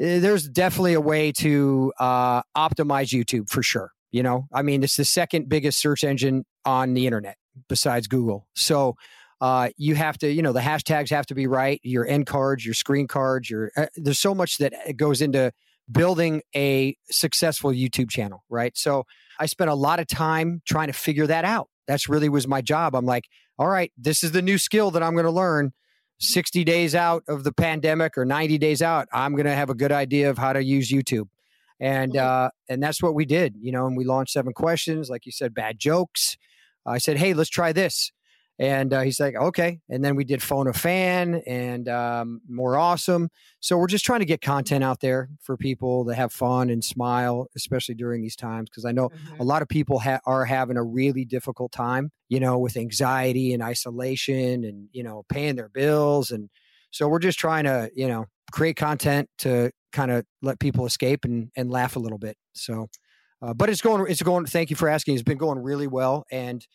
eh, 0.00 0.18
there's 0.18 0.48
definitely 0.48 0.94
a 0.94 1.00
way 1.00 1.32
to 1.32 1.92
uh, 1.98 2.42
optimize 2.56 3.08
YouTube 3.08 3.48
for 3.48 3.62
sure. 3.62 3.92
You 4.10 4.22
know, 4.22 4.46
I 4.52 4.62
mean, 4.62 4.82
it's 4.82 4.96
the 4.96 5.04
second 5.04 5.48
biggest 5.48 5.80
search 5.80 6.02
engine 6.02 6.44
on 6.64 6.94
the 6.94 7.06
internet 7.06 7.36
besides 7.68 8.06
Google. 8.06 8.48
So, 8.54 8.94
uh, 9.40 9.68
you 9.76 9.94
have 9.94 10.18
to, 10.18 10.32
you 10.32 10.42
know, 10.42 10.52
the 10.52 10.60
hashtags 10.60 11.10
have 11.10 11.26
to 11.26 11.34
be 11.34 11.46
right. 11.46 11.80
Your 11.84 12.06
end 12.06 12.26
cards, 12.26 12.64
your 12.64 12.74
screen 12.74 13.06
cards, 13.06 13.48
your 13.48 13.70
uh, 13.76 13.86
there's 13.96 14.18
so 14.18 14.34
much 14.34 14.58
that 14.58 14.96
goes 14.96 15.20
into 15.22 15.52
building 15.90 16.42
a 16.54 16.96
successful 17.10 17.70
YouTube 17.70 18.10
channel, 18.10 18.44
right? 18.48 18.76
So 18.76 19.04
I 19.38 19.46
spent 19.46 19.70
a 19.70 19.74
lot 19.74 20.00
of 20.00 20.06
time 20.06 20.62
trying 20.66 20.88
to 20.88 20.92
figure 20.92 21.26
that 21.26 21.44
out. 21.44 21.68
That's 21.86 22.08
really 22.08 22.28
was 22.28 22.46
my 22.46 22.60
job. 22.60 22.94
I'm 22.94 23.06
like, 23.06 23.24
all 23.58 23.68
right, 23.68 23.92
this 23.96 24.22
is 24.22 24.32
the 24.32 24.42
new 24.42 24.58
skill 24.58 24.90
that 24.92 25.02
I'm 25.02 25.14
going 25.14 25.24
to 25.24 25.30
learn. 25.30 25.72
60 26.20 26.64
days 26.64 26.94
out 26.94 27.22
of 27.28 27.44
the 27.44 27.52
pandemic 27.52 28.18
or 28.18 28.24
90 28.24 28.58
days 28.58 28.82
out, 28.82 29.06
I'm 29.12 29.32
going 29.32 29.46
to 29.46 29.54
have 29.54 29.70
a 29.70 29.74
good 29.74 29.92
idea 29.92 30.30
of 30.30 30.36
how 30.36 30.52
to 30.52 30.62
use 30.62 30.90
YouTube. 30.90 31.28
And 31.80 32.16
uh, 32.16 32.50
and 32.68 32.82
that's 32.82 33.00
what 33.00 33.14
we 33.14 33.24
did, 33.24 33.54
you 33.60 33.70
know. 33.70 33.86
And 33.86 33.96
we 33.96 34.04
launched 34.04 34.32
seven 34.32 34.52
questions, 34.52 35.08
like 35.08 35.26
you 35.26 35.30
said, 35.32 35.54
bad 35.54 35.78
jokes. 35.78 36.36
I 36.84 36.98
said, 36.98 37.18
hey, 37.18 37.34
let's 37.34 37.50
try 37.50 37.72
this. 37.72 38.10
And 38.60 38.92
uh, 38.92 39.02
he's 39.02 39.20
like, 39.20 39.36
okay. 39.36 39.78
And 39.88 40.04
then 40.04 40.16
we 40.16 40.24
did 40.24 40.42
phone 40.42 40.66
a 40.66 40.72
fan 40.72 41.42
and 41.46 41.88
um, 41.88 42.40
more 42.48 42.76
awesome. 42.76 43.30
So 43.60 43.78
we're 43.78 43.86
just 43.86 44.04
trying 44.04 44.18
to 44.18 44.26
get 44.26 44.40
content 44.40 44.82
out 44.82 45.00
there 45.00 45.28
for 45.40 45.56
people 45.56 46.04
to 46.06 46.14
have 46.14 46.32
fun 46.32 46.68
and 46.68 46.84
smile, 46.84 47.46
especially 47.54 47.94
during 47.94 48.20
these 48.20 48.34
times. 48.34 48.68
Because 48.68 48.84
I 48.84 48.90
know 48.90 49.10
a 49.38 49.44
lot 49.44 49.62
of 49.62 49.68
people 49.68 50.00
ha- 50.00 50.18
are 50.26 50.44
having 50.44 50.76
a 50.76 50.82
really 50.82 51.24
difficult 51.24 51.70
time, 51.70 52.10
you 52.28 52.40
know, 52.40 52.58
with 52.58 52.76
anxiety 52.76 53.52
and 53.52 53.62
isolation 53.62 54.64
and, 54.64 54.88
you 54.90 55.04
know, 55.04 55.24
paying 55.28 55.54
their 55.54 55.68
bills. 55.68 56.32
And 56.32 56.50
so 56.90 57.06
we're 57.06 57.20
just 57.20 57.38
trying 57.38 57.62
to, 57.62 57.90
you 57.94 58.08
know, 58.08 58.26
create 58.50 58.74
content 58.74 59.28
to 59.38 59.70
kind 59.92 60.10
of 60.10 60.24
let 60.42 60.58
people 60.58 60.84
escape 60.84 61.24
and, 61.24 61.50
and 61.56 61.70
laugh 61.70 61.94
a 61.94 62.00
little 62.00 62.18
bit. 62.18 62.36
So, 62.54 62.88
uh, 63.40 63.54
but 63.54 63.70
it's 63.70 63.82
going, 63.82 64.04
it's 64.10 64.22
going, 64.22 64.46
thank 64.46 64.70
you 64.70 64.74
for 64.74 64.88
asking. 64.88 65.14
It's 65.14 65.22
been 65.22 65.38
going 65.38 65.60
really 65.60 65.86
well. 65.86 66.24
And, 66.32 66.66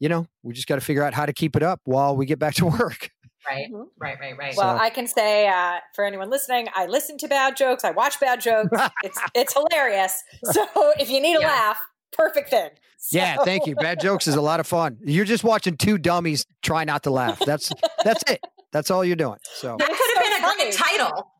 you 0.00 0.08
know, 0.08 0.26
we 0.42 0.52
just 0.54 0.66
got 0.66 0.74
to 0.76 0.80
figure 0.80 1.02
out 1.02 1.14
how 1.14 1.26
to 1.26 1.32
keep 1.32 1.56
it 1.56 1.62
up 1.62 1.80
while 1.84 2.16
we 2.16 2.26
get 2.26 2.38
back 2.38 2.54
to 2.54 2.66
work. 2.78 3.10
Right, 3.48 3.68
right, 4.00 4.18
right, 4.20 4.36
right. 4.36 4.54
Well, 4.56 4.76
So- 4.76 4.82
I 4.82 4.90
can 4.90 5.06
say 5.06 5.46
uh, 5.48 5.76
for 5.94 6.04
anyone 6.04 6.30
listening, 6.30 6.68
I 6.74 6.86
listen 6.86 7.16
to 7.18 7.28
bad 7.28 7.56
jokes. 7.56 7.84
I 7.84 7.92
watch 7.92 8.18
bad 8.20 8.40
jokes. 8.40 8.70
it's 9.04 9.18
it's 9.34 9.52
hilarious. 9.54 10.22
So 10.44 10.66
if 10.98 11.08
you 11.10 11.20
need 11.20 11.36
a 11.36 11.40
Yeah. 11.40 11.46
laugh, 11.48 11.78
perfect 12.12 12.50
thing. 12.50 12.70
Yeah, 13.12 13.36
thank 13.44 13.66
you. 13.68 13.76
Bad 13.76 14.00
jokes 14.00 14.26
is 14.26 14.34
a 14.34 14.40
lot 14.40 14.58
of 14.58 14.66
fun. 14.66 14.98
You're 15.04 15.24
just 15.26 15.44
watching 15.44 15.76
two 15.76 15.96
dummies 15.96 16.44
try 16.62 16.82
not 16.84 17.04
to 17.04 17.10
laugh. 17.10 17.38
That's 17.46 17.70
that's 18.02 18.22
it. 18.28 18.40
That's 18.72 18.90
all 18.90 19.04
you're 19.04 19.14
doing. 19.14 19.38
So 19.44 19.76
that 19.78 19.86
could 19.86 19.96
have 19.96 20.42
so 20.42 20.42
been 20.42 20.42
a 20.42 20.56
great 20.56 20.74
title. 20.74 21.30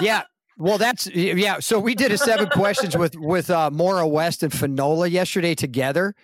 yeah. 0.00 0.22
Well, 0.56 0.78
that's 0.78 1.06
yeah. 1.08 1.58
So 1.60 1.78
we 1.78 1.94
did 1.94 2.12
a 2.12 2.18
seven 2.18 2.48
questions 2.48 2.96
with 2.96 3.16
with 3.16 3.50
uh, 3.50 3.70
Maura 3.70 4.06
West 4.06 4.42
and 4.42 4.52
Finola 4.52 5.08
yesterday 5.08 5.54
together, 5.54 6.14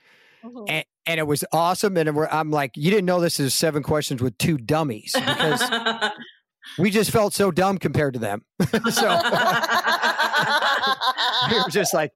Mhm. 0.45 0.64
and, 0.69 0.85
and 1.07 1.21
it 1.21 1.27
was 1.27 1.45
awesome. 1.53 1.97
And 1.97 2.09
I'm 2.31 2.51
like, 2.51 2.77
you 2.77 2.90
didn't 2.90 3.07
know 3.07 3.21
this 3.21 3.38
is 3.40 3.55
seven 3.55 3.83
questions 3.83 4.21
with 4.23 4.37
two 4.38 4.59
dummies 4.59 5.12
because 5.14 5.62
we 6.79 6.90
just 6.90 7.11
felt 7.11 7.33
so 7.35 7.51
dumb 7.51 7.79
compared 7.79 8.14
to 8.14 8.21
them. 8.21 8.45
so 8.90 9.21
we 11.51 11.59
were 11.59 11.71
just 11.71 11.95
like, 11.95 12.12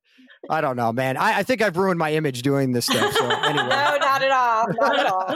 I 0.48 0.60
don't 0.62 0.76
know, 0.76 0.92
man. 0.92 1.16
I, 1.16 1.38
I 1.38 1.42
think 1.42 1.60
I've 1.60 1.76
ruined 1.76 1.98
my 1.98 2.12
image 2.12 2.42
doing 2.42 2.72
this 2.72 2.86
stuff. 2.86 3.12
So 3.12 3.28
anyway, 3.30 3.68
No, 3.68 3.96
not 4.00 4.22
at 4.22 4.30
all. 4.30 4.66
Not 4.72 4.98
at 4.98 5.06
all. 5.06 5.28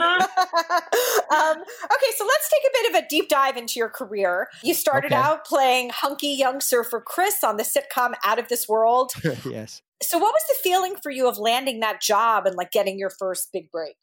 um, 1.31 1.57
okay, 1.61 2.11
so 2.17 2.25
let's 2.25 2.49
take 2.49 2.63
a 2.65 2.71
bit 2.73 2.89
of 2.95 3.03
a 3.03 3.07
deep 3.07 3.29
dive 3.29 3.55
into 3.57 3.79
your 3.79 3.89
career. 3.89 4.47
You 4.63 4.73
started 4.73 5.11
Okay. 5.13 5.21
out 5.21 5.45
playing 5.45 5.89
hunky 5.91 6.29
young 6.29 6.59
surfer 6.59 6.99
Chris 7.01 7.43
on 7.43 7.57
the 7.57 7.63
sitcom 7.63 8.13
Out 8.23 8.39
of 8.39 8.47
This 8.47 8.67
World. 8.67 9.11
yes. 9.45 9.81
So, 10.01 10.17
what 10.17 10.33
was 10.33 10.43
the 10.49 10.55
feeling 10.63 10.95
for 11.01 11.11
you 11.11 11.27
of 11.29 11.37
landing 11.37 11.79
that 11.81 12.01
job 12.01 12.45
and 12.45 12.55
like 12.55 12.71
getting 12.71 12.97
your 12.99 13.09
first 13.11 13.51
big 13.53 13.71
break? 13.71 13.95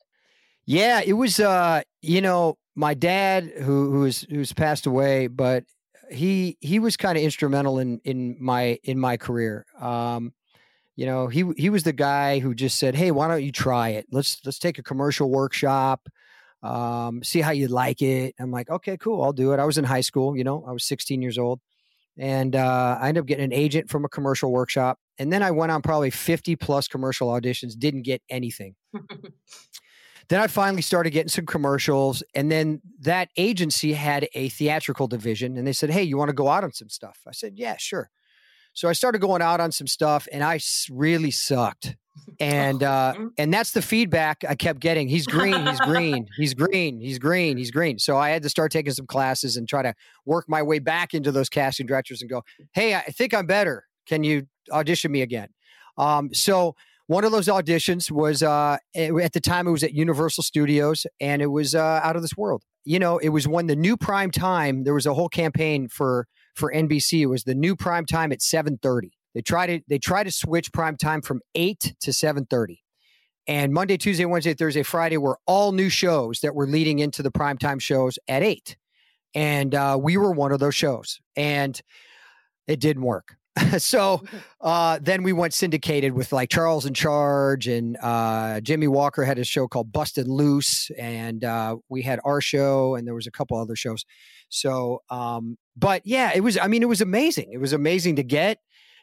Yeah, 0.64 1.00
it 1.04 1.14
was 1.14 1.40
uh 1.40 1.82
you 2.00 2.20
know, 2.20 2.56
my 2.76 2.94
dad 2.94 3.44
who 3.58 3.90
who's 3.90 4.22
who's 4.22 4.52
passed 4.52 4.86
away, 4.86 5.26
but 5.26 5.64
he 6.10 6.56
he 6.60 6.78
was 6.78 6.96
kind 6.96 7.18
of 7.18 7.24
instrumental 7.24 7.78
in 7.78 8.00
in 8.04 8.36
my 8.40 8.78
in 8.84 8.98
my 8.98 9.16
career. 9.16 9.66
Um 9.80 10.32
you 10.96 11.06
know, 11.06 11.26
he 11.28 11.44
he 11.56 11.70
was 11.70 11.82
the 11.84 11.92
guy 11.92 12.38
who 12.40 12.54
just 12.54 12.78
said, 12.78 12.94
"Hey, 12.94 13.10
why 13.10 13.28
don't 13.28 13.42
you 13.42 13.52
try 13.52 13.90
it? 13.90 14.06
Let's 14.10 14.38
let's 14.44 14.58
take 14.58 14.78
a 14.78 14.82
commercial 14.82 15.30
workshop. 15.30 16.08
Um 16.62 17.22
see 17.24 17.40
how 17.40 17.50
you 17.52 17.68
like 17.68 18.02
it." 18.02 18.34
I'm 18.38 18.50
like, 18.50 18.70
"Okay, 18.70 18.96
cool. 18.98 19.22
I'll 19.22 19.32
do 19.32 19.52
it." 19.52 19.60
I 19.60 19.64
was 19.64 19.78
in 19.78 19.84
high 19.84 20.00
school, 20.02 20.36
you 20.36 20.44
know. 20.44 20.64
I 20.68 20.72
was 20.72 20.84
16 20.84 21.22
years 21.22 21.38
old. 21.38 21.60
And 22.18 22.54
uh, 22.56 22.98
I 23.00 23.08
ended 23.08 23.22
up 23.22 23.26
getting 23.26 23.44
an 23.44 23.54
agent 23.54 23.88
from 23.90 24.04
a 24.04 24.08
commercial 24.08 24.52
workshop. 24.52 24.98
And 25.18 25.32
then 25.32 25.42
I 25.42 25.50
went 25.50 25.72
on 25.72 25.80
probably 25.82 26.10
50 26.10 26.56
plus 26.56 26.86
commercial 26.86 27.28
auditions, 27.28 27.78
didn't 27.78 28.02
get 28.02 28.22
anything. 28.28 28.74
Then 30.28 30.40
I 30.40 30.46
finally 30.46 30.82
started 30.82 31.10
getting 31.10 31.28
some 31.28 31.46
commercials, 31.46 32.22
and 32.34 32.50
then 32.50 32.80
that 33.00 33.28
agency 33.36 33.92
had 33.92 34.28
a 34.34 34.48
theatrical 34.48 35.06
division, 35.06 35.56
and 35.56 35.66
they 35.66 35.72
said, 35.72 35.90
"Hey, 35.90 36.02
you 36.04 36.16
want 36.16 36.28
to 36.28 36.34
go 36.34 36.48
out 36.48 36.64
on 36.64 36.72
some 36.72 36.88
stuff?" 36.88 37.20
I 37.26 37.32
said, 37.32 37.54
"Yeah, 37.56 37.76
sure." 37.78 38.08
So 38.74 38.88
I 38.88 38.92
started 38.92 39.20
going 39.20 39.42
out 39.42 39.60
on 39.60 39.72
some 39.72 39.86
stuff, 39.86 40.26
and 40.32 40.42
I 40.42 40.60
really 40.90 41.30
sucked, 41.30 41.96
and 42.40 42.82
uh, 42.82 43.14
and 43.38 43.52
that's 43.52 43.72
the 43.72 43.82
feedback 43.82 44.44
I 44.48 44.54
kept 44.54 44.80
getting. 44.80 45.08
He's 45.08 45.26
green, 45.26 45.66
he's 45.66 45.80
green, 45.80 46.26
he's 46.36 46.54
green, 46.54 47.00
he's 47.00 47.18
green, 47.18 47.56
he's 47.56 47.70
green. 47.70 47.98
So 47.98 48.16
I 48.16 48.30
had 48.30 48.42
to 48.42 48.48
start 48.48 48.72
taking 48.72 48.92
some 48.92 49.06
classes 49.06 49.56
and 49.56 49.68
try 49.68 49.82
to 49.82 49.94
work 50.24 50.46
my 50.48 50.62
way 50.62 50.78
back 50.78 51.14
into 51.14 51.32
those 51.32 51.48
casting 51.48 51.86
directors 51.86 52.22
and 52.22 52.30
go, 52.30 52.42
"Hey, 52.72 52.94
I 52.94 53.02
think 53.02 53.34
I'm 53.34 53.46
better. 53.46 53.84
Can 54.06 54.24
you 54.24 54.46
audition 54.70 55.12
me 55.12 55.22
again?" 55.22 55.48
Um, 55.98 56.32
so 56.32 56.74
one 57.08 57.24
of 57.24 57.32
those 57.32 57.48
auditions 57.48 58.10
was 58.10 58.42
uh, 58.42 58.78
at 58.94 59.32
the 59.32 59.40
time 59.40 59.66
it 59.66 59.70
was 59.70 59.82
at 59.82 59.92
Universal 59.92 60.44
Studios, 60.44 61.06
and 61.20 61.42
it 61.42 61.48
was 61.48 61.74
uh, 61.74 62.00
out 62.02 62.16
of 62.16 62.22
this 62.22 62.36
world. 62.36 62.62
You 62.84 62.98
know, 62.98 63.18
it 63.18 63.28
was 63.28 63.46
when 63.46 63.66
the 63.66 63.76
new 63.76 63.96
prime 63.96 64.30
time. 64.30 64.84
There 64.84 64.94
was 64.94 65.06
a 65.06 65.14
whole 65.14 65.28
campaign 65.28 65.88
for 65.88 66.26
for 66.54 66.72
NBC. 66.72 67.20
It 67.20 67.26
was 67.26 67.44
the 67.44 67.54
new 67.54 67.76
prime 67.76 68.06
time 68.06 68.32
at 68.32 68.42
seven 68.42 68.78
thirty. 68.78 69.12
They 69.34 69.42
tried 69.42 69.66
to 69.68 69.80
they 69.88 69.98
tried 69.98 70.24
to 70.24 70.30
switch 70.30 70.72
prime 70.72 70.96
time 70.96 71.22
from 71.22 71.40
eight 71.54 71.94
to 72.00 72.12
seven 72.12 72.46
thirty, 72.46 72.82
and 73.46 73.72
Monday, 73.72 73.96
Tuesday, 73.96 74.24
Wednesday, 74.24 74.54
Thursday, 74.54 74.82
Friday 74.82 75.16
were 75.16 75.38
all 75.46 75.72
new 75.72 75.88
shows 75.88 76.40
that 76.40 76.54
were 76.54 76.66
leading 76.66 76.98
into 76.98 77.22
the 77.22 77.30
prime 77.30 77.58
time 77.58 77.78
shows 77.78 78.18
at 78.28 78.42
eight, 78.42 78.76
and 79.34 79.74
uh, 79.74 79.98
we 80.00 80.16
were 80.16 80.32
one 80.32 80.52
of 80.52 80.60
those 80.60 80.74
shows, 80.74 81.20
and 81.36 81.80
it 82.66 82.80
didn't 82.80 83.02
work. 83.02 83.36
so 83.78 84.22
uh, 84.60 84.98
then 85.02 85.22
we 85.22 85.32
went 85.32 85.52
syndicated 85.52 86.12
with 86.12 86.32
like 86.32 86.48
Charles 86.48 86.86
in 86.86 86.94
Charge 86.94 87.68
and 87.68 87.98
uh, 88.02 88.60
Jimmie 88.60 88.88
Walker 88.88 89.24
had 89.24 89.38
a 89.38 89.44
show 89.44 89.68
called 89.68 89.92
Busted 89.92 90.26
Loose, 90.26 90.90
and 90.98 91.44
uh, 91.44 91.76
we 91.88 92.02
had 92.02 92.20
our 92.24 92.40
show, 92.40 92.94
and 92.94 93.06
there 93.06 93.14
was 93.14 93.26
a 93.26 93.30
couple 93.30 93.58
other 93.58 93.76
shows. 93.76 94.04
So, 94.48 95.02
um, 95.10 95.56
but 95.76 96.02
yeah, 96.04 96.32
it 96.34 96.40
was. 96.40 96.58
I 96.58 96.66
mean, 96.66 96.82
it 96.82 96.88
was 96.88 97.00
amazing. 97.00 97.50
It 97.52 97.58
was 97.58 97.72
amazing 97.72 98.16
to 98.16 98.22
get. 98.22 98.58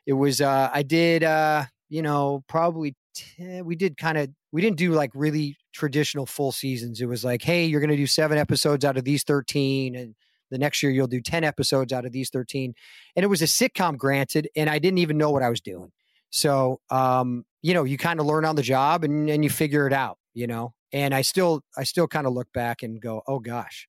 It 0.05 0.13
was. 0.13 0.41
Uh, 0.41 0.69
I 0.73 0.83
did. 0.83 1.23
Uh, 1.23 1.65
you 1.89 2.03
know, 2.03 2.43
probably 2.47 2.95
10, 3.37 3.65
we 3.65 3.75
did 3.75 3.97
kind 3.97 4.17
of. 4.17 4.29
We 4.51 4.61
didn't 4.61 4.77
do 4.77 4.93
like 4.93 5.11
really 5.13 5.57
traditional 5.73 6.25
full 6.25 6.51
seasons. 6.51 7.01
It 7.01 7.05
was 7.05 7.23
like, 7.23 7.41
hey, 7.41 7.65
you're 7.65 7.81
going 7.81 7.91
to 7.91 7.97
do 7.97 8.07
seven 8.07 8.37
episodes 8.37 8.85
out 8.85 8.97
of 8.97 9.03
these 9.03 9.23
thirteen, 9.23 9.95
and 9.95 10.15
the 10.51 10.57
next 10.57 10.81
year 10.81 10.91
you'll 10.91 11.05
do 11.05 11.21
10 11.21 11.43
episodes 11.43 11.93
out 11.93 12.07
of 12.07 12.11
these 12.11 12.31
13 12.31 12.73
and 13.15 13.23
it 13.23 13.27
was 13.27 13.43
a 13.43 13.45
sitcom 13.45 13.95
granted 13.95 14.49
and 14.55 14.67
i 14.67 14.79
didn't 14.79 14.97
even 14.97 15.15
know 15.15 15.29
what 15.29 15.43
i 15.43 15.49
was 15.49 15.61
doing 15.61 15.91
so 16.31 16.81
um 16.89 17.45
you 17.61 17.71
know 17.71 17.83
you 17.83 17.99
kind 17.99 18.19
of 18.19 18.25
learn 18.25 18.45
on 18.45 18.55
the 18.55 18.63
job 18.63 19.03
and, 19.03 19.29
and 19.29 19.43
you 19.43 19.49
figure 19.51 19.85
it 19.85 19.93
out 19.93 20.17
you 20.33 20.47
know 20.47 20.73
and 20.91 21.13
I 21.13 21.21
still 21.21 21.63
I 21.77 21.83
still 21.83 22.07
kind 22.07 22.27
of 22.27 22.33
look 22.33 22.51
back 22.53 22.83
and 22.83 23.01
go, 23.01 23.21
oh 23.27 23.39
gosh. 23.39 23.87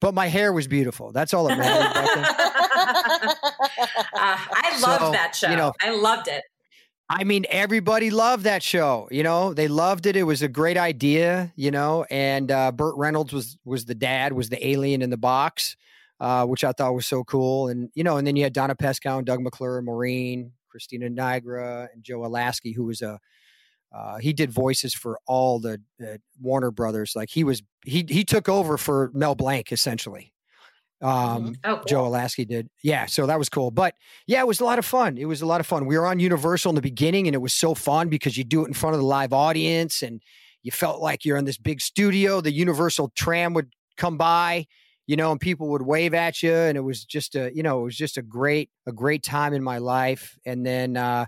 But 0.00 0.14
my 0.14 0.26
hair 0.28 0.52
was 0.52 0.68
beautiful. 0.68 1.10
That's 1.12 1.34
all 1.34 1.48
that 1.48 1.58
mattered. 1.58 2.24
uh, 4.14 4.38
I 4.54 4.78
loved 4.80 5.02
So, 5.02 5.10
that 5.12 5.34
show. 5.34 5.50
you 5.50 5.56
know- 5.56 5.72
I 5.80 5.90
loved 5.90 6.28
it. 6.28 6.44
I 7.10 7.24
mean, 7.24 7.46
everybody 7.48 8.10
loved 8.10 8.44
that 8.44 8.62
show. 8.62 9.08
You 9.10 9.22
know, 9.22 9.54
they 9.54 9.66
loved 9.66 10.04
it. 10.04 10.14
It 10.14 10.24
was 10.24 10.42
a 10.42 10.48
great 10.48 10.76
idea. 10.76 11.52
You 11.56 11.70
know, 11.70 12.04
and 12.10 12.50
uh, 12.50 12.70
Burt 12.70 12.96
Reynolds 12.98 13.32
was 13.32 13.56
was 13.64 13.86
the 13.86 13.94
dad, 13.94 14.34
was 14.34 14.50
the 14.50 14.64
alien 14.66 15.00
in 15.00 15.08
the 15.08 15.16
box, 15.16 15.74
uh, 16.20 16.44
which 16.44 16.64
I 16.64 16.72
thought 16.72 16.94
was 16.94 17.06
so 17.06 17.24
cool. 17.24 17.68
And 17.68 17.88
you 17.94 18.04
know, 18.04 18.18
and 18.18 18.26
then 18.26 18.36
you 18.36 18.42
had 18.44 18.52
Donna 18.52 18.74
Pescow 18.74 19.16
and 19.16 19.26
Doug 19.26 19.40
McClure, 19.40 19.80
Maureen, 19.80 20.52
Christina 20.68 21.08
Nigra, 21.08 21.88
and 21.94 22.04
Joe 22.04 22.18
Alaskey, 22.20 22.74
who 22.74 22.84
was 22.84 23.00
a 23.00 23.18
uh, 23.92 24.18
he 24.18 24.32
did 24.32 24.50
voices 24.50 24.94
for 24.94 25.18
all 25.26 25.58
the, 25.58 25.80
Warner 26.40 26.70
Brothers. 26.70 27.14
Like 27.16 27.30
he 27.30 27.42
was 27.42 27.62
he 27.84 28.04
he 28.08 28.24
took 28.24 28.48
over 28.48 28.76
for 28.76 29.10
Mel 29.12 29.34
Blanc 29.34 29.72
essentially. 29.72 30.32
Um, 31.00 31.54
Oh, 31.64 31.76
cool. 31.76 31.84
Joe 31.84 32.04
Alaskey 32.04 32.46
did. 32.46 32.68
Yeah, 32.82 33.06
so 33.06 33.26
that 33.26 33.38
was 33.38 33.48
cool. 33.48 33.70
But 33.70 33.94
yeah, 34.26 34.40
it 34.40 34.46
was 34.46 34.60
a 34.60 34.64
lot 34.64 34.78
of 34.78 34.84
fun. 34.84 35.16
It 35.16 35.26
was 35.26 35.42
a 35.42 35.46
lot 35.46 35.60
of 35.60 35.66
fun. 35.66 35.86
We 35.86 35.96
were 35.96 36.06
on 36.06 36.18
Universal 36.18 36.70
in 36.70 36.74
the 36.76 36.82
beginning, 36.82 37.26
and 37.28 37.34
it 37.34 37.38
was 37.38 37.52
so 37.54 37.74
fun 37.74 38.08
because 38.08 38.36
you 38.36 38.44
do 38.44 38.64
it 38.64 38.68
in 38.68 38.74
front 38.74 38.94
of 38.94 39.00
the 39.00 39.06
live 39.06 39.32
audience, 39.32 40.02
and 40.02 40.20
you 40.62 40.72
felt 40.72 41.00
like 41.00 41.24
you're 41.24 41.36
in 41.36 41.44
this 41.44 41.58
big 41.58 41.80
studio. 41.80 42.40
The 42.40 42.52
Universal 42.52 43.12
tram 43.14 43.54
would 43.54 43.72
come 43.96 44.16
by, 44.16 44.66
you 45.06 45.16
know, 45.16 45.30
and 45.30 45.40
people 45.40 45.68
would 45.68 45.82
wave 45.82 46.14
at 46.14 46.42
you, 46.42 46.52
and 46.52 46.76
it 46.76 46.82
was 46.82 47.04
just 47.04 47.36
a, 47.36 47.52
you 47.54 47.62
know, 47.62 47.80
it 47.80 47.84
was 47.84 47.96
just 47.96 48.16
a 48.18 48.22
great, 48.22 48.70
a 48.86 48.92
great 48.92 49.22
time 49.22 49.54
in 49.54 49.62
my 49.62 49.78
life. 49.78 50.36
And 50.44 50.66
then, 50.66 50.96
uh, 50.96 51.26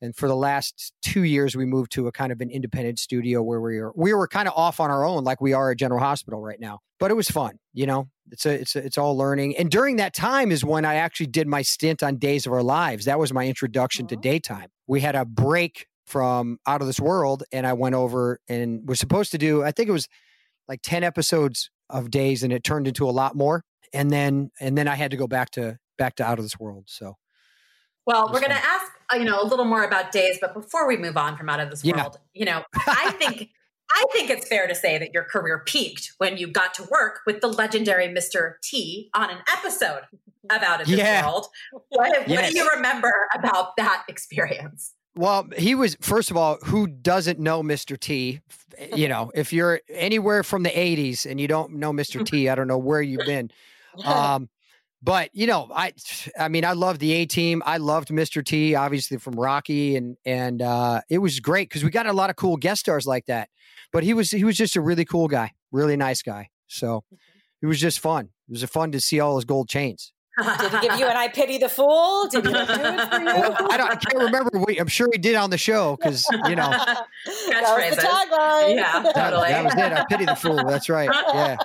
and 0.00 0.16
for 0.16 0.28
the 0.28 0.36
last 0.36 0.92
two 1.02 1.24
years, 1.24 1.54
we 1.54 1.66
moved 1.66 1.92
to 1.92 2.06
a 2.06 2.12
kind 2.12 2.32
of 2.32 2.40
an 2.40 2.50
independent 2.50 2.98
studio 2.98 3.42
where 3.42 3.60
we 3.60 3.80
were 3.80 3.92
we 3.96 4.14
were 4.14 4.26
kind 4.26 4.48
of 4.48 4.54
off 4.56 4.80
on 4.80 4.90
our 4.90 5.04
own, 5.04 5.24
like 5.24 5.40
we 5.40 5.52
are 5.52 5.70
at 5.70 5.78
General 5.78 6.00
Hospital 6.00 6.40
right 6.40 6.60
now. 6.60 6.80
But 6.98 7.10
it 7.10 7.14
was 7.14 7.30
fun, 7.30 7.58
you 7.72 7.86
know. 7.86 8.08
It's 8.30 8.46
a, 8.46 8.60
it's 8.60 8.76
a, 8.76 8.84
it's 8.84 8.98
all 8.98 9.16
learning. 9.16 9.56
And 9.56 9.70
during 9.70 9.96
that 9.96 10.14
time 10.14 10.52
is 10.52 10.64
when 10.64 10.84
I 10.84 10.96
actually 10.96 11.26
did 11.26 11.48
my 11.48 11.62
stint 11.62 12.02
on 12.02 12.16
Days 12.16 12.46
of 12.46 12.52
Our 12.52 12.62
Lives. 12.62 13.06
That 13.06 13.18
was 13.18 13.32
my 13.32 13.46
introduction 13.46 14.06
to 14.08 14.16
daytime. 14.16 14.68
We 14.86 15.00
had 15.00 15.16
a 15.16 15.24
break 15.24 15.86
from 16.06 16.58
Out 16.66 16.80
of 16.80 16.86
This 16.86 17.00
World, 17.00 17.42
and 17.52 17.66
I 17.66 17.72
went 17.72 17.94
over 17.94 18.38
and 18.48 18.88
was 18.88 19.00
supposed 19.00 19.32
to 19.32 19.38
do. 19.38 19.62
I 19.62 19.72
think 19.72 19.88
it 19.88 19.92
was 19.92 20.08
like 20.68 20.80
ten 20.82 21.04
episodes 21.04 21.70
of 21.88 22.10
Days, 22.10 22.42
and 22.42 22.52
it 22.52 22.64
turned 22.64 22.86
into 22.86 23.08
a 23.08 23.10
lot 23.10 23.34
more. 23.34 23.64
And 23.92 24.10
then 24.10 24.50
and 24.60 24.78
then 24.78 24.86
I 24.88 24.94
had 24.94 25.10
to 25.10 25.16
go 25.16 25.26
back 25.26 25.50
to 25.52 25.78
back 25.98 26.16
to 26.16 26.24
Out 26.24 26.38
of 26.38 26.44
This 26.44 26.58
World. 26.58 26.84
So 26.86 27.16
Well, 28.06 28.26
we're 28.32 28.40
going 28.40 28.50
to 28.50 28.64
ask, 28.64 28.89
you 29.14 29.24
know, 29.24 29.40
a 29.40 29.46
little 29.46 29.64
more 29.64 29.84
about 29.84 30.12
days, 30.12 30.38
but 30.40 30.54
before 30.54 30.86
we 30.86 30.96
move 30.96 31.16
on 31.16 31.36
from 31.36 31.48
out 31.48 31.60
of 31.60 31.70
this 31.70 31.84
Yeah. 31.84 31.96
world, 31.96 32.18
you 32.32 32.44
know, 32.44 32.62
I 32.86 33.10
think 33.12 33.50
I 33.92 34.04
think 34.12 34.30
it's 34.30 34.46
fair 34.46 34.68
to 34.68 34.74
say 34.74 34.98
that 34.98 35.12
your 35.12 35.24
career 35.24 35.64
peaked 35.66 36.12
when 36.18 36.36
you 36.36 36.46
got 36.46 36.74
to 36.74 36.84
work 36.92 37.20
with 37.26 37.40
the 37.40 37.48
legendary 37.48 38.06
Mr. 38.06 38.54
T 38.62 39.10
on 39.14 39.30
an 39.30 39.38
episode 39.52 40.02
of 40.48 40.62
Out 40.62 40.80
of 40.80 40.86
This 40.86 40.96
Yeah. 40.96 41.26
World. 41.26 41.46
What, 41.88 42.28
what 42.28 42.50
do 42.50 42.56
you 42.56 42.68
remember 42.74 43.12
about 43.34 43.76
that 43.78 44.04
experience? 44.08 44.94
Well, 45.16 45.48
he 45.58 45.74
was 45.74 45.96
first 46.00 46.30
of 46.30 46.36
all, 46.36 46.58
who 46.66 46.86
doesn't 46.86 47.40
know 47.40 47.64
Mr. 47.64 47.98
T? 47.98 48.40
You 48.94 49.08
know, 49.08 49.32
if 49.34 49.52
you're 49.52 49.80
anywhere 49.88 50.44
from 50.44 50.62
the 50.62 50.70
80s 50.70 51.28
and 51.28 51.40
you 51.40 51.48
don't 51.48 51.72
know 51.74 51.92
Mr. 51.92 52.24
T, 52.24 52.48
I 52.48 52.54
don't 52.54 52.68
know 52.68 52.78
where 52.78 53.02
you've 53.02 53.26
been. 53.26 53.50
Um, 54.04 54.48
but 55.02 55.30
you 55.32 55.46
know, 55.46 55.70
I 55.74 55.92
I 56.38 56.48
mean, 56.48 56.64
I 56.64 56.72
loved 56.72 57.00
the 57.00 57.12
A 57.12 57.26
team. 57.26 57.62
I 57.64 57.78
loved 57.78 58.08
Mr. 58.08 58.44
T, 58.44 58.74
obviously 58.74 59.16
from 59.16 59.34
Rocky, 59.34 59.96
and 59.96 60.16
and 60.24 60.60
uh, 60.60 61.00
it 61.08 61.18
was 61.18 61.40
great 61.40 61.68
because 61.68 61.84
we 61.84 61.90
got 61.90 62.06
a 62.06 62.12
lot 62.12 62.30
of 62.30 62.36
cool 62.36 62.56
guest 62.56 62.80
stars 62.80 63.06
like 63.06 63.26
that. 63.26 63.48
But 63.92 64.04
he 64.04 64.14
was 64.14 64.30
he 64.30 64.44
was 64.44 64.56
just 64.56 64.76
a 64.76 64.80
really 64.80 65.04
cool 65.04 65.28
guy, 65.28 65.52
really 65.72 65.96
nice 65.96 66.22
guy. 66.22 66.50
So 66.66 67.04
it 67.62 67.66
was 67.66 67.80
just 67.80 68.00
fun. 68.00 68.26
It 68.48 68.52
was 68.52 68.64
fun 68.64 68.92
to 68.92 69.00
see 69.00 69.20
all 69.20 69.36
his 69.36 69.44
gold 69.44 69.68
chains. 69.68 70.12
Did 70.38 70.72
he 70.72 70.88
give 70.88 70.98
you 70.98 71.06
an 71.06 71.16
I 71.16 71.28
pity 71.28 71.58
the 71.58 71.68
fool? 71.68 72.26
Did 72.28 72.46
he 72.46 72.52
do 72.52 72.58
it 72.58 72.66
for 72.66 73.18
you? 73.18 73.24
Well, 73.26 73.56
I, 73.70 73.76
don't, 73.76 73.90
I 73.90 73.96
can't 73.96 74.24
remember. 74.24 74.50
We, 74.66 74.78
I'm 74.78 74.86
sure 74.86 75.08
he 75.12 75.18
did 75.18 75.34
on 75.34 75.50
the 75.50 75.58
show 75.58 75.96
because 75.96 76.24
you 76.46 76.56
know 76.56 76.70
that 76.70 77.06
was 77.26 77.96
the 77.96 78.02
tagline. 78.02 78.76
Yeah, 78.76 79.02
that, 79.02 79.14
that 79.14 79.64
was 79.64 79.74
it. 79.74 79.92
I 79.92 80.04
pity 80.08 80.24
the 80.24 80.36
fool. 80.36 80.64
That's 80.64 80.88
right. 80.88 81.10
Yeah. 81.34 81.56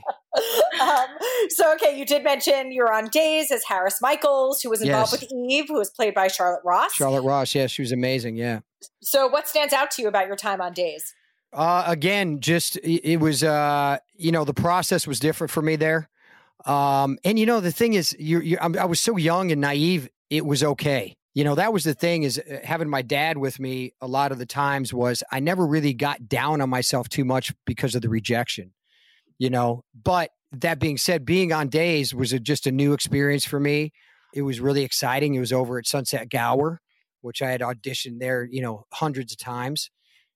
um, 0.80 1.06
so, 1.48 1.72
okay, 1.74 1.98
you 1.98 2.04
did 2.04 2.22
mention 2.22 2.72
you're 2.72 2.92
on 2.92 3.08
Days 3.08 3.50
as 3.50 3.64
Harris 3.64 4.00
Michaels, 4.00 4.62
who 4.62 4.70
was 4.70 4.80
involved 4.80 5.12
Yes. 5.12 5.20
with 5.22 5.32
Eve, 5.32 5.64
who 5.68 5.74
was 5.74 5.90
played 5.90 6.14
by 6.14 6.28
Charlotte 6.28 6.62
Ross. 6.64 6.92
Charlotte 6.94 7.22
Ross. 7.22 7.54
Yeah, 7.54 7.66
she 7.66 7.82
was 7.82 7.92
amazing. 7.92 8.36
Yeah. 8.36 8.60
So, 9.02 9.26
what 9.26 9.48
stands 9.48 9.72
out 9.72 9.90
to 9.92 10.02
you 10.02 10.08
about 10.08 10.26
your 10.26 10.36
time 10.36 10.60
on 10.60 10.72
Days? 10.72 11.14
Uh, 11.52 11.82
again, 11.86 12.40
just 12.40 12.76
it, 12.76 13.12
it 13.12 13.16
was 13.18 13.42
uh, 13.42 13.98
you 14.14 14.30
know, 14.30 14.44
the 14.44 14.54
process 14.54 15.06
was 15.06 15.18
different 15.18 15.50
for 15.50 15.62
me 15.62 15.74
there. 15.76 16.08
Um, 16.64 17.18
and 17.24 17.38
you 17.38 17.46
know, 17.46 17.60
the 17.60 17.72
thing 17.72 17.94
is, 17.94 18.14
you, 18.18 18.40
you, 18.40 18.58
I'm, 18.60 18.78
I 18.78 18.84
was 18.84 19.00
so 19.00 19.16
young 19.16 19.50
and 19.50 19.60
naive. 19.60 20.08
It 20.28 20.46
was 20.46 20.62
okay. 20.62 21.16
You 21.34 21.44
know, 21.44 21.54
that 21.54 21.72
was 21.72 21.84
the 21.84 21.94
thing 21.94 22.22
is 22.24 22.38
uh, 22.38 22.58
having 22.64 22.88
my 22.88 23.02
dad 23.02 23.38
with 23.38 23.58
me 23.58 23.94
a 24.00 24.06
lot 24.06 24.30
of 24.32 24.38
the 24.38 24.46
times 24.46 24.92
was 24.92 25.22
I 25.32 25.40
never 25.40 25.66
really 25.66 25.94
got 25.94 26.28
down 26.28 26.60
on 26.60 26.68
myself 26.70 27.08
too 27.08 27.24
much 27.24 27.52
because 27.66 27.94
of 27.94 28.02
the 28.02 28.08
rejection, 28.08 28.72
you 29.40 29.50
know, 29.50 29.82
but 30.00 30.30
that 30.52 30.78
being 30.78 30.98
said, 30.98 31.24
being 31.24 31.52
on 31.52 31.68
days 31.68 32.14
was 32.14 32.32
a, 32.32 32.38
just 32.38 32.68
a 32.68 32.72
new 32.72 32.92
experience 32.92 33.44
for 33.44 33.58
me. 33.58 33.90
It 34.32 34.42
was 34.42 34.60
really 34.60 34.84
exciting. 34.84 35.34
It 35.34 35.40
was 35.40 35.52
over 35.52 35.78
at 35.78 35.86
Sunset 35.88 36.28
Gower, 36.28 36.80
which 37.22 37.42
I 37.42 37.50
had 37.50 37.60
auditioned 37.60 38.20
there, 38.20 38.46
you 38.48 38.62
know, 38.62 38.84
hundreds 38.92 39.32
of 39.32 39.38
times 39.38 39.90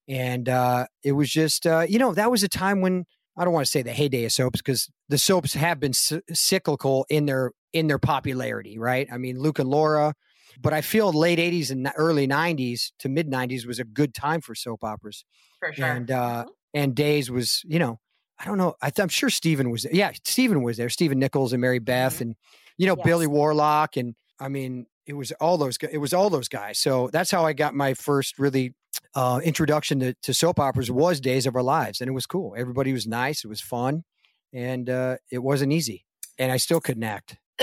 and 0.08 0.48
uh, 0.48 0.86
it 1.02 1.12
was 1.12 1.30
just 1.30 1.66
uh, 1.66 1.86
you 1.88 1.98
know 1.98 2.12
that 2.14 2.30
was 2.30 2.42
a 2.42 2.48
time 2.48 2.80
when 2.80 3.04
I 3.36 3.44
don't 3.44 3.54
want 3.54 3.66
to 3.66 3.70
say 3.70 3.82
the 3.82 3.92
heyday 3.92 4.24
of 4.24 4.32
soaps 4.32 4.60
because 4.60 4.88
the 5.08 5.18
soaps 5.18 5.54
have 5.54 5.80
been 5.80 5.92
c- 5.92 6.20
cyclical 6.32 7.06
in 7.08 7.26
their 7.26 7.52
in 7.72 7.86
their 7.86 7.98
popularity, 7.98 8.78
right? 8.78 9.08
I 9.12 9.18
mean, 9.18 9.38
Luke 9.38 9.58
and 9.58 9.68
Laura, 9.68 10.14
but 10.60 10.72
I 10.72 10.80
feel 10.82 11.12
late 11.12 11.38
'80s 11.38 11.70
and 11.70 11.90
early 11.96 12.28
'90s 12.28 12.92
to 13.00 13.08
mid 13.08 13.30
'90s 13.30 13.66
was 13.66 13.78
a 13.78 13.84
good 13.84 14.14
time 14.14 14.40
for 14.40 14.54
soap 14.54 14.84
operas, 14.84 15.24
For 15.60 15.72
sure. 15.72 15.86
and 15.86 16.10
uh, 16.10 16.44
and 16.74 16.94
Days 16.94 17.30
was 17.30 17.62
you 17.64 17.78
know 17.78 17.98
I 18.38 18.44
don't 18.46 18.58
know 18.58 18.74
I 18.82 18.90
th- 18.90 19.02
I'm 19.02 19.08
sure 19.08 19.30
Stephen 19.30 19.70
was 19.70 19.82
there. 19.84 19.94
yeah 19.94 20.12
Stephen 20.24 20.62
was 20.62 20.76
there 20.76 20.88
Stephen 20.88 21.18
Nichols 21.18 21.52
and 21.52 21.60
Mary 21.60 21.78
Beth 21.78 22.20
and 22.20 22.34
you 22.76 22.86
know 22.86 22.96
Yes. 22.96 23.04
Billy 23.04 23.26
Warlock 23.26 23.96
and 23.96 24.14
I 24.40 24.48
mean 24.48 24.86
it 25.06 25.12
was 25.14 25.32
all 25.32 25.56
those 25.58 25.76
it 25.90 25.98
was 25.98 26.12
all 26.14 26.30
those 26.30 26.48
guys 26.48 26.78
so 26.78 27.08
that's 27.12 27.30
how 27.30 27.44
I 27.44 27.52
got 27.52 27.74
my 27.74 27.94
first 27.94 28.38
really 28.38 28.74
uh, 29.14 29.40
introduction 29.44 30.00
to, 30.00 30.14
to 30.22 30.32
soap 30.34 30.58
operas 30.60 30.90
was 30.90 31.20
Days 31.20 31.46
of 31.46 31.56
Our 31.56 31.62
Lives, 31.64 32.00
and 32.00 32.08
it 32.08 32.12
was 32.12 32.26
cool. 32.26 32.54
Everybody 32.56 32.92
was 32.92 33.08
nice. 33.08 33.44
It 33.44 33.48
was 33.48 33.60
fun, 33.60 34.04
and 34.52 34.88
uh, 34.88 35.16
it 35.32 35.38
wasn't 35.42 35.72
easy. 35.72 36.04
And 36.38 36.52
I 36.52 36.58
still 36.58 36.80
couldn't 36.80 37.02
act. 37.02 37.36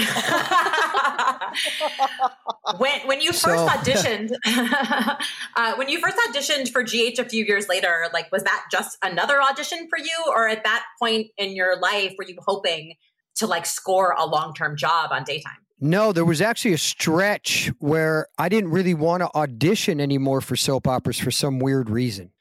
when 2.77 3.01
when 3.01 3.21
you 3.21 3.31
first 3.31 3.43
So- 3.43 3.67
auditioned, 3.67 4.31
uh, 5.55 5.75
when 5.75 5.89
you 5.89 5.99
first 5.99 6.17
auditioned 6.29 6.71
for 6.71 6.83
GH 6.83 7.19
a 7.19 7.25
few 7.25 7.45
years 7.45 7.67
later, 7.67 8.07
like 8.13 8.31
was 8.31 8.43
that 8.43 8.65
just 8.71 8.97
another 9.03 9.41
audition 9.41 9.87
for 9.89 9.97
you, 9.97 10.25
or 10.27 10.47
at 10.47 10.63
that 10.63 10.83
point 10.99 11.27
in 11.37 11.55
your 11.55 11.79
life 11.79 12.13
were 12.17 12.25
you 12.25 12.37
hoping 12.45 12.95
to 13.35 13.47
like 13.47 13.65
score 13.65 14.15
a 14.17 14.25
long 14.25 14.53
term 14.53 14.75
job 14.77 15.11
on 15.11 15.23
daytime? 15.23 15.53
No, 15.79 16.11
there 16.11 16.25
was 16.25 16.41
actually 16.41 16.73
a 16.73 16.77
stretch 16.77 17.71
where 17.79 18.27
I 18.37 18.49
didn't 18.49 18.69
really 18.69 18.93
want 18.93 19.21
to 19.23 19.35
audition 19.35 19.99
anymore 19.99 20.39
for 20.41 20.55
soap 20.55 20.87
operas 20.87 21.17
for 21.17 21.31
some 21.31 21.57
weird 21.57 21.89
reason. 21.89 22.31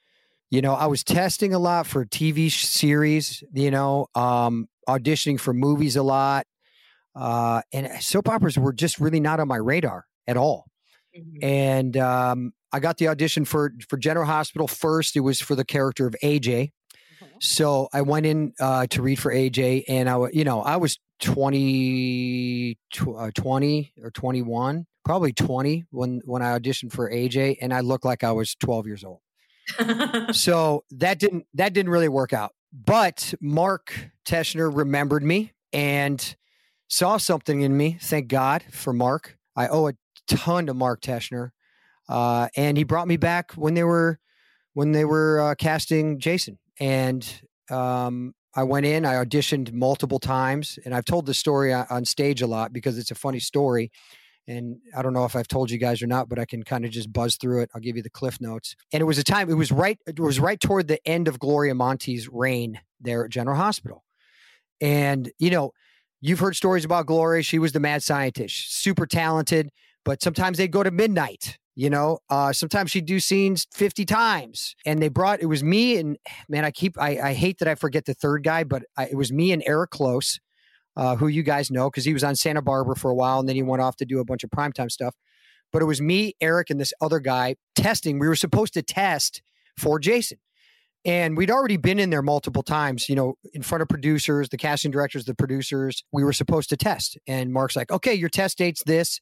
You 0.51 0.61
know, 0.61 0.75
I 0.75 0.87
was 0.87 1.03
testing 1.03 1.55
a 1.55 1.59
lot 1.59 1.87
for 1.87 2.05
TV 2.05 2.51
series. 2.53 3.43
You 3.55 3.71
know, 3.71 4.09
um, 4.15 4.69
auditioning 4.87 5.41
for 5.41 5.55
movies 5.55 5.97
a 5.97 6.03
lot, 6.03 6.47
uh, 7.15 7.63
and 7.73 8.03
soap 8.03 8.29
operas 8.29 8.59
were 8.59 8.73
just 8.73 9.01
really 9.01 9.21
not 9.21 9.41
on 9.41 9.49
my 9.49 9.57
radar 9.57 10.07
at 10.27 10.37
all. 10.37 10.67
and 11.43 11.97
um, 11.97 12.53
I 12.73 12.79
got 12.79 12.99
the 12.99 13.09
audition 13.09 13.45
for 13.45 13.73
for 13.89 13.97
General 13.97 14.27
Hospital 14.27 14.69
first. 14.69 15.17
It 15.17 15.21
was 15.21 15.41
for 15.41 15.55
the 15.55 15.65
character 15.65 16.07
of 16.07 16.15
AJ. 16.23 16.71
So 17.41 17.89
I 17.93 18.03
went 18.03 18.27
in 18.27 18.53
uh, 18.61 18.87
to 18.89 19.03
read 19.03 19.19
for 19.19 19.33
AJ, 19.33 19.85
and 19.89 20.09
I, 20.09 20.19
you 20.33 20.45
know, 20.45 20.61
I 20.61 20.77
was 20.77 20.99
20, 21.21 22.79
tw- 22.93 23.09
uh, 23.17 23.31
20 23.35 23.93
or 24.03 24.11
21, 24.11 24.87
probably 25.05 25.33
20 25.33 25.85
when, 25.91 26.21
when 26.25 26.43
I 26.43 26.59
auditioned 26.59 26.93
for 26.93 27.11
AJ 27.11 27.59
and 27.61 27.73
I 27.73 27.81
looked 27.81 28.05
like 28.05 28.25
I 28.25 28.33
was 28.33 28.55
12 28.57 28.87
years 28.87 29.05
old. 29.05 29.21
so 30.35 30.85
that 30.91 31.19
didn't, 31.19 31.47
that 31.55 31.73
didn't 31.73 31.91
really 31.91 32.09
work 32.09 32.33
out, 32.33 32.53
but 32.73 33.35
Mark 33.41 33.95
Teschner 34.27 34.75
remembered 34.75 35.23
me 35.23 35.53
and 35.73 36.37
saw 36.91 37.17
something 37.17 37.63
in 37.63 37.75
me. 37.75 37.97
Thank 38.01 38.29
God 38.29 38.63
for 38.71 38.93
Mark. 38.93 39.39
I 39.57 39.69
owe 39.69 39.89
a 39.89 39.95
ton 40.27 40.67
to 40.67 40.75
Mark 40.75 41.01
Teschner. 41.01 41.51
Uh, 42.09 42.49
and 42.57 42.77
he 42.77 42.85
brought 42.85 43.09
me 43.09 43.17
back 43.17 43.53
when 43.53 43.75
they 43.75 43.85
were, 43.85 44.19
when 44.75 44.93
they 44.93 45.07
were 45.07 45.41
uh, 45.41 45.55
casting 45.55 46.19
Jason 46.19 46.59
and, 46.79 47.43
um, 47.71 48.35
I 48.55 48.65
went 48.65 48.85
in, 48.85 49.05
I 49.07 49.15
auditioned 49.25 49.73
multiple 49.73 50.19
times, 50.19 50.77
and 50.85 50.93
I've 50.93 51.05
told 51.05 51.27
this 51.27 51.39
story 51.39 51.73
on, 51.73 52.05
stage 52.05 52.43
a 52.43 52.49
lot 52.49 52.73
because 52.73 52.99
it's 52.99 53.13
a 53.13 53.15
funny 53.15 53.39
story. 53.39 53.93
And 54.49 54.79
I 54.97 55.03
don't 55.03 55.13
know 55.13 55.25
if 55.25 55.37
I've 55.37 55.47
told 55.47 55.71
you 55.71 55.79
guys 55.79 56.03
or 56.03 56.09
not, 56.09 56.29
but 56.29 56.41
I 56.41 56.45
can 56.45 56.65
kind 56.65 56.85
of 56.85 56.91
just 56.91 57.13
buzz 57.13 57.37
through 57.37 57.63
it. 57.63 57.71
I'll 57.75 57.81
give 57.81 57.97
you 57.97 58.03
the 58.03 58.11
cliff 58.11 58.41
notes. 58.41 58.75
And 58.93 59.01
it 59.01 59.05
was 59.05 59.19
a 59.19 59.23
time. 59.23 59.49
It 59.49 59.55
was 59.55 59.71
right. 59.71 59.99
It 60.05 60.19
was 60.19 60.41
right 60.41 60.59
toward 60.59 60.89
the 60.89 60.99
end 61.07 61.29
of 61.29 61.39
Gloria 61.39 61.77
Monty's 61.77 62.29
reign 62.29 62.81
there 63.01 63.25
at 63.25 63.31
General 63.31 63.57
Hospital. 63.57 64.03
And 64.81 65.31
you 65.39 65.51
know, 65.51 65.71
you've 66.21 66.41
heard 66.41 66.57
stories 66.57 66.85
about 66.85 67.07
Gloria. 67.07 67.43
She 67.43 67.59
was 67.59 67.73
the 67.73 67.81
mad 67.81 68.03
scientist, 68.03 68.81
super 68.83 69.07
talented. 69.07 69.71
But 70.05 70.23
sometimes 70.23 70.57
they'd 70.57 70.73
go 70.73 70.83
to 70.83 70.91
midnight 70.91 71.59
you 71.81 71.89
know 71.89 72.19
uh, 72.29 72.53
sometimes 72.53 72.91
she'd 72.91 73.07
do 73.07 73.19
scenes 73.19 73.67
50 73.73 74.05
times 74.05 74.75
and 74.85 75.01
they 75.01 75.09
brought 75.09 75.41
it 75.41 75.47
was 75.47 75.63
me 75.63 75.97
and 75.97 76.19
man 76.49 76.65
i 76.65 76.71
keep 76.71 76.99
i, 76.99 77.19
I 77.19 77.33
hate 77.33 77.59
that 77.59 77.69
i 77.69 77.75
forget 77.75 78.05
the 78.05 78.15
third 78.15 78.45
guy 78.45 78.65
but 78.65 78.83
I, 78.97 79.07
it 79.07 79.17
was 79.17 79.33
me 79.33 79.53
and 79.53 79.63
eric 79.67 79.91
close 79.91 80.39
uh, 80.97 81.17
who 81.17 81.29
you 81.29 81.43
guys 81.43 81.71
know 81.71 81.89
because 81.89 82.05
he 82.05 82.13
was 82.13 82.25
on 82.25 82.37
santa 82.37 82.61
barbara 82.61 82.97
for 82.97 83.11
a 83.11 83.15
while 83.15 83.41
and 83.41 83.49
then 83.49 83.57
he 83.57 83.63
went 83.63 83.83
off 83.83 83.97
to 83.97 84.05
do 84.05 84.21
a 84.21 84.25
bunch 84.25 84.45
of 84.45 84.51
primetime 84.51 84.91
stuff 84.91 85.15
but 85.73 85.81
it 85.81 85.87
was 85.87 86.03
me 86.03 86.35
eric 86.41 86.71
and 86.71 86.81
this 86.81 86.93
other 87.01 87.21
guy 87.21 87.57
testing 87.75 88.19
we 88.19 88.29
were 88.29 88.37
supposed 88.37 88.75
to 88.75 88.83
test 88.83 89.41
for 89.79 89.99
jason 89.99 90.39
and 91.05 91.37
we'd 91.37 91.51
already 91.51 91.77
been 91.77 91.99
in 91.99 92.11
there 92.11 92.23
multiple 92.23 92.63
times, 92.63 93.09
you 93.09 93.15
know, 93.15 93.35
in 93.55 93.63
front 93.63 93.83
of 93.83 93.89
producers, 93.89 94.49
the 94.51 94.59
casting 94.59 94.91
directors, 94.91 95.25
the 95.25 95.35
producers. 95.35 96.05
We 96.13 96.25
were 96.25 96.33
supposed 96.33 96.69
to 96.71 96.77
test. 96.77 97.19
And 97.27 97.53
Mark's 97.53 97.77
like, 97.77 97.91
okay, 97.91 98.15
your 98.15 98.29
test 98.29 98.59
date's 98.59 98.83
this. 98.85 99.21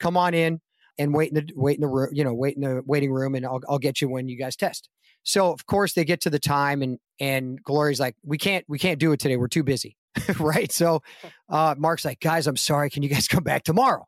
Come 0.00 0.16
on 0.16 0.32
in 0.32 0.60
and 0.98 1.14
wait 1.14 1.30
in 1.30 1.34
the 1.34 1.52
wait 1.54 1.76
in 1.76 1.82
the 1.82 1.88
room, 1.88 2.08
you 2.12 2.24
know, 2.24 2.34
wait 2.34 2.56
in 2.56 2.62
the 2.62 2.82
waiting 2.86 3.12
room, 3.12 3.34
and 3.34 3.44
I'll 3.44 3.60
I'll 3.68 3.78
get 3.78 4.00
you 4.00 4.08
when 4.08 4.28
you 4.28 4.38
guys 4.38 4.56
test. 4.56 4.88
So 5.22 5.52
of 5.52 5.66
course 5.66 5.92
they 5.92 6.04
get 6.04 6.20
to 6.22 6.30
the 6.30 6.38
time, 6.38 6.82
and 6.82 6.98
and 7.20 7.62
Gloria's 7.62 8.00
like, 8.00 8.16
we 8.24 8.38
can't 8.38 8.64
we 8.68 8.78
can't 8.78 8.98
do 8.98 9.12
it 9.12 9.20
today. 9.20 9.36
We're 9.36 9.48
too 9.48 9.64
busy, 9.64 9.96
right? 10.38 10.72
So 10.72 11.02
uh, 11.48 11.74
Mark's 11.76 12.04
like, 12.04 12.20
guys, 12.20 12.46
I'm 12.46 12.56
sorry. 12.56 12.90
Can 12.90 13.02
you 13.02 13.08
guys 13.08 13.28
come 13.28 13.44
back 13.44 13.64
tomorrow? 13.64 14.06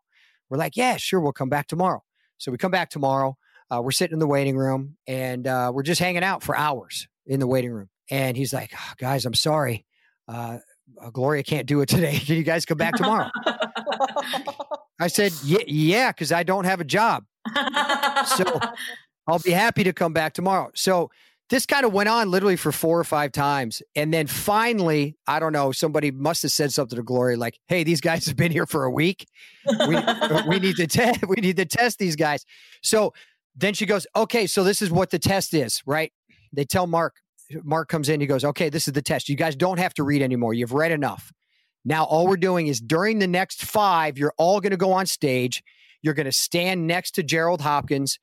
We're 0.49 0.59
like, 0.59 0.77
yeah, 0.77 0.97
sure, 0.97 1.21
we'll 1.21 1.33
come 1.33 1.49
back 1.49 1.67
tomorrow. 1.67 2.03
So 2.39 2.51
we 2.51 2.59
come 2.59 2.73
back 2.73 2.91
tomorrow. 2.91 3.37
Uh, 3.71 3.81
we're 3.83 3.91
sitting 3.91 4.15
in 4.15 4.19
the 4.19 4.27
waiting 4.27 4.57
room, 4.57 4.97
and 5.07 5.47
uh, 5.47 5.71
we're 5.75 5.83
just 5.83 6.01
hanging 6.01 6.25
out 6.25 6.43
for 6.43 6.57
hours 6.57 7.09
in 7.27 7.41
the 7.41 7.47
waiting 7.47 7.71
room. 7.71 7.89
And 8.11 8.37
he's 8.37 8.53
like, 8.53 8.73
oh, 8.75 8.93
guys, 8.99 9.25
I'm 9.25 9.35
sorry. 9.35 9.87
Uh, 10.27 10.59
uh, 11.01 11.11
Gloria 11.11 11.43
can't 11.43 11.67
do 11.67 11.81
it 11.81 11.89
today. 11.89 12.19
Can 12.19 12.37
you 12.37 12.43
guys 12.43 12.65
come 12.65 12.79
back 12.79 12.95
tomorrow? 12.95 13.31
I 15.01 15.07
said, 15.07 15.33
yeah, 15.45 15.59
yeah, 15.67 16.13
because 16.13 16.33
I 16.33 16.43
don't 16.43 16.65
have 16.65 16.81
a 16.81 16.85
job. 16.85 17.25
so 18.27 18.61
I'll 19.27 19.39
be 19.39 19.53
happy 19.53 19.85
to 19.85 19.93
come 19.93 20.13
back 20.13 20.35
tomorrow. 20.35 20.71
So 20.75 21.11
this 21.51 21.67
kind 21.67 21.85
of 21.85 21.93
went 21.93 22.09
on 22.09 22.31
literally 22.31 22.57
for 22.57 22.71
four 22.71 22.99
or 22.99 23.05
five 23.05 23.33
times. 23.33 23.83
And 23.97 24.15
then 24.15 24.27
finally, 24.27 25.17
I 25.27 25.41
don't 25.41 25.53
know, 25.53 25.73
somebody 25.73 26.11
must 26.11 26.43
have 26.43 26.53
said 26.53 26.73
something 26.73 26.97
to 26.97 27.03
Gloria 27.03 27.37
like, 27.37 27.59
hey, 27.67 27.83
these 27.83 28.01
guys 28.01 28.27
have 28.27 28.37
been 28.37 28.53
here 28.53 28.67
for 28.67 28.85
a 28.85 28.91
week. 28.91 29.27
We, 29.67 29.97
we 30.49 30.59
need 30.61 30.77
to 30.77 30.87
test 30.87 31.27
we 31.27 31.37
need 31.37 31.57
to 31.57 31.65
test 31.67 31.99
these 31.99 32.17
guys. 32.17 32.45
So 32.83 33.13
then 33.55 33.75
she 33.75 33.87
goes, 33.87 34.07
okay, 34.15 34.47
so 34.47 34.65
this 34.65 34.81
is 34.83 34.91
what 34.91 35.11
the 35.11 35.19
test 35.19 35.55
is, 35.55 35.83
right? 35.87 36.13
They 36.53 36.65
tell 36.65 36.87
Mark, 36.87 37.17
Mark 37.63 37.89
comes 37.89 38.09
in, 38.09 38.21
he 38.21 38.27
goes, 38.27 38.45
okay, 38.45 38.69
this 38.69 38.87
is 38.87 38.95
the 38.95 39.03
test. 39.03 39.29
You 39.29 39.37
guys 39.37 39.57
don't 39.57 39.79
have 39.79 39.95
to 39.95 40.03
read 40.03 40.23
anymore. 40.23 40.55
You've 40.55 40.73
read 40.73 40.93
enough. 40.93 41.33
Now, 41.85 42.05
all 42.05 42.27
we're 42.27 42.37
doing 42.37 42.67
is 42.67 42.81
during 42.81 43.19
the 43.19 43.27
next 43.27 43.65
five, 43.65 44.19
you're 44.19 44.35
all 44.37 44.61
going 44.61 44.71
to 44.73 44.77
go 44.77 44.93
on 44.93 45.07
stage. 45.07 45.63
You're 46.03 46.15
going 46.15 46.27
to 46.27 46.33
stand 46.33 46.87
next 46.87 47.13
to 47.13 47.23
Gerald 47.23 47.61
Hopkins. 47.63 48.19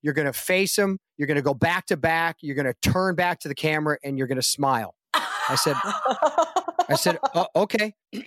You're 0.00 0.14
going 0.14 0.26
to 0.26 0.32
face 0.32 0.76
him. 0.76 0.98
You're 1.16 1.26
going 1.26 1.36
to 1.36 1.42
go 1.42 1.54
back 1.54 1.86
to 1.86 1.96
back. 1.96 2.38
You're 2.40 2.56
going 2.56 2.66
to 2.66 2.90
turn 2.90 3.14
back 3.14 3.38
to 3.40 3.48
the 3.48 3.54
camera 3.54 3.98
and 4.02 4.18
you're 4.18 4.26
going 4.26 4.36
to 4.36 4.42
smile. 4.42 4.94
I 5.14 5.56
said, 5.56 5.76
I 6.88 6.96
said, 6.96 7.18
oh, 7.34 7.46
okay. 7.54 7.94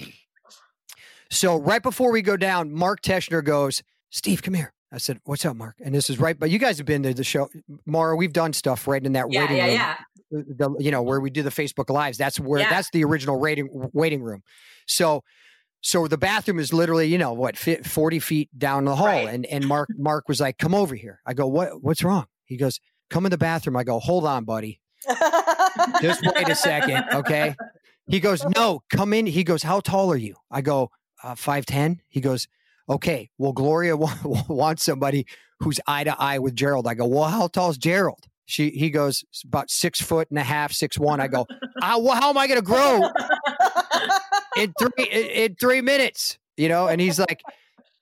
so 1.31 1.59
right 1.59 1.83
before 1.83 2.11
we 2.11 2.21
go 2.21 2.37
down, 2.37 2.71
Mark 2.71 3.01
Teschner 3.01 3.43
goes, 3.43 3.83
Steve, 4.11 4.41
come 4.41 4.53
here. 4.53 4.74
I 4.95 4.97
said, 4.97 5.19
"What's 5.25 5.45
up, 5.45 5.58
Mark?" 5.58 5.75
And 5.84 5.93
this 5.93 6.10
is 6.10 6.19
right, 6.19 6.39
but 6.39 6.49
you 6.49 6.58
guys 6.58 6.77
have 6.77 6.88
been 6.88 7.03
to 7.03 7.13
the 7.13 7.23
show, 7.23 7.49
Mara. 7.86 8.15
We've 8.15 8.31
done 8.31 8.53
stuff 8.53 8.88
right 8.88 9.05
in 9.05 9.12
that 9.13 9.29
yeah, 9.29 9.41
waiting 9.41 9.58
yeah, 9.58 9.65
room. 9.65 9.73
Yeah, 10.31 10.41
the, 10.58 10.75
you 10.79 10.89
know 10.89 11.03
where 11.03 11.19
we 11.19 11.29
do 11.29 11.43
the 11.43 11.49
Facebook 11.49 11.89
lives. 11.89 12.17
That's 12.17 12.39
where 12.39 12.62
Yeah. 12.62 12.69
that's 12.69 12.89
the 12.91 13.03
original 13.03 13.38
waiting 13.38 13.67
waiting 13.93 14.23
room. 14.23 14.41
So, 14.88 15.23
so 15.81 16.08
the 16.08 16.17
bathroom 16.17 16.60
is 16.60 16.71
literally 16.71 17.08
you 17.08 17.17
know 17.17 17.34
what 17.34 17.58
forty 17.58 18.19
feet 18.19 18.49
down 18.58 18.86
the 18.86 18.95
hall, 18.95 19.08
Right. 19.08 19.27
and 19.27 19.45
and 19.47 19.67
Mark 19.67 19.89
Mark 19.97 20.29
was 20.29 20.39
like, 20.39 20.58
"Come 20.58 20.73
over 20.73 20.95
here." 20.95 21.19
I 21.25 21.34
go, 21.34 21.45
"What? 21.45 21.84
What's 21.84 22.01
wrong?" 22.03 22.27
He 22.45 22.55
goes, 22.55 22.79
"Come 23.10 23.25
in 23.25 23.31
the 23.31 23.38
bathroom." 23.38 23.75
I 23.75 23.84
go, 23.84 23.99
"Hold 23.99 24.25
on, 24.25 24.45
buddy. 24.45 24.79
Just 26.01 26.23
wait 26.36 26.47
a 26.49 26.55
second, 26.55 27.03
okay?" 27.13 27.55
He 28.08 28.19
goes, 28.19 28.43
"No, 28.55 28.81
come 28.89 29.13
in." 29.13 29.25
He 29.25 29.43
goes, 29.43 29.63
"How 29.63 29.79
tall 29.81 30.12
are 30.12 30.15
you?" 30.17 30.36
I 30.49 30.62
go, 30.62 30.89
uh, 31.23 31.36
5'10". 31.36 31.99
He 32.08 32.21
goes, 32.21 32.47
"Okay, 32.89 33.29
well, 33.37 33.53
Gloria 33.53 33.95
wa- 33.97 34.13
wants 34.47 34.83
somebody 34.83 35.25
who's 35.59 35.79
eye 35.87 36.03
to 36.03 36.15
eye 36.19 36.39
with 36.39 36.55
Gerald." 36.55 36.87
I 36.87 36.93
go, 36.93 37.05
"Well, 37.05 37.25
how 37.29 37.47
tall 37.47 37.69
is 37.69 37.77
Gerald?" 37.77 38.25
She 38.45 38.69
he 38.69 38.89
goes 38.89 39.23
about 39.45 39.69
six 39.71 40.01
foot 40.01 40.29
and 40.29 40.37
a 40.37 40.43
half, 40.43 40.71
six 40.71 40.97
one. 40.99 41.19
I 41.19 41.27
go, 41.27 41.45
"Ah, 41.81 41.97
well, 41.97 42.15
how 42.15 42.29
am 42.29 42.37
I 42.37 42.47
going 42.47 42.59
to 42.59 42.65
grow 42.65 43.09
in 44.57 44.73
three 44.79 45.05
in, 45.11 45.25
in 45.29 45.55
three 45.55 45.81
minutes? 45.81 46.37
You 46.57 46.69
know? 46.69 46.87
And 46.87 47.01
he's 47.01 47.17
like, 47.19 47.41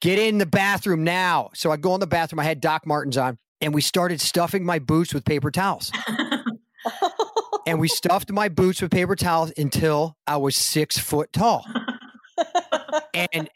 "Get 0.01 0.19
in 0.19 0.37
the 0.37 0.45
bathroom 0.45 1.03
now." 1.03 1.49
So 1.53 1.71
I 1.71 1.77
go 1.77 1.93
in 1.93 1.99
the 2.01 2.07
bathroom. 2.07 2.39
I 2.39 2.43
had 2.43 2.59
Doc 2.59 2.85
Martens 2.85 3.17
on, 3.17 3.37
and 3.61 3.73
we 3.73 3.81
started 3.81 4.19
stuffing 4.19 4.65
my 4.65 4.79
boots 4.79 5.13
with 5.13 5.23
paper 5.23 5.49
towels. 5.49 5.91
and 7.65 7.79
we 7.79 7.87
stuffed 7.87 8.29
my 8.29 8.49
boots 8.49 8.81
with 8.81 8.91
paper 8.91 9.15
towels 9.15 9.53
until 9.57 10.17
I 10.27 10.35
was 10.37 10.57
six 10.57 10.97
foot 10.97 11.31
tall. 11.31 11.65
and 13.13 13.49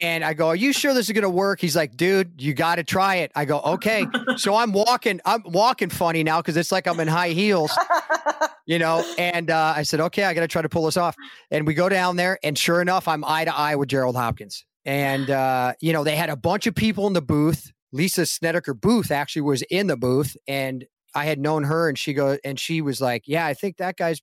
and 0.00 0.24
I 0.24 0.34
go, 0.34 0.48
"Are 0.48 0.56
you 0.56 0.72
sure 0.72 0.94
this 0.94 1.08
is 1.08 1.12
going 1.12 1.22
to 1.22 1.30
work?" 1.30 1.60
He's 1.60 1.76
like, 1.76 1.96
"Dude, 1.96 2.40
you 2.40 2.54
got 2.54 2.76
to 2.76 2.84
try 2.84 3.16
it." 3.16 3.32
I 3.34 3.44
go, 3.44 3.60
"Okay." 3.60 4.06
so 4.36 4.54
I'm 4.54 4.72
walking, 4.72 5.20
I'm 5.24 5.42
walking 5.44 5.90
funny 5.90 6.22
now 6.22 6.40
because 6.40 6.56
it's 6.56 6.72
like 6.72 6.86
I'm 6.86 6.98
in 7.00 7.08
high 7.08 7.30
heels, 7.30 7.76
you 8.66 8.78
know. 8.78 9.04
And 9.18 9.50
uh, 9.50 9.74
I 9.76 9.82
said, 9.82 10.00
"Okay, 10.00 10.24
I 10.24 10.34
got 10.34 10.40
to 10.40 10.48
try 10.48 10.62
to 10.62 10.68
pull 10.68 10.84
this 10.84 10.96
off." 10.96 11.16
And 11.50 11.66
we 11.66 11.74
go 11.74 11.88
down 11.88 12.16
there, 12.16 12.38
and 12.42 12.56
sure 12.56 12.80
enough, 12.80 13.08
I'm 13.08 13.24
eye 13.24 13.44
to 13.44 13.54
eye 13.54 13.76
with 13.76 13.88
Gerald 13.88 14.16
Hopkins. 14.16 14.64
And 14.84 15.30
uh, 15.30 15.74
you 15.80 15.92
know, 15.92 16.04
they 16.04 16.16
had 16.16 16.30
a 16.30 16.36
bunch 16.36 16.66
of 16.66 16.74
people 16.74 17.06
in 17.06 17.12
the 17.12 17.22
booth. 17.22 17.72
Lisa 17.92 18.26
Snedeker 18.26 18.74
Booth 18.74 19.10
actually 19.12 19.42
was 19.42 19.62
in 19.62 19.86
the 19.86 19.96
booth, 19.96 20.36
and 20.48 20.84
I 21.14 21.24
had 21.26 21.38
known 21.38 21.64
her, 21.64 21.88
and 21.88 21.98
she 21.98 22.12
goes, 22.12 22.38
and 22.44 22.58
she 22.58 22.80
was 22.80 23.00
like, 23.00 23.22
"Yeah, 23.26 23.46
I 23.46 23.54
think 23.54 23.76
that 23.78 23.96
guy's. 23.96 24.20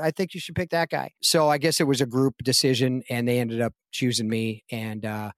I 0.00 0.10
think 0.10 0.34
you 0.34 0.40
should 0.40 0.54
pick 0.54 0.70
that 0.70 0.88
guy." 0.90 1.12
So 1.22 1.48
I 1.48 1.58
guess 1.58 1.80
it 1.80 1.84
was 1.84 2.00
a 2.00 2.06
group 2.06 2.36
decision, 2.42 3.02
and 3.10 3.26
they 3.26 3.40
ended 3.40 3.60
up 3.60 3.74
choosing 3.90 4.28
me. 4.28 4.64
And 4.70 5.04
uh, 5.04 5.32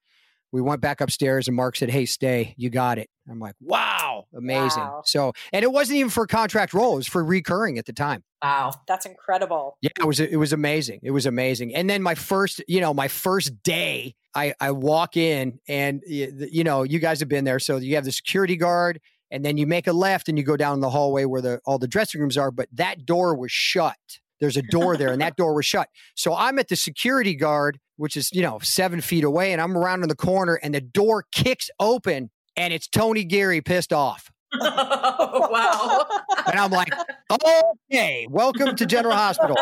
we 0.52 0.60
went 0.60 0.80
back 0.80 1.00
upstairs, 1.00 1.48
and 1.48 1.56
Mark 1.56 1.76
said, 1.76 1.90
"Hey, 1.90 2.06
stay. 2.06 2.54
You 2.56 2.70
got 2.70 2.98
it." 2.98 3.08
I'm 3.30 3.38
like, 3.38 3.54
"Wow, 3.60 4.26
amazing!" 4.34 4.82
Wow. 4.82 5.02
So, 5.06 5.32
and 5.52 5.62
it 5.62 5.72
wasn't 5.72 5.98
even 5.98 6.10
for 6.10 6.26
contract 6.26 6.74
role; 6.74 6.94
it 6.94 6.96
was 6.96 7.08
for 7.08 7.24
recurring 7.24 7.78
at 7.78 7.86
the 7.86 7.92
time. 7.92 8.22
Wow. 8.42 8.72
That's 8.86 9.06
incredible. 9.06 9.76
Yeah, 9.82 9.90
it 9.98 10.06
was 10.06 10.20
it 10.20 10.36
was 10.36 10.52
amazing. 10.52 11.00
It 11.02 11.10
was 11.10 11.26
amazing. 11.26 11.74
And 11.74 11.88
then 11.88 12.02
my 12.02 12.14
first, 12.14 12.62
you 12.68 12.80
know, 12.80 12.94
my 12.94 13.08
first 13.08 13.62
day, 13.62 14.14
I 14.34 14.54
I 14.60 14.72
walk 14.72 15.16
in 15.16 15.60
and 15.68 16.02
you 16.06 16.64
know, 16.64 16.82
you 16.82 16.98
guys 16.98 17.20
have 17.20 17.28
been 17.28 17.44
there, 17.44 17.58
so 17.58 17.76
you 17.76 17.94
have 17.94 18.04
the 18.04 18.12
security 18.12 18.56
guard 18.56 19.00
and 19.30 19.44
then 19.44 19.56
you 19.56 19.66
make 19.66 19.86
a 19.86 19.92
left 19.92 20.28
and 20.28 20.36
you 20.36 20.44
go 20.44 20.56
down 20.56 20.80
the 20.80 20.90
hallway 20.90 21.24
where 21.24 21.40
the 21.40 21.60
all 21.64 21.78
the 21.78 21.88
dressing 21.88 22.20
rooms 22.20 22.36
are, 22.36 22.50
but 22.50 22.68
that 22.72 23.06
door 23.06 23.34
was 23.34 23.52
shut. 23.52 23.96
There's 24.40 24.56
a 24.56 24.62
door 24.62 24.96
there 24.96 25.12
and 25.12 25.20
that 25.20 25.36
door 25.36 25.54
was 25.54 25.66
shut. 25.66 25.88
So 26.14 26.34
I'm 26.34 26.58
at 26.58 26.68
the 26.68 26.76
security 26.76 27.34
guard, 27.34 27.78
which 27.96 28.16
is, 28.16 28.30
you 28.32 28.40
know, 28.40 28.58
7 28.62 29.02
feet 29.02 29.22
away 29.22 29.52
and 29.52 29.60
I'm 29.60 29.76
around 29.76 30.02
in 30.02 30.08
the 30.08 30.16
corner 30.16 30.54
and 30.62 30.74
the 30.74 30.80
door 30.80 31.26
kicks 31.30 31.68
open 31.78 32.30
and 32.56 32.72
it's 32.72 32.88
Tony 32.88 33.24
Geary 33.24 33.60
pissed 33.60 33.92
off. 33.92 34.30
wow. 34.60 36.06
And 36.46 36.58
I'm 36.58 36.72
like, 36.72 36.92
"Okay, 37.30 38.26
welcome 38.28 38.74
to 38.74 38.84
General 38.84 39.14
Hospital." 39.14 39.56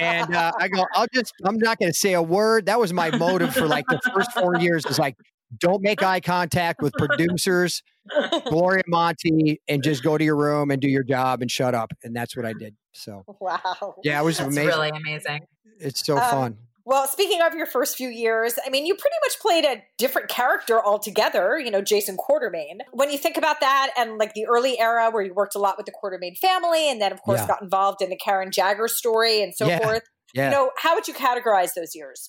and 0.00 0.34
uh, 0.34 0.52
I 0.58 0.68
go, 0.68 0.86
I'll 0.94 1.06
just, 1.12 1.34
I'm 1.44 1.58
not 1.58 1.78
going 1.78 1.92
to 1.92 1.98
say 1.98 2.14
a 2.14 2.22
word. 2.22 2.64
That 2.66 2.80
was 2.80 2.94
my 2.94 3.14
motive 3.14 3.52
for 3.52 3.66
like 3.66 3.84
the 3.88 4.00
first 4.14 4.32
four 4.32 4.56
years 4.56 4.86
is 4.86 4.98
like, 4.98 5.16
don't 5.58 5.82
make 5.82 6.02
eye 6.02 6.20
contact 6.20 6.80
with 6.80 6.94
producers, 6.94 7.82
Gloria 8.46 8.82
Monty, 8.88 9.60
and 9.68 9.82
just 9.82 10.02
go 10.02 10.18
to 10.18 10.24
your 10.24 10.36
room 10.36 10.70
and 10.70 10.80
do 10.80 10.88
your 10.88 11.04
job 11.04 11.40
and 11.42 11.50
shut 11.50 11.74
up. 11.74 11.92
And 12.02 12.14
that's 12.14 12.36
what 12.36 12.44
I 12.46 12.52
did. 12.52 12.74
So 12.92 13.24
wow. 13.40 13.94
yeah, 14.02 14.20
it 14.20 14.24
was 14.24 14.38
That's 14.38 14.48
amazing. 14.56 14.66
really 14.66 14.88
amazing. 14.90 15.40
It's 15.78 16.04
so 16.04 16.16
Um, 16.16 16.30
fun. 16.30 16.58
Well, 16.84 17.06
speaking 17.06 17.40
of 17.42 17.54
your 17.54 17.66
first 17.66 17.96
few 17.96 18.08
years, 18.08 18.58
I 18.66 18.68
mean, 18.68 18.86
you 18.86 18.96
pretty 18.96 19.14
much 19.24 19.38
played 19.38 19.64
a 19.64 19.84
different 19.98 20.28
character 20.28 20.84
altogether, 20.84 21.56
you 21.56 21.70
know, 21.70 21.80
Jason 21.80 22.16
Quartermaine. 22.16 22.80
When 22.92 23.08
you 23.10 23.18
think 23.18 23.36
about 23.36 23.60
that 23.60 23.92
and 23.96 24.18
like 24.18 24.34
the 24.34 24.46
early 24.46 24.80
era 24.80 25.08
where 25.12 25.22
you 25.22 25.32
worked 25.32 25.54
a 25.54 25.60
lot 25.60 25.76
with 25.76 25.86
the 25.86 25.92
Quartermaine 25.92 26.34
family 26.36 26.90
and 26.90 27.00
then, 27.00 27.12
of 27.12 27.22
course, 27.22 27.38
Yeah. 27.40 27.46
got 27.46 27.62
involved 27.62 28.02
in 28.02 28.10
the 28.10 28.16
Karen 28.16 28.50
Jagger 28.50 28.88
story 28.88 29.42
and 29.42 29.54
so 29.54 29.68
Yeah. 29.68 29.78
forth, 29.78 30.02
Yeah. 30.34 30.46
you 30.46 30.50
know, 30.50 30.70
how 30.78 30.96
would 30.96 31.06
you 31.06 31.14
categorize 31.14 31.74
those 31.74 31.94
years? 31.94 32.28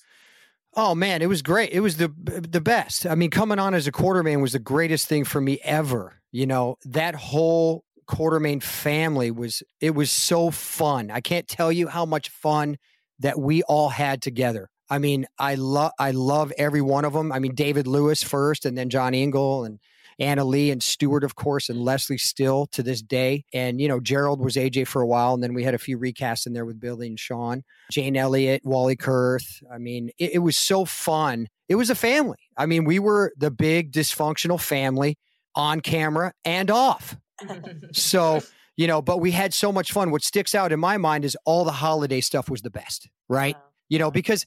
Oh 0.76 0.94
man, 0.94 1.22
it 1.22 1.28
was 1.28 1.42
great. 1.42 1.70
It 1.72 1.80
was 1.80 1.96
the 1.96 2.08
the 2.16 2.60
best. 2.60 3.06
I 3.06 3.14
mean, 3.14 3.30
coming 3.30 3.58
on 3.58 3.74
as 3.74 3.86
a 3.86 3.92
Quartermaine 3.92 4.40
was 4.40 4.52
the 4.52 4.58
greatest 4.58 5.08
thing 5.08 5.24
for 5.24 5.40
me 5.40 5.58
ever. 5.62 6.20
You 6.32 6.46
know, 6.46 6.76
that 6.84 7.14
whole 7.14 7.84
Quartermaine 8.06 8.62
family 8.62 9.30
was 9.30 9.62
it 9.80 9.94
was 9.94 10.10
so 10.10 10.50
fun. 10.50 11.10
I 11.10 11.20
can't 11.20 11.46
tell 11.46 11.70
you 11.70 11.88
how 11.88 12.04
much 12.04 12.28
fun 12.28 12.76
that 13.20 13.38
we 13.38 13.62
all 13.62 13.88
had 13.88 14.20
together. 14.20 14.68
I 14.90 14.98
mean, 14.98 15.26
I 15.38 15.54
love 15.54 15.92
I 15.98 16.10
love 16.10 16.52
every 16.58 16.82
one 16.82 17.04
of 17.04 17.12
them. 17.12 17.32
I 17.32 17.38
mean, 17.38 17.54
David 17.54 17.86
Lewis 17.86 18.22
first, 18.22 18.66
and 18.66 18.76
then 18.76 18.90
John 18.90 19.14
Ingle, 19.14 19.64
and 19.64 19.78
Anna 20.18 20.44
Lee 20.44 20.70
and 20.70 20.82
Stuart, 20.82 21.24
of 21.24 21.34
course, 21.34 21.68
and 21.68 21.80
Leslie 21.80 22.18
still 22.18 22.66
to 22.66 22.82
this 22.82 23.02
day. 23.02 23.44
And, 23.52 23.80
you 23.80 23.88
know, 23.88 24.00
Gerald 24.00 24.40
was 24.40 24.56
AJ 24.56 24.86
for 24.86 25.02
a 25.02 25.06
while. 25.06 25.34
And 25.34 25.42
then 25.42 25.54
we 25.54 25.64
had 25.64 25.74
a 25.74 25.78
few 25.78 25.98
recasts 25.98 26.46
in 26.46 26.52
there 26.52 26.64
with 26.64 26.80
Billy 26.80 27.06
and 27.06 27.18
Sean, 27.18 27.62
Jane 27.90 28.16
Elliott, 28.16 28.62
Wally 28.64 28.96
Kurth. 28.96 29.62
I 29.72 29.78
mean, 29.78 30.10
it, 30.18 30.34
it 30.34 30.38
was 30.38 30.56
so 30.56 30.84
fun. 30.84 31.48
It 31.68 31.76
was 31.76 31.90
a 31.90 31.94
family. 31.94 32.38
I 32.56 32.66
mean, 32.66 32.84
we 32.84 32.98
were 32.98 33.32
the 33.36 33.50
big 33.50 33.92
dysfunctional 33.92 34.60
family 34.60 35.16
on 35.54 35.80
camera 35.80 36.32
and 36.44 36.70
off. 36.70 37.16
so, 37.92 38.40
you 38.76 38.86
know, 38.86 39.02
but 39.02 39.18
we 39.18 39.30
had 39.30 39.54
so 39.54 39.72
much 39.72 39.92
fun. 39.92 40.10
What 40.10 40.22
sticks 40.22 40.54
out 40.54 40.72
in 40.72 40.80
my 40.80 40.98
mind 40.98 41.24
is 41.24 41.36
all 41.44 41.64
the 41.64 41.72
holiday 41.72 42.20
stuff 42.20 42.50
was 42.50 42.62
the 42.62 42.70
best, 42.70 43.08
right? 43.28 43.56
You 43.88 43.98
know, 43.98 44.10
because, 44.10 44.44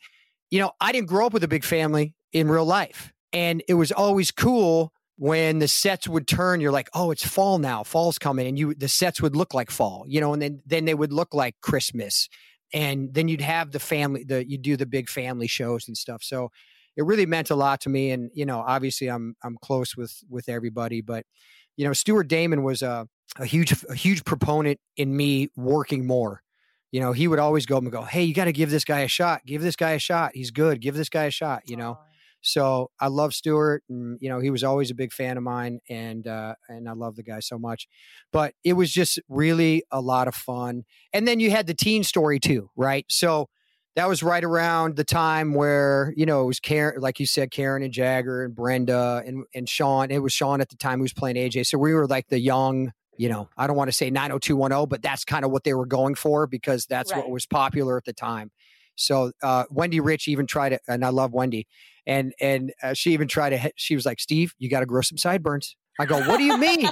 you 0.49 0.59
know, 0.59 0.71
I 0.79 0.91
didn't 0.91 1.07
grow 1.07 1.25
up 1.25 1.33
with 1.33 1.43
a 1.43 1.47
big 1.47 1.63
family 1.63 2.13
in 2.33 2.49
real 2.49 2.65
life. 2.65 3.13
And 3.33 3.63
it 3.67 3.73
was 3.75 3.91
always 3.91 4.31
cool 4.31 4.91
when 5.17 5.57
the 5.59 5.67
sets 5.67 6.07
would 6.07 6.27
turn 6.27 6.61
you're 6.61 6.71
like 6.71 6.89
oh 6.93 7.11
it's 7.11 7.25
fall 7.25 7.57
now. 7.57 7.83
Fall's 7.83 8.19
coming. 8.19 8.47
And 8.47 8.57
you 8.57 8.73
the 8.73 8.87
sets 8.87 9.21
would 9.21 9.35
look 9.35 9.53
like 9.53 9.71
fall 9.71 10.05
you 10.07 10.21
know 10.21 10.33
and 10.33 10.41
then 10.41 10.61
then 10.65 10.85
they 10.85 10.93
would 10.93 11.11
look 11.11 11.33
like 11.33 11.55
christmas. 11.61 12.29
And 12.73 13.13
then 13.13 13.27
you'd 13.27 13.41
have 13.41 13.71
the 13.71 13.79
family 13.79 14.23
the 14.23 14.47
you 14.47 14.57
do 14.57 14.77
the 14.77 14.85
big 14.85 15.09
family 15.09 15.47
shows 15.47 15.87
and 15.87 15.97
stuff. 15.97 16.21
So 16.23 16.49
it 16.95 17.05
really 17.05 17.25
meant 17.25 17.49
a 17.49 17.55
lot 17.55 17.81
to 17.81 17.89
me. 17.89 18.11
And 18.11 18.29
you 18.33 18.45
know 18.45 18.63
obviously 18.65 19.07
i'm 19.07 19.35
i'm 19.43 19.57
close 19.61 19.97
with 19.97 20.15
with 20.29 20.49
everybody. 20.49 21.01
But 21.01 21.25
you 21.75 21.85
know 21.85 21.93
stuart 21.93 22.27
damon 22.27 22.63
was 22.63 22.81
a, 22.81 23.07
a 23.39 23.45
huge 23.45 23.73
a 23.89 23.95
huge 23.95 24.23
proponent 24.23 24.79
in 24.97 25.15
me 25.15 25.49
working 25.55 26.05
more. 26.05 26.43
You 26.91 27.01
know 27.01 27.11
he 27.11 27.27
would 27.27 27.39
always 27.39 27.65
go 27.65 27.77
and 27.77 27.91
go 27.91 28.03
hey 28.03 28.23
you 28.23 28.35
got 28.35 28.45
to 28.45 28.53
give 28.53 28.69
this 28.69 28.85
guy 28.85 28.99
a 28.99 29.07
shot. 29.07 29.41
Give 29.47 29.63
this 29.63 29.75
guy 29.75 29.91
a 29.91 29.99
shot. 29.99 30.31
He's 30.35 30.51
good. 30.51 30.79
Give 30.79 30.93
this 30.93 31.09
guy 31.09 31.25
a 31.25 31.31
shot 31.31 31.63
you 31.65 31.75
know 31.75 31.97
so 32.47 32.91
I 32.97 33.07
love 33.07 33.33
Stuart, 33.33 33.83
and 33.89 34.17
you 34.21 34.29
know 34.29 34.39
he 34.39 34.49
was 34.49 34.63
always 34.63 34.89
a 34.89 34.95
big 34.95 35.11
fan 35.11 35.35
of 35.35 35.43
mine, 35.43 35.81
and 35.89 36.25
uh, 36.25 36.55
and 36.69 36.87
I 36.87 36.93
love 36.93 37.17
the 37.17 37.23
guy 37.23 37.41
so 37.41 37.59
much. 37.59 37.89
But 38.31 38.53
it 38.63 38.71
was 38.73 38.89
just 38.89 39.19
really 39.27 39.83
a 39.91 39.99
lot 39.99 40.29
of 40.29 40.35
fun. 40.35 40.85
And 41.11 41.27
then 41.27 41.41
you 41.41 41.51
had 41.51 41.67
the 41.67 41.73
teen 41.73 42.05
story 42.05 42.39
too, 42.39 42.69
right? 42.77 43.05
So 43.09 43.49
that 43.97 44.07
was 44.07 44.23
right 44.23 44.45
around 44.45 44.95
the 44.95 45.03
time 45.03 45.55
where 45.55 46.13
you 46.15 46.25
know 46.25 46.43
it 46.43 46.45
was 46.45 46.61
Karen, 46.61 47.01
like 47.01 47.19
you 47.19 47.25
said, 47.25 47.51
Karen 47.51 47.83
and 47.83 47.91
Jagger 47.91 48.45
and 48.45 48.55
Brenda 48.55 49.21
and 49.25 49.43
and 49.53 49.67
Sean. 49.67 50.09
It 50.09 50.23
was 50.23 50.31
Sean 50.31 50.61
at 50.61 50.69
the 50.69 50.77
time 50.77 50.99
who 50.99 51.03
was 51.03 51.13
playing 51.13 51.35
AJ. 51.35 51.65
So 51.65 51.77
we 51.77 51.93
were 51.93 52.07
like 52.07 52.27
the 52.29 52.39
young. 52.39 52.93
You 53.17 53.29
know, 53.29 53.49
I 53.57 53.65
don't 53.67 53.75
want 53.75 53.89
to 53.89 53.97
say 53.97 54.11
90210, 54.11 54.87
but 54.87 55.01
that's 55.01 55.25
kind 55.25 55.43
of 55.43 55.49
what 55.49 55.63
they 55.63 55.73
were 55.73 55.87
going 55.87 56.13
for 56.13 56.45
because 56.45 56.85
that's 56.85 57.11
right. 57.11 57.17
what 57.17 57.31
was 57.31 57.47
popular 57.47 57.97
at 57.97 58.05
the 58.05 58.13
time. 58.13 58.51
So 58.95 59.31
uh, 59.41 59.63
Wendy 59.71 59.99
Riche 59.99 60.27
even 60.27 60.45
tried 60.45 60.71
it, 60.71 60.81
and 60.87 61.03
I 61.03 61.09
love 61.09 61.33
Wendy 61.33 61.67
and 62.07 62.33
and 62.39 62.73
uh, 62.81 62.93
she 62.93 63.11
even 63.11 63.27
tried 63.27 63.49
to. 63.49 63.71
She 63.75 63.93
was 63.93 64.05
like, 64.05 64.19
"Steve, 64.19 64.55
you 64.57 64.69
got 64.69 64.79
to 64.79 64.85
grow 64.87 65.01
some 65.01 65.17
sideburns." 65.17 65.75
I 65.99 66.05
go, 66.05 66.19
"What 66.21 66.37
do 66.37 66.43
you 66.43 66.57
mean?" 66.57 66.87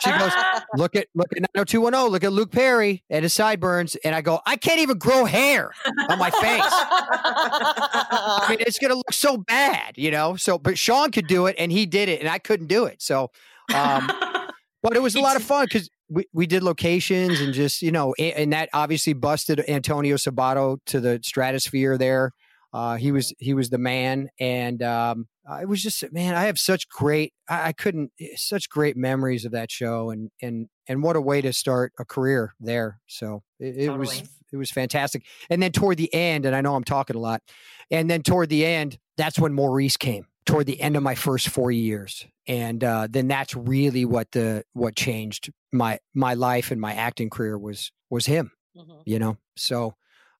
she 0.00 0.10
goes, 0.10 0.32
"Look 0.74 0.96
at 0.96 1.06
look 1.14 1.28
at 1.32 1.42
90210. 1.54 2.10
Look 2.10 2.24
at 2.24 2.32
Luke 2.32 2.50
Perry 2.50 3.04
and 3.10 3.22
his 3.22 3.34
sideburns." 3.34 3.94
And 3.96 4.14
I 4.14 4.22
go, 4.22 4.40
"I 4.46 4.56
can't 4.56 4.80
even 4.80 4.96
grow 4.98 5.26
hair 5.26 5.70
on 6.08 6.18
my 6.18 6.30
face. 6.30 6.62
I 6.64 8.46
mean, 8.48 8.58
it's 8.60 8.78
gonna 8.78 8.94
look 8.94 9.12
so 9.12 9.36
bad, 9.36 9.98
you 9.98 10.10
know." 10.10 10.36
So, 10.36 10.58
but 10.58 10.78
Sean 10.78 11.10
could 11.10 11.26
do 11.26 11.46
it, 11.46 11.54
and 11.58 11.70
he 11.70 11.84
did 11.84 12.08
it, 12.08 12.20
and 12.20 12.28
I 12.28 12.38
couldn't 12.38 12.68
do 12.68 12.86
it. 12.86 13.02
So, 13.02 13.30
um, 13.74 14.10
but 14.82 14.96
it 14.96 15.02
was 15.02 15.14
a 15.14 15.20
lot 15.20 15.36
of 15.36 15.42
fun 15.42 15.66
because 15.66 15.90
we, 16.08 16.24
we 16.32 16.46
did 16.46 16.62
locations 16.62 17.40
and 17.40 17.52
just 17.52 17.82
you 17.82 17.92
know, 17.92 18.14
and 18.14 18.54
that 18.54 18.70
obviously 18.72 19.12
busted 19.12 19.62
Antonio 19.68 20.16
Sabato 20.16 20.78
to 20.86 21.00
the 21.00 21.20
stratosphere 21.22 21.98
there. 21.98 22.32
Uh, 22.76 22.96
he 22.96 23.10
was 23.10 23.32
he 23.38 23.54
was 23.54 23.70
the 23.70 23.78
man, 23.78 24.28
and 24.38 24.82
um, 24.82 25.28
it 25.62 25.66
was 25.66 25.82
just 25.82 26.12
man. 26.12 26.34
I 26.34 26.44
have 26.44 26.58
such 26.58 26.90
great. 26.90 27.32
I, 27.48 27.68
I, 27.68 27.72
couldn't 27.72 28.12
eh, 28.20 28.34
such 28.36 28.68
great 28.68 28.98
memories 28.98 29.46
of 29.46 29.52
that 29.52 29.70
show, 29.70 30.10
and 30.10 30.30
and 30.42 30.68
and 30.86 31.02
what 31.02 31.16
a 31.16 31.20
way 31.22 31.40
to 31.40 31.54
start 31.54 31.94
a 31.98 32.04
career 32.04 32.54
there. 32.60 33.00
So 33.06 33.42
it, 33.58 33.78
it 33.78 33.86
totally. 33.86 33.98
was 34.00 34.22
it 34.52 34.56
was 34.58 34.70
fantastic. 34.70 35.24
And 35.48 35.62
then 35.62 35.72
toward 35.72 35.96
the 35.96 36.12
end, 36.12 36.44
and 36.44 36.54
I 36.54 36.60
know 36.60 36.74
I'm 36.74 36.84
talking 36.84 37.16
a 37.16 37.18
lot, 37.18 37.40
and 37.90 38.10
then 38.10 38.20
toward 38.22 38.50
the 38.50 38.66
end, 38.66 38.98
that's 39.16 39.38
when 39.38 39.54
Maurice 39.54 39.96
came. 39.96 40.26
Toward 40.44 40.66
the 40.66 40.78
end 40.78 40.96
of 40.96 41.02
my 41.02 41.14
first 41.14 41.48
four 41.48 41.70
years, 41.70 42.26
and 42.46 42.84
uh, 42.84 43.08
then 43.08 43.26
that's 43.26 43.56
really 43.56 44.04
what 44.04 44.32
the 44.32 44.64
what 44.74 44.96
changed 44.96 45.50
my 45.72 45.98
my 46.12 46.34
life 46.34 46.70
and 46.70 46.78
my 46.78 46.92
acting 46.92 47.30
career 47.30 47.56
was 47.56 47.90
was 48.10 48.26
him. 48.26 48.52
Mm-hmm. 48.76 49.00
You 49.06 49.18
know, 49.18 49.38
so 49.56 49.94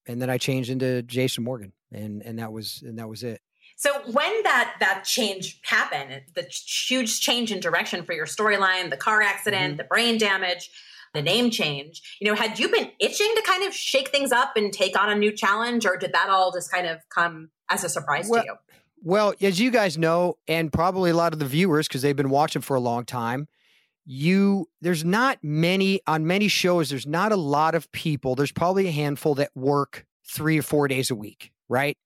and 0.06 0.20
then 0.20 0.30
I 0.30 0.38
changed 0.38 0.70
into 0.70 1.02
Jason 1.02 1.44
Morgan 1.44 1.72
and 1.92 2.22
and 2.22 2.38
that 2.38 2.52
was 2.52 2.82
and 2.84 2.98
that 2.98 3.08
was 3.08 3.22
it. 3.22 3.40
So 3.76 3.92
when 4.10 4.42
that 4.44 4.76
that 4.80 5.04
change 5.04 5.60
happened, 5.62 6.22
the 6.34 6.42
huge 6.42 7.20
change 7.20 7.52
in 7.52 7.60
direction 7.60 8.04
for 8.04 8.12
your 8.12 8.26
storyline, 8.26 8.90
the 8.90 8.96
car 8.96 9.22
accident, 9.22 9.72
mm-hmm. 9.72 9.76
the 9.76 9.84
brain 9.84 10.18
damage, 10.18 10.70
the 11.14 11.22
name 11.22 11.50
change, 11.50 12.18
you 12.20 12.28
know, 12.28 12.34
had 12.34 12.58
you 12.58 12.68
been 12.68 12.90
itching 13.00 13.32
to 13.36 13.42
kind 13.42 13.64
of 13.64 13.74
shake 13.74 14.10
things 14.10 14.32
up 14.32 14.52
and 14.56 14.72
take 14.72 14.98
on 14.98 15.10
a 15.10 15.14
new 15.14 15.32
challenge, 15.32 15.86
or 15.86 15.96
did 15.96 16.12
that 16.12 16.28
all 16.30 16.52
just 16.52 16.70
kind 16.70 16.86
of 16.86 16.98
come 17.08 17.50
as 17.70 17.84
a 17.84 17.88
surprise 17.88 18.28
well, 18.28 18.42
to 18.42 18.46
you? 18.46 18.54
Well, 19.02 19.34
as 19.40 19.60
you 19.60 19.70
guys 19.70 19.98
know, 19.98 20.36
and 20.48 20.72
probably 20.72 21.10
a 21.10 21.14
lot 21.14 21.32
of 21.32 21.38
the 21.38 21.46
viewers, 21.46 21.86
because 21.88 22.02
they've 22.02 22.16
been 22.16 22.30
watching 22.30 22.62
for 22.62 22.76
a 22.76 22.80
long 22.80 23.04
time, 23.04 23.48
you 24.06 24.68
there's 24.80 25.04
not 25.04 25.38
many 25.42 26.00
on 26.06 26.26
many 26.26 26.48
shows. 26.48 26.88
There's 26.88 27.06
not 27.06 27.32
a 27.32 27.36
lot 27.36 27.74
of 27.74 27.90
people. 27.92 28.34
There's 28.34 28.52
probably 28.52 28.86
a 28.86 28.92
handful 28.92 29.34
that 29.34 29.50
work 29.54 30.06
three 30.28 30.58
or 30.58 30.62
four 30.62 30.88
days 30.88 31.10
a 31.10 31.14
week 31.14 31.52
right? 31.68 31.96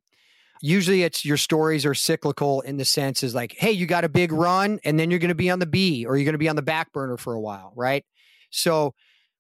Usually 0.63 1.03
it's 1.03 1.25
your 1.25 1.39
stories 1.39 1.87
are 1.87 1.95
cyclical 1.95 2.61
in 2.63 2.77
the 2.77 2.85
sense 2.85 3.23
is 3.23 3.35
like, 3.35 3.55
hey, 3.57 3.73
you 3.73 3.87
got 3.87 4.05
a 4.05 4.09
big 4.09 4.31
run 4.31 4.79
and 4.85 5.01
then 5.01 5.11
you're 5.11 5.19
going 5.19 5.31
to 5.31 5.35
be 5.35 5.51
on 5.51 5.59
the 5.59 5.67
B 5.67 6.05
or 6.05 6.17
you're 6.17 6.25
going 6.25 6.35
to 6.35 6.39
be 6.39 6.51
on 6.51 6.57
the 6.57 6.63
back 6.63 6.93
burner 6.93 7.17
for 7.17 7.33
a 7.33 7.41
while, 7.41 7.73
right? 7.75 8.05
So 8.51 8.95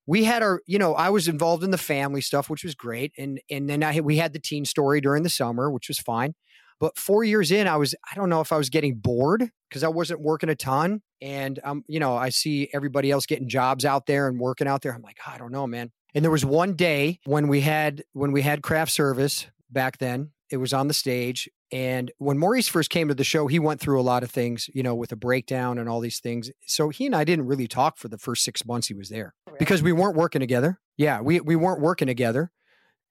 we 0.06 0.24
had 0.24 0.42
our, 0.42 0.62
you 0.66 0.78
know, 0.78 0.94
I 0.94 1.10
was 1.10 1.28
involved 1.28 1.62
in 1.62 1.72
the 1.72 1.78
family 1.78 2.22
stuff, 2.22 2.48
which 2.48 2.64
was 2.64 2.74
great. 2.74 3.12
And 3.18 3.40
and 3.50 3.68
then 3.68 3.84
I 3.84 4.00
we 4.00 4.16
had 4.16 4.32
the 4.32 4.38
teen 4.38 4.64
story 4.64 5.00
during 5.00 5.22
the 5.22 5.28
summer, 5.28 5.70
which 5.70 5.88
was 5.88 5.98
fine. 5.98 6.34
But 6.80 6.98
four 6.98 7.22
years 7.22 7.52
in, 7.52 7.68
I 7.68 7.76
was, 7.76 7.94
I 8.10 8.16
don't 8.16 8.30
know 8.30 8.40
if 8.40 8.52
I 8.52 8.56
was 8.56 8.70
getting 8.70 8.96
bored 8.96 9.50
because 9.68 9.84
I 9.84 9.88
wasn't 9.88 10.20
working 10.20 10.48
a 10.48 10.56
ton. 10.56 11.02
And 11.20 11.60
um, 11.62 11.84
you 11.86 12.00
know, 12.00 12.16
I 12.16 12.30
see 12.30 12.68
everybody 12.72 13.10
else 13.10 13.26
getting 13.26 13.48
jobs 13.48 13.84
out 13.84 14.06
there 14.06 14.26
and 14.26 14.40
working 14.40 14.66
out 14.66 14.82
there. 14.82 14.94
I'm 14.94 15.02
like, 15.02 15.18
I 15.26 15.38
don't 15.38 15.52
know, 15.52 15.66
man. 15.66 15.92
And 16.14 16.24
there 16.24 16.32
was 16.32 16.44
one 16.44 16.74
day 16.74 17.20
when 17.24 17.46
we 17.46 17.60
had 17.60 18.02
when 18.14 18.32
we 18.32 18.42
had 18.42 18.62
craft 18.62 18.92
service 18.92 19.46
back 19.70 19.98
then. 19.98 20.30
It 20.50 20.56
was 20.56 20.72
on 20.72 20.88
the 20.88 20.94
stage. 20.94 21.48
And 21.70 22.10
when 22.18 22.36
Maurice 22.36 22.66
first 22.66 22.90
came 22.90 23.06
to 23.06 23.14
the 23.14 23.22
show, 23.22 23.46
he 23.46 23.60
went 23.60 23.80
through 23.80 24.00
a 24.00 24.02
lot 24.02 24.24
of 24.24 24.30
things, 24.32 24.68
you 24.74 24.82
know, 24.82 24.96
with 24.96 25.12
a 25.12 25.16
breakdown 25.16 25.78
and 25.78 25.88
all 25.88 26.00
these 26.00 26.18
things. 26.18 26.50
So 26.66 26.88
he 26.88 27.06
and 27.06 27.14
I 27.14 27.22
didn't 27.22 27.46
really 27.46 27.68
talk 27.68 27.96
for 27.96 28.08
the 28.08 28.18
first 28.18 28.42
six 28.42 28.66
months 28.66 28.88
he 28.88 28.94
was 28.94 29.08
there 29.08 29.34
because 29.60 29.80
we 29.80 29.92
weren't 29.92 30.16
working 30.16 30.40
together. 30.40 30.80
Yeah, 30.96 31.20
we, 31.20 31.38
we 31.40 31.54
weren't 31.54 31.80
working 31.80 32.08
together. 32.08 32.50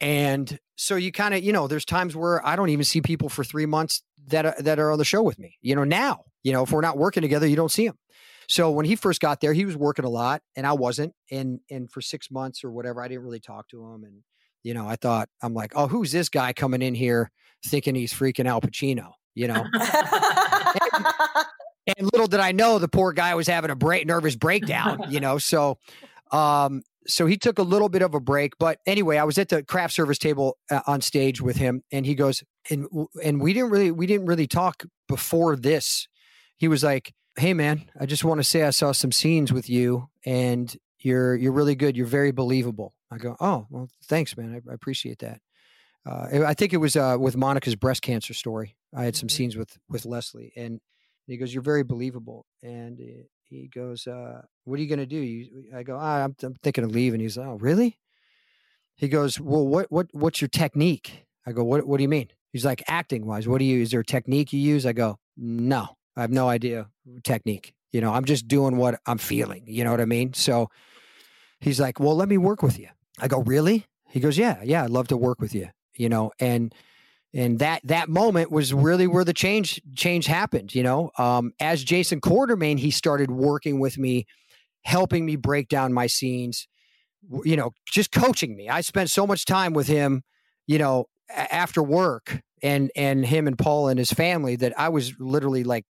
And 0.02 0.58
so 0.76 0.96
you 0.96 1.12
kind 1.12 1.34
of, 1.34 1.44
you 1.44 1.52
know, 1.52 1.68
there's 1.68 1.86
times 1.86 2.16
where 2.16 2.46
I 2.46 2.56
don't 2.56 2.70
even 2.70 2.86
see 2.86 3.02
people 3.02 3.30
for 3.30 3.44
three 3.44 3.66
months 3.66 4.02
that 4.28 4.46
are, 4.46 4.56
that 4.60 4.80
are 4.80 4.92
on 4.92 4.98
the 4.98 5.06
show 5.06 5.22
with 5.22 5.40
me. 5.40 5.58
You 5.62 5.76
know, 5.76 5.84
now, 5.84 6.24
you 6.44 6.54
know, 6.54 6.64
if 6.64 6.72
we're 6.72 6.82
not 6.82 6.98
working 6.98 7.22
together, 7.22 7.48
you 7.48 7.56
don't 7.56 7.72
see 7.72 7.88
them. 7.88 7.98
So 8.48 8.72
when 8.72 8.86
he 8.86 8.96
first 8.96 9.22
got 9.22 9.42
there, 9.42 9.54
he 9.54 9.66
was 9.66 9.78
working 9.78 10.06
a 10.06 10.10
lot 10.10 10.42
and 10.56 10.66
I 10.66 10.74
wasn't. 10.74 11.14
And 11.30 11.60
and 11.70 11.90
for 11.90 12.02
six 12.02 12.32
months 12.32 12.64
or 12.64 12.72
whatever, 12.72 13.02
I 13.02 13.08
didn't 13.08 13.24
really 13.24 13.40
talk 13.40 13.68
to 13.70 13.84
him. 13.84 14.04
And 14.04 14.24
you 14.64 14.74
know, 14.74 14.88
I 14.88 14.96
thought 14.96 15.30
I'm 15.44 15.54
like, 15.54 15.74
oh, 15.76 15.88
who's 15.88 16.12
this 16.12 16.30
guy 16.30 16.52
coming 16.54 16.82
in 16.82 16.96
here 16.96 17.30
thinking 17.66 17.94
he's 17.94 18.12
freaking 18.12 18.48
Al 18.48 18.60
Pacino? 18.60 19.12
You 19.36 19.50
know. 19.50 19.64
and, 19.72 20.96
and, 21.98 22.10
little 22.12 22.26
did 22.28 22.40
I 22.40 22.52
know 22.52 22.80
the 22.80 22.88
poor 22.88 23.14
guy 23.14 23.36
was 23.36 23.48
having 23.48 23.70
a 23.70 23.76
break, 23.76 24.08
nervous 24.08 24.36
breakdown. 24.36 25.06
You 25.10 25.20
know, 25.20 25.38
so 25.38 25.78
um, 26.32 26.82
so 27.10 27.26
he 27.26 27.38
took 27.38 27.60
a 27.60 27.64
little 27.64 27.90
bit 27.90 28.02
of 28.02 28.14
a 28.14 28.20
break. 28.20 28.54
But 28.60 28.80
anyway, 28.86 29.18
I 29.18 29.24
was 29.24 29.38
at 29.38 29.50
the 29.50 29.64
craft 29.64 29.94
service 29.94 30.18
table 30.18 30.58
uh, 30.70 30.82
on 30.88 31.02
stage 31.02 31.42
with 31.42 31.58
him, 31.58 31.84
and 31.92 32.06
he 32.06 32.16
goes, 32.16 32.44
and 32.70 32.88
and 33.24 33.42
we 33.42 33.54
didn't 33.54 33.72
really 33.72 33.92
we 33.92 34.08
didn't 34.08 34.28
really 34.28 34.48
talk 34.48 34.84
before 35.08 35.56
this. 35.56 36.08
He 36.58 36.68
was 36.68 36.84
like, 36.84 37.14
"Hey, 37.38 37.54
man, 37.54 37.90
I 38.00 38.06
just 38.06 38.24
want 38.24 38.40
to 38.40 38.44
say 38.44 38.64
I 38.64 38.70
saw 38.70 38.92
some 38.92 39.12
scenes 39.12 39.52
with 39.52 39.70
you, 39.70 40.10
and 40.26 40.76
you're 41.00 41.36
you're 41.36 41.52
really 41.52 41.76
good. 41.76 41.98
You're 41.98 42.06
very 42.06 42.32
believable." 42.32 42.94
I 43.12 43.18
go, 43.18 43.36
oh, 43.40 43.66
well, 43.70 43.90
thanks, 44.04 44.38
man. 44.38 44.54
I, 44.54 44.72
I 44.72 44.74
appreciate 44.74 45.20
that. 45.20 45.42
Uh, 46.06 46.44
I 46.46 46.54
think 46.54 46.74
it 46.74 46.78
was 46.78 46.96
uh, 46.96 47.18
with 47.20 47.36
Monica's 47.36 47.76
breast 47.76 48.02
cancer 48.02 48.34
story. 48.34 48.76
I 48.96 49.04
had 49.04 49.16
some 49.16 49.28
mm-hmm. 49.28 49.36
scenes 49.36 49.58
with 49.58 49.78
with 49.90 50.06
Leslie, 50.06 50.54
and 50.56 50.80
he 51.28 51.38
goes, 51.38 51.54
"You're 51.54 51.64
very 51.64 51.84
believable." 51.84 52.46
And 52.64 53.00
he 53.50 53.68
goes, 53.68 54.08
uh, 54.08 54.42
"What 54.66 54.80
are 54.80 54.82
you 54.82 54.90
going 54.90 55.00
to 55.00 55.06
do?" 55.06 55.18
You, 55.18 55.66
I 55.76 55.84
go, 55.84 55.98
ah, 56.00 56.24
I'm, 56.24 56.36
I'm, 56.44 56.56
thinking 56.64 56.84
of 56.84 56.92
leaving." 56.92 57.20
He's, 57.20 57.38
like, 57.38 57.48
"Oh, 57.48 57.56
really?" 57.56 58.00
He 58.96 59.08
goes, 59.08 59.40
"Well, 59.40 59.68
what 59.68 59.92
what 59.92 60.08
what's 60.12 60.42
your 60.42 60.50
technique?" 60.50 61.26
I 61.46 61.52
go, 61.52 61.64
"What 61.64 61.86
what 61.88 61.98
do 61.98 62.04
you 62.04 62.10
mean?" 62.10 62.30
He's 62.52 62.66
like, 62.66 62.84
"Acting 62.88 63.26
wise, 63.26 63.48
what 63.48 63.60
do 63.60 63.66
you? 63.66 63.82
Is 63.82 63.92
there 63.92 64.02
a 64.02 64.06
technique 64.06 64.54
you 64.54 64.60
use?" 64.60 64.86
I 64.86 64.94
go, 64.94 65.20
"No, 65.38 65.98
I 66.16 66.22
have 66.22 66.32
no 66.32 66.50
idea 66.50 66.88
technique. 67.24 67.74
You 67.92 68.02
know, 68.02 68.14
I'm 68.14 68.26
just 68.26 68.48
doing 68.48 68.78
what 68.78 69.00
I'm 69.06 69.18
feeling. 69.18 69.64
You 69.68 69.84
know 69.84 69.92
what 69.92 70.02
I 70.02 70.06
mean?" 70.06 70.34
So 70.34 70.70
he's 71.60 71.80
like, 71.80 72.00
"Well, 72.00 72.16
let 72.16 72.30
me 72.30 72.38
work 72.38 72.62
with 72.62 72.80
you." 72.80 72.90
I 73.22 73.28
go, 73.28 73.42
really? 73.42 73.86
He 74.10 74.20
goes, 74.20 74.38
yeah, 74.38 74.62
yeah, 74.64 74.84
I'd 74.84 74.90
love 74.90 75.08
to 75.10 75.18
work 75.18 75.40
with 75.40 75.54
you, 75.54 75.70
you 75.96 76.10
know, 76.10 76.32
and 76.40 76.74
and 77.34 77.60
that 77.60 77.82
that 77.84 78.10
moment 78.10 78.52
was 78.52 78.74
really 78.74 79.08
where 79.08 79.24
the 79.24 79.34
change 79.34 79.82
change 79.96 80.26
happened. 80.26 80.74
You 80.74 80.84
know, 80.84 81.12
um, 81.18 81.54
as 81.60 81.84
Jason 81.84 82.22
Quartermaine, 82.22 82.80
he 82.80 82.92
started 82.92 83.32
working 83.32 83.80
with 83.80 83.98
me, 83.98 84.26
helping 84.84 85.26
me 85.26 85.36
break 85.36 85.68
down 85.68 85.94
my 85.94 86.08
scenes. 86.08 86.68
You 87.44 87.56
know, 87.56 87.72
just 87.86 88.12
coaching 88.12 88.56
me. 88.56 88.70
I 88.70 88.82
spent 88.82 89.10
so 89.10 89.28
much 89.28 89.46
time 89.46 89.74
with 89.74 89.88
him. 89.88 90.24
You 90.68 90.78
know, 90.78 91.06
after 91.30 91.84
work 91.84 92.42
and 92.62 92.92
and 92.96 93.26
him 93.26 93.48
and 93.48 93.58
Paul 93.58 93.88
and 93.88 94.00
his 94.00 94.12
family 94.12 94.56
that 94.58 94.78
I 94.78 94.90
was 94.90 95.14
literally 95.20 95.64
like 95.64 95.86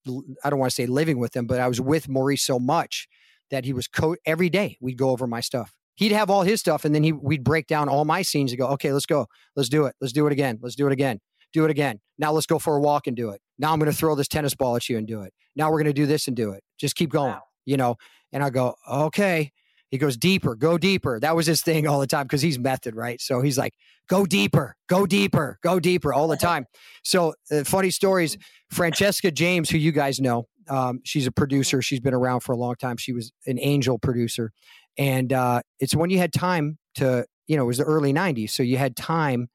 I 0.45 0.51
don't 0.51 0.59
want 0.59 0.71
to 0.71 0.75
say 0.75 0.87
living 0.87 1.19
with 1.19 1.33
them, 1.33 1.47
but 1.47 1.61
I 1.61 1.69
was 1.69 1.81
with 1.81 2.09
Maurice 2.09 2.43
so 2.43 2.59
much 2.59 3.09
that 3.51 3.65
he 3.65 3.73
was 3.73 3.89
co- 3.89 4.17
every 4.25 4.49
day 4.49 4.79
we'd 4.81 4.99
go 4.99 5.11
over 5.11 5.27
my 5.27 5.41
stuff. 5.41 5.73
He'd 5.97 6.13
have 6.13 6.31
all 6.31 6.43
his 6.43 6.61
stuff 6.61 6.85
and 6.85 6.95
then 6.95 7.03
he 7.05 7.13
we'd 7.13 7.45
break 7.45 7.67
down 7.67 7.89
all 7.89 8.05
my 8.05 8.23
scenes 8.23 8.53
and 8.53 8.59
go, 8.59 8.67
"Okay, 8.69 8.93
let's 8.93 9.07
go. 9.07 9.27
Let's 9.57 9.69
do 9.69 9.87
it. 9.87 9.95
Let's 10.01 10.13
do 10.13 10.27
it 10.27 10.33
again. 10.33 10.59
Let's 10.61 10.75
do 10.75 10.87
it 10.87 10.93
again. 10.93 11.21
Do 11.53 11.65
it 11.65 11.71
again. 11.71 12.01
Now 12.19 12.33
let's 12.33 12.47
go 12.47 12.59
for 12.59 12.77
a 12.77 12.81
walk 12.81 13.07
and 13.07 13.17
do 13.17 13.31
it. 13.31 13.41
Now 13.59 13.73
I'm 13.73 13.79
going 13.79 13.91
to 13.91 13.97
throw 13.97 14.15
this 14.15 14.29
tennis 14.29 14.55
ball 14.55 14.77
at 14.77 14.89
you 14.89 14.99
and 14.99 15.07
do 15.07 15.23
it. 15.23 15.33
Now 15.55 15.71
we're 15.71 15.79
going 15.79 15.87
to 15.87 15.93
do 15.93 16.07
this 16.07 16.27
and 16.27 16.37
do 16.37 16.51
it. 16.53 16.63
Just 16.79 16.97
keep 16.97 17.11
going." 17.11 17.33
Wow. 17.33 17.43
You 17.65 17.77
know, 17.77 17.97
and 18.33 18.43
I 18.43 18.51
go, 18.51 18.75
"Okay." 18.89 19.53
He 19.91 19.99
goes 19.99 20.17
deeper, 20.17 20.57
go 20.57 20.77
deeper. 20.77 21.21
That 21.21 21.37
was 21.37 21.47
his 21.47 21.63
thing 21.63 21.87
all 21.87 22.01
the 22.01 22.07
time 22.09 22.25
because 22.25 22.43
he's 22.43 22.59
method, 22.59 22.97
right? 22.97 23.21
So 23.21 23.43
he's 23.43 23.57
like, 23.57 23.75
go 24.09 24.27
deeper, 24.27 24.75
go 24.89 25.07
deeper, 25.07 25.61
go 25.63 25.79
deeper 25.79 26.13
all 26.13 26.27
the 26.27 26.37
time. 26.37 26.67
So 27.05 27.35
uh, 27.53 27.63
funny 27.63 27.91
stories. 27.91 28.37
Francesca 28.71 29.31
James, 29.31 29.71
who 29.71 29.77
you 29.77 29.93
guys 29.93 30.21
know, 30.21 30.49
um, 30.69 31.01
she's 31.05 31.27
a 31.27 31.31
producer. 31.31 31.83
She's 31.83 32.01
been 32.01 32.15
around 32.15 32.41
for 32.41 32.53
a 32.53 32.57
long 32.57 32.77
time. 32.77 32.97
She 32.97 33.13
was 33.13 33.31
an 33.47 33.59
angel 33.61 33.99
producer, 33.99 34.51
and 34.99 35.33
uh, 35.33 35.63
it's 35.81 35.95
when 35.95 36.11
you 36.11 36.19
had 36.19 36.33
time 36.33 36.79
to, 36.97 37.27
you 37.47 37.57
know, 37.57 37.65
it 37.65 37.67
was 37.67 37.79
the 37.79 37.85
early 37.85 38.13
'90s, 38.13 38.51
so 38.51 38.63
you 38.63 38.77
had 38.77 38.97
time 38.97 39.49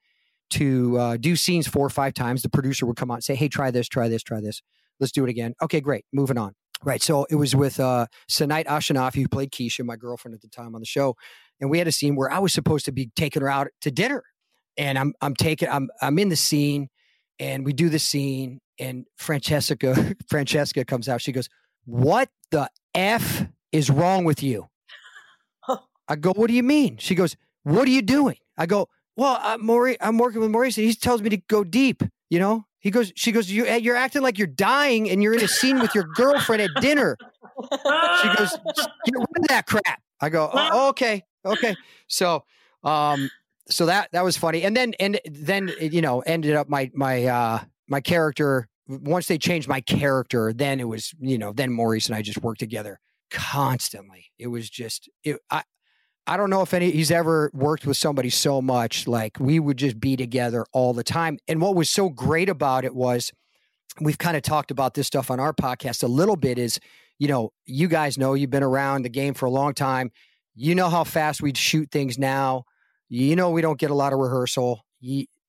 to 0.51 0.97
uh, 0.97 1.17
do 1.17 1.35
scenes 1.35 1.67
four 1.67 1.85
or 1.85 1.89
five 1.89 2.13
times. 2.13 2.41
The 2.41 2.49
producer 2.49 2.85
would 2.85 2.95
come 2.95 3.11
on 3.11 3.15
and 3.15 3.23
say, 3.23 3.35
"Hey, 3.35 3.47
try 3.47 3.71
this, 3.71 3.87
try 3.87 4.07
this, 4.07 4.23
try 4.23 4.41
this. 4.41 4.61
Let's 4.99 5.11
do 5.11 5.23
it 5.23 5.29
again." 5.29 5.53
Okay, 5.61 5.81
great. 5.81 6.05
Moving 6.11 6.37
on. 6.37 6.53
Right. 6.83 7.01
So 7.01 7.25
it 7.29 7.35
was 7.35 7.55
with 7.55 7.79
uh, 7.79 8.05
Senait 8.29 9.15
who 9.15 9.27
played 9.27 9.51
Keesha, 9.51 9.83
my 9.83 9.97
girlfriend 9.97 10.33
at 10.33 10.41
the 10.41 10.47
time 10.47 10.75
on 10.75 10.81
the 10.81 10.87
show. 10.87 11.15
And 11.59 11.69
we 11.69 11.77
had 11.77 11.89
a 11.89 11.91
scene 11.91 12.15
where 12.15 12.31
I 12.31 12.39
was 12.39 12.53
supposed 12.53 12.85
to 12.85 12.93
be 12.93 13.11
taking 13.17 13.41
her 13.41 13.49
out 13.49 13.67
to 13.81 13.91
dinner. 13.91 14.23
And 14.77 14.97
I'm 14.97 15.13
I'm 15.21 15.35
taking 15.35 15.67
I'm 15.67 15.89
I'm 16.01 16.17
in 16.19 16.29
the 16.29 16.37
scene 16.37 16.87
and 17.37 17.65
we 17.65 17.73
do 17.73 17.89
the 17.89 17.99
scene 17.99 18.61
and 18.79 19.05
Francesca 19.17 20.15
Francesca 20.29 20.85
comes 20.85 21.09
out. 21.09 21.21
She 21.21 21.33
goes, 21.33 21.49
What 21.83 22.29
the 22.51 22.69
F 22.95 23.45
is 23.73 23.89
wrong 23.89 24.23
with 24.23 24.41
you? 24.41 24.68
I 26.09 26.15
go, 26.15 26.33
What 26.35 26.47
do 26.47 26.53
you 26.53 26.63
mean? 26.63 26.97
She 26.97 27.15
goes, 27.15 27.37
What 27.63 27.87
are 27.87 27.91
you 27.91 28.01
doing? 28.01 28.37
I 28.57 28.65
go, 28.65 28.89
Well, 29.15 29.39
I'm, 29.41 29.65
Maurice, 29.65 29.97
I'm 30.01 30.17
working 30.17 30.41
with 30.41 30.51
Maurice 30.51 30.77
and 30.77 30.85
he 30.85 30.93
tells 30.93 31.21
me 31.21 31.29
to 31.29 31.37
go 31.37 31.63
deep, 31.63 32.03
you 32.29 32.39
know? 32.39 32.65
He 32.81 32.91
goes, 32.91 33.11
she 33.15 33.33
goes, 33.33 33.51
you, 33.51 33.65
you're 33.65 33.97
acting 33.97 34.21
like 34.21 34.37
you're 34.37 34.47
dying 34.47 35.09
and 35.09 35.21
you're 35.21 35.33
in 35.33 35.43
a 35.43 35.49
scene 35.49 35.79
with 35.79 35.93
your 35.93 36.05
girlfriend 36.15 36.61
at 36.61 36.69
dinner. 36.81 37.17
She 37.21 38.27
goes, 38.37 38.57
get 39.05 39.15
rid 39.15 39.37
of 39.37 39.47
that 39.49 39.65
crap. 39.67 40.01
I 40.21 40.29
go, 40.29 40.49
oh, 40.53 40.89
okay, 40.89 41.23
okay. 41.45 41.75
So, 42.07 42.45
um, 42.83 43.29
so 43.69 43.85
that 43.85 44.09
that 44.11 44.23
was 44.23 44.35
funny, 44.35 44.63
and 44.63 44.75
then 44.75 44.93
and 44.99 45.19
then 45.25 45.71
you 45.79 46.01
know 46.01 46.21
ended 46.21 46.55
up 46.55 46.69
my 46.69 46.89
my 46.93 47.25
uh 47.25 47.59
my 47.87 48.01
character 48.01 48.67
once 48.87 49.27
they 49.27 49.37
changed 49.37 49.67
my 49.67 49.81
character, 49.81 50.51
then 50.51 50.79
it 50.79 50.87
was 50.87 51.13
you 51.19 51.37
know 51.37 51.53
then 51.53 51.71
Maurice 51.71 52.07
and 52.07 52.15
I 52.15 52.21
just 52.21 52.41
worked 52.41 52.59
together 52.59 52.99
constantly. 53.29 54.31
It 54.39 54.47
was 54.47 54.69
just 54.69 55.09
it, 55.23 55.37
I 55.51 55.63
I 56.27 56.37
don't 56.37 56.49
know 56.49 56.61
if 56.61 56.73
any 56.73 56.91
he's 56.91 57.11
ever 57.11 57.49
worked 57.53 57.87
with 57.87 57.97
somebody 57.97 58.29
so 58.29 58.61
much. 58.61 59.07
Like 59.07 59.39
we 59.39 59.59
would 59.59 59.77
just 59.77 59.99
be 59.99 60.15
together 60.15 60.65
all 60.73 60.93
the 60.93 61.03
time. 61.03 61.39
And 61.47 61.61
what 61.61 61.75
was 61.75 61.89
so 61.89 62.09
great 62.09 62.49
about 62.49 62.85
it 62.85 62.93
was 62.93 63.31
we've 63.99 64.17
kind 64.17 64.37
of 64.37 64.43
talked 64.43 64.71
about 64.71 64.93
this 64.93 65.07
stuff 65.07 65.31
on 65.31 65.39
our 65.39 65.53
podcast 65.53 66.03
a 66.03 66.07
little 66.07 66.35
bit 66.35 66.57
is, 66.57 66.79
you 67.17 67.27
know, 67.27 67.51
you 67.65 67.87
guys 67.87 68.17
know 68.17 68.33
you've 68.33 68.49
been 68.49 68.63
around 68.63 69.01
the 69.03 69.09
game 69.09 69.33
for 69.33 69.45
a 69.45 69.51
long 69.51 69.73
time. 69.73 70.11
You 70.55 70.75
know 70.75 70.89
how 70.89 71.03
fast 71.03 71.41
we 71.41 71.53
shoot 71.55 71.89
things 71.91 72.17
now. 72.17 72.63
You 73.07 73.35
know 73.35 73.49
we 73.49 73.61
don't 73.61 73.79
get 73.79 73.91
a 73.91 73.95
lot 73.95 74.13
of 74.13 74.19
rehearsal. 74.19 74.85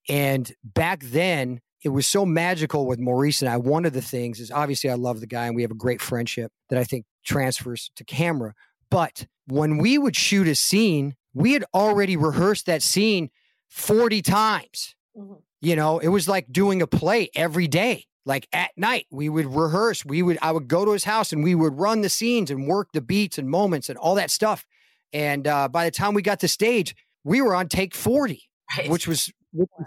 And 0.09 0.53
back 0.65 1.03
then, 1.05 1.61
it 1.85 1.91
was 1.91 2.07
so 2.07 2.27
magical 2.27 2.87
with 2.87 2.99
Maurice 2.99 3.43
and 3.43 3.49
I. 3.49 3.57
One 3.57 3.85
of 3.85 3.93
the 3.93 4.03
things 4.03 4.41
is 4.41 4.51
obviously 4.51 4.91
I 4.91 4.95
love 4.95 5.21
the 5.21 5.27
guy 5.27 5.47
and 5.47 5.57
we 5.57 5.63
have 5.63 5.71
a 5.71 5.77
great 5.77 6.01
friendship 6.01 6.53
that 6.69 6.79
I 6.79 6.85
think 6.85 7.07
transfers 7.25 7.91
to 7.97 8.05
camera. 8.05 8.55
But 8.91 9.27
when 9.47 9.79
we 9.79 9.99
would 9.99 10.17
shoot 10.17 10.49
a 10.49 10.55
scene, 10.55 11.15
we 11.35 11.53
had 11.53 11.65
already 11.75 12.17
rehearsed 12.17 12.67
that 12.67 12.83
scene 12.83 13.31
40 13.69 14.23
times. 14.23 14.95
Mm-hmm. 15.17 15.35
You 15.61 15.77
know, 15.77 15.99
it 15.99 16.09
was 16.09 16.29
like 16.29 16.51
doing 16.51 16.83
a 16.83 16.87
play 16.87 17.31
every 17.35 17.69
day. 17.69 18.07
Like 18.27 18.49
at 18.53 18.71
night, 18.77 19.07
we 19.11 19.29
would 19.29 19.47
rehearse. 19.47 20.05
We 20.05 20.23
would, 20.23 20.39
I 20.43 20.53
would 20.53 20.69
go 20.69 20.85
to 20.85 20.93
his 20.93 21.05
house 21.05 21.33
and 21.33 21.43
we 21.43 21.55
would 21.55 21.79
run 21.79 22.01
the 22.01 22.09
scenes 22.09 22.51
and 22.51 22.67
work 22.67 22.89
the 22.93 23.01
beats 23.01 23.39
and 23.39 23.49
moments 23.49 23.89
and 23.89 23.99
all 23.99 24.15
that 24.17 24.31
stuff. 24.31 24.67
And 25.13 25.47
uh, 25.47 25.69
by 25.69 25.85
the 25.85 25.91
time 25.91 26.15
we 26.15 26.23
got 26.23 26.41
to 26.41 26.49
stage, 26.49 26.95
we 27.25 27.41
were 27.41 27.55
on 27.55 27.69
take 27.69 27.95
40, 27.95 28.43
right. 28.77 28.89
which, 28.89 29.09
was, 29.09 29.33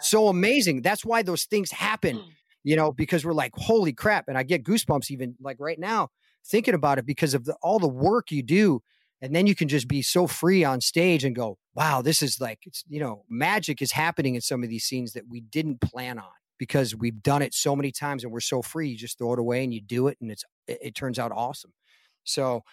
so 0.02 0.28
amazing. 0.28 0.82
That's 0.82 1.06
why 1.06 1.24
those 1.24 1.46
things 1.46 1.72
happen, 1.72 2.18
mm. 2.18 2.26
you 2.64 2.76
know, 2.76 2.92
because 2.92 3.26
we're 3.26 3.34
like, 3.34 3.54
holy 3.56 3.94
crap. 3.94 4.28
And 4.28 4.38
I 4.38 4.44
get 4.44 4.64
goosebumps 4.64 5.10
even 5.10 5.36
like 5.40 5.58
right 5.60 5.80
now 5.80 6.10
thinking 6.46 6.74
about 6.74 6.98
it 6.98 7.06
because 7.06 7.34
of 7.34 7.46
the, 7.46 7.56
all 7.62 7.80
the 7.80 7.88
work 7.88 8.32
you 8.32 8.44
do 8.44 8.82
and 9.24 9.36
then 9.36 9.48
you 9.48 9.56
can 9.56 9.68
just 9.68 9.88
be 9.88 10.04
so 10.04 10.28
free 10.28 10.64
on 10.64 10.82
stage 10.82 11.24
and 11.24 11.36
go 11.36 11.58
wow 11.74 12.04
this 12.04 12.22
is 12.22 12.40
like 12.40 12.60
it's 12.68 12.84
you 12.88 13.00
know 13.00 13.24
magic 13.30 13.82
is 13.82 13.94
happening 13.94 14.36
in 14.36 14.42
some 14.42 14.64
of 14.64 14.70
these 14.70 14.84
scenes 14.84 15.14
that 15.14 15.24
we 15.28 15.42
didn't 15.42 15.82
plan 15.82 16.20
on 16.20 16.30
because 16.58 16.96
we've 16.96 17.22
done 17.22 17.42
it 17.42 17.54
so 17.54 17.76
many 17.76 17.92
times 17.92 18.24
and 18.24 18.32
we're 18.32 18.40
so 18.40 18.62
free. 18.62 18.90
You 18.90 18.98
just 18.98 19.18
throw 19.18 19.34
it 19.34 19.40
away 19.40 19.64
and 19.64 19.74
you 19.74 19.82
do 19.82 20.08
it 20.08 20.18
and 20.22 20.32
it's 20.32 20.46
it, 20.68 20.80
it 20.82 20.96
turns 20.96 21.20
out 21.20 21.32
awesome. 21.34 21.74
So 22.24 22.64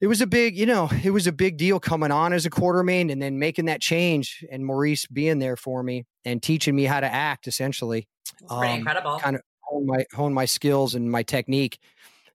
it 0.00 0.06
was 0.06 0.20
a 0.20 0.26
big 0.26 0.56
you 0.56 0.66
know 0.66 0.88
it 1.02 1.10
was 1.10 1.26
a 1.26 1.32
big 1.32 1.56
deal 1.56 1.78
coming 1.78 2.10
on 2.10 2.32
as 2.32 2.46
a 2.46 2.50
Quartermaine 2.50 3.10
and 3.10 3.20
then 3.20 3.38
making 3.38 3.66
that 3.66 3.80
change 3.80 4.44
and 4.50 4.64
maurice 4.64 5.06
being 5.06 5.38
there 5.38 5.56
for 5.56 5.82
me 5.82 6.06
and 6.24 6.42
teaching 6.42 6.74
me 6.74 6.84
how 6.84 7.00
to 7.00 7.12
act 7.12 7.46
essentially 7.46 8.08
pretty 8.48 8.72
um, 8.72 8.78
incredible. 8.78 9.18
kind 9.18 9.36
of 9.36 9.42
hone 9.60 9.86
my 9.86 10.04
hone 10.14 10.32
my 10.32 10.44
skills 10.46 10.94
and 10.94 11.10
my 11.10 11.22
technique 11.22 11.78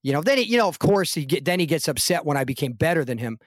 you 0.03 0.13
know, 0.13 0.21
then 0.21 0.37
he, 0.37 0.45
you 0.45 0.57
know, 0.57 0.67
of 0.67 0.79
course, 0.79 1.13
he 1.13 1.25
get 1.25 1.45
then 1.45 1.59
he 1.59 1.65
gets 1.65 1.87
upset 1.87 2.25
when 2.25 2.37
I 2.37 2.43
became 2.43 2.73
better 2.73 3.03
than 3.03 3.17
him. 3.17 3.39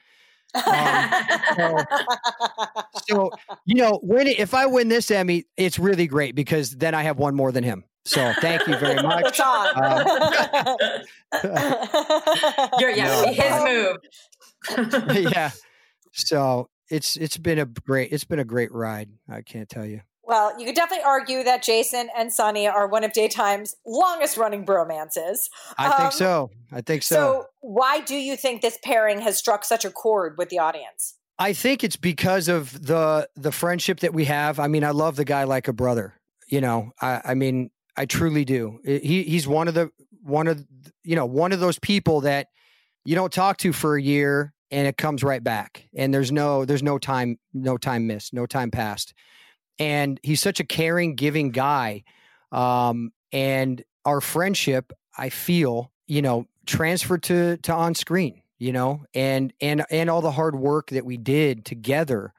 Um, 0.55 1.11
so, 1.57 1.78
so, 3.09 3.30
you 3.64 3.76
know, 3.76 3.98
when 4.03 4.26
if 4.26 4.55
I 4.55 4.66
win 4.66 4.88
this 4.88 5.11
Emmy, 5.11 5.44
it's 5.57 5.78
really 5.78 6.07
great 6.07 6.34
because 6.34 6.72
then 6.72 6.94
I 6.94 7.03
have 7.05 7.18
one 7.18 7.34
more 7.34 7.53
than 7.53 7.64
him. 7.64 7.84
So 8.05 8.32
thank 8.40 8.66
you 8.66 8.76
very 8.76 9.03
much. 9.03 9.40
Uh, 9.40 10.76
You're, 12.78 12.90
yeah, 12.90 13.22
no, 13.22 13.32
his 13.32 15.09
move. 15.09 15.32
yeah. 15.32 15.50
So 16.12 16.68
it's 16.90 17.16
it's 17.16 17.38
been 17.38 17.59
a 17.59 17.64
great 17.64 18.12
it's 18.12 18.24
been 18.24 18.38
a 18.40 18.44
great 18.44 18.72
ride. 18.72 19.09
I 19.28 19.42
can't 19.42 19.68
tell 19.68 19.86
you. 19.86 20.03
Well, 20.24 20.58
you 20.58 20.66
could 20.66 20.76
definitely 20.76 21.04
argue 21.04 21.42
that 21.42 21.62
Jason 21.62 22.08
and 22.16 22.32
Sonny 22.32 22.68
are 22.68 22.86
one 22.86 23.02
of 23.02 23.12
daytime's 23.12 23.74
longest 23.84 24.36
running 24.36 24.64
bromances. 24.64 25.48
I 25.76 25.88
um, 25.88 25.92
think 25.98 26.12
so. 26.12 26.50
I 26.70 26.80
think 26.80 27.02
so. 27.02 27.14
So, 27.14 27.46
why 27.60 28.00
do 28.00 28.14
you 28.14 28.36
think 28.36 28.62
this 28.62 28.78
pairing 28.84 29.20
has 29.20 29.36
struck 29.36 29.64
such 29.64 29.84
a 29.84 29.90
chord 29.90 30.38
with 30.38 30.48
the 30.48 30.60
audience? 30.60 31.16
I 31.38 31.52
think 31.52 31.82
it's 31.82 31.96
because 31.96 32.48
of 32.48 32.86
the 32.86 33.28
the 33.34 33.50
friendship 33.50 34.00
that 34.00 34.14
we 34.14 34.26
have. 34.26 34.60
I 34.60 34.68
mean, 34.68 34.84
I 34.84 34.90
love 34.90 35.16
the 35.16 35.24
guy 35.24 35.44
like 35.44 35.66
a 35.66 35.72
brother. 35.72 36.14
You 36.46 36.60
know, 36.60 36.92
I, 37.00 37.20
I 37.24 37.34
mean, 37.34 37.70
I 37.96 38.06
truly 38.06 38.44
do. 38.44 38.78
He 38.84 39.24
he's 39.24 39.48
one 39.48 39.66
of 39.66 39.74
the 39.74 39.90
one 40.22 40.46
of 40.46 40.64
you 41.02 41.16
know 41.16 41.26
one 41.26 41.50
of 41.50 41.58
those 41.58 41.80
people 41.80 42.20
that 42.20 42.48
you 43.04 43.16
don't 43.16 43.32
talk 43.32 43.56
to 43.58 43.72
for 43.72 43.96
a 43.96 44.02
year 44.02 44.54
and 44.70 44.86
it 44.86 44.96
comes 44.96 45.24
right 45.24 45.42
back, 45.42 45.88
and 45.96 46.14
there's 46.14 46.30
no 46.30 46.64
there's 46.64 46.82
no 46.82 46.96
time 46.96 47.40
no 47.52 47.76
time 47.76 48.06
missed, 48.06 48.32
no 48.32 48.46
time 48.46 48.70
passed 48.70 49.12
and 49.78 50.20
he's 50.22 50.40
such 50.40 50.60
a 50.60 50.64
caring, 50.64 51.14
giving 51.14 51.50
guy. 51.50 52.04
Um, 52.50 53.12
and 53.32 53.82
our 54.04 54.20
friendship, 54.20 54.92
I 55.16 55.28
feel, 55.28 55.90
you 56.06 56.22
know, 56.22 56.46
transferred 56.66 57.22
to 57.24 57.56
to 57.58 57.72
on 57.72 57.94
screen, 57.94 58.42
you 58.58 58.72
know, 58.72 59.04
and 59.14 59.52
and 59.60 59.84
and 59.90 60.10
all 60.10 60.20
the 60.20 60.32
hard 60.32 60.56
work 60.56 60.90
that 60.90 61.04
we 61.04 61.16
did 61.16 61.64
together, 61.64 62.32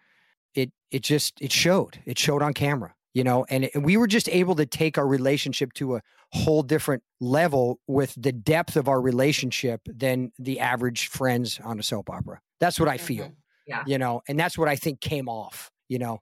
it 0.53 0.71
it 0.91 1.01
just 1.01 1.41
it 1.41 1.51
showed. 1.51 1.99
It 2.05 2.17
showed 2.19 2.41
on 2.41 2.53
camera, 2.53 2.93
you 3.13 3.23
know, 3.23 3.45
and, 3.49 3.69
and 3.73 3.84
we 3.84 3.97
were 3.97 4.07
just 4.07 4.29
able 4.29 4.55
to 4.55 4.65
take 4.65 4.97
our 4.97 5.07
relationship 5.07 5.73
to 5.73 5.95
a 5.95 6.01
whole 6.31 6.63
different 6.63 7.03
level 7.19 7.79
with 7.88 8.13
the 8.17 8.31
depth 8.31 8.75
of 8.75 8.88
our 8.88 9.01
relationship 9.01 9.81
than 9.86 10.31
the 10.39 10.59
average 10.59 11.07
friends 11.07 11.59
on 11.63 11.79
a 11.79 11.84
soap 11.84 12.09
opera. 12.09 12.39
That's 12.59 12.79
what 12.79 12.89
I 12.89 12.97
feel. 12.97 13.25
Mm-hmm. 13.25 13.34
Yeah. 13.65 13.84
You 13.88 13.97
know, 13.97 14.21
and 14.27 14.39
that's 14.39 14.57
what 14.57 14.67
I 14.67 14.75
think 14.75 14.99
came 14.99 15.29
off, 15.29 15.71
you 15.88 15.97
know 15.97 16.19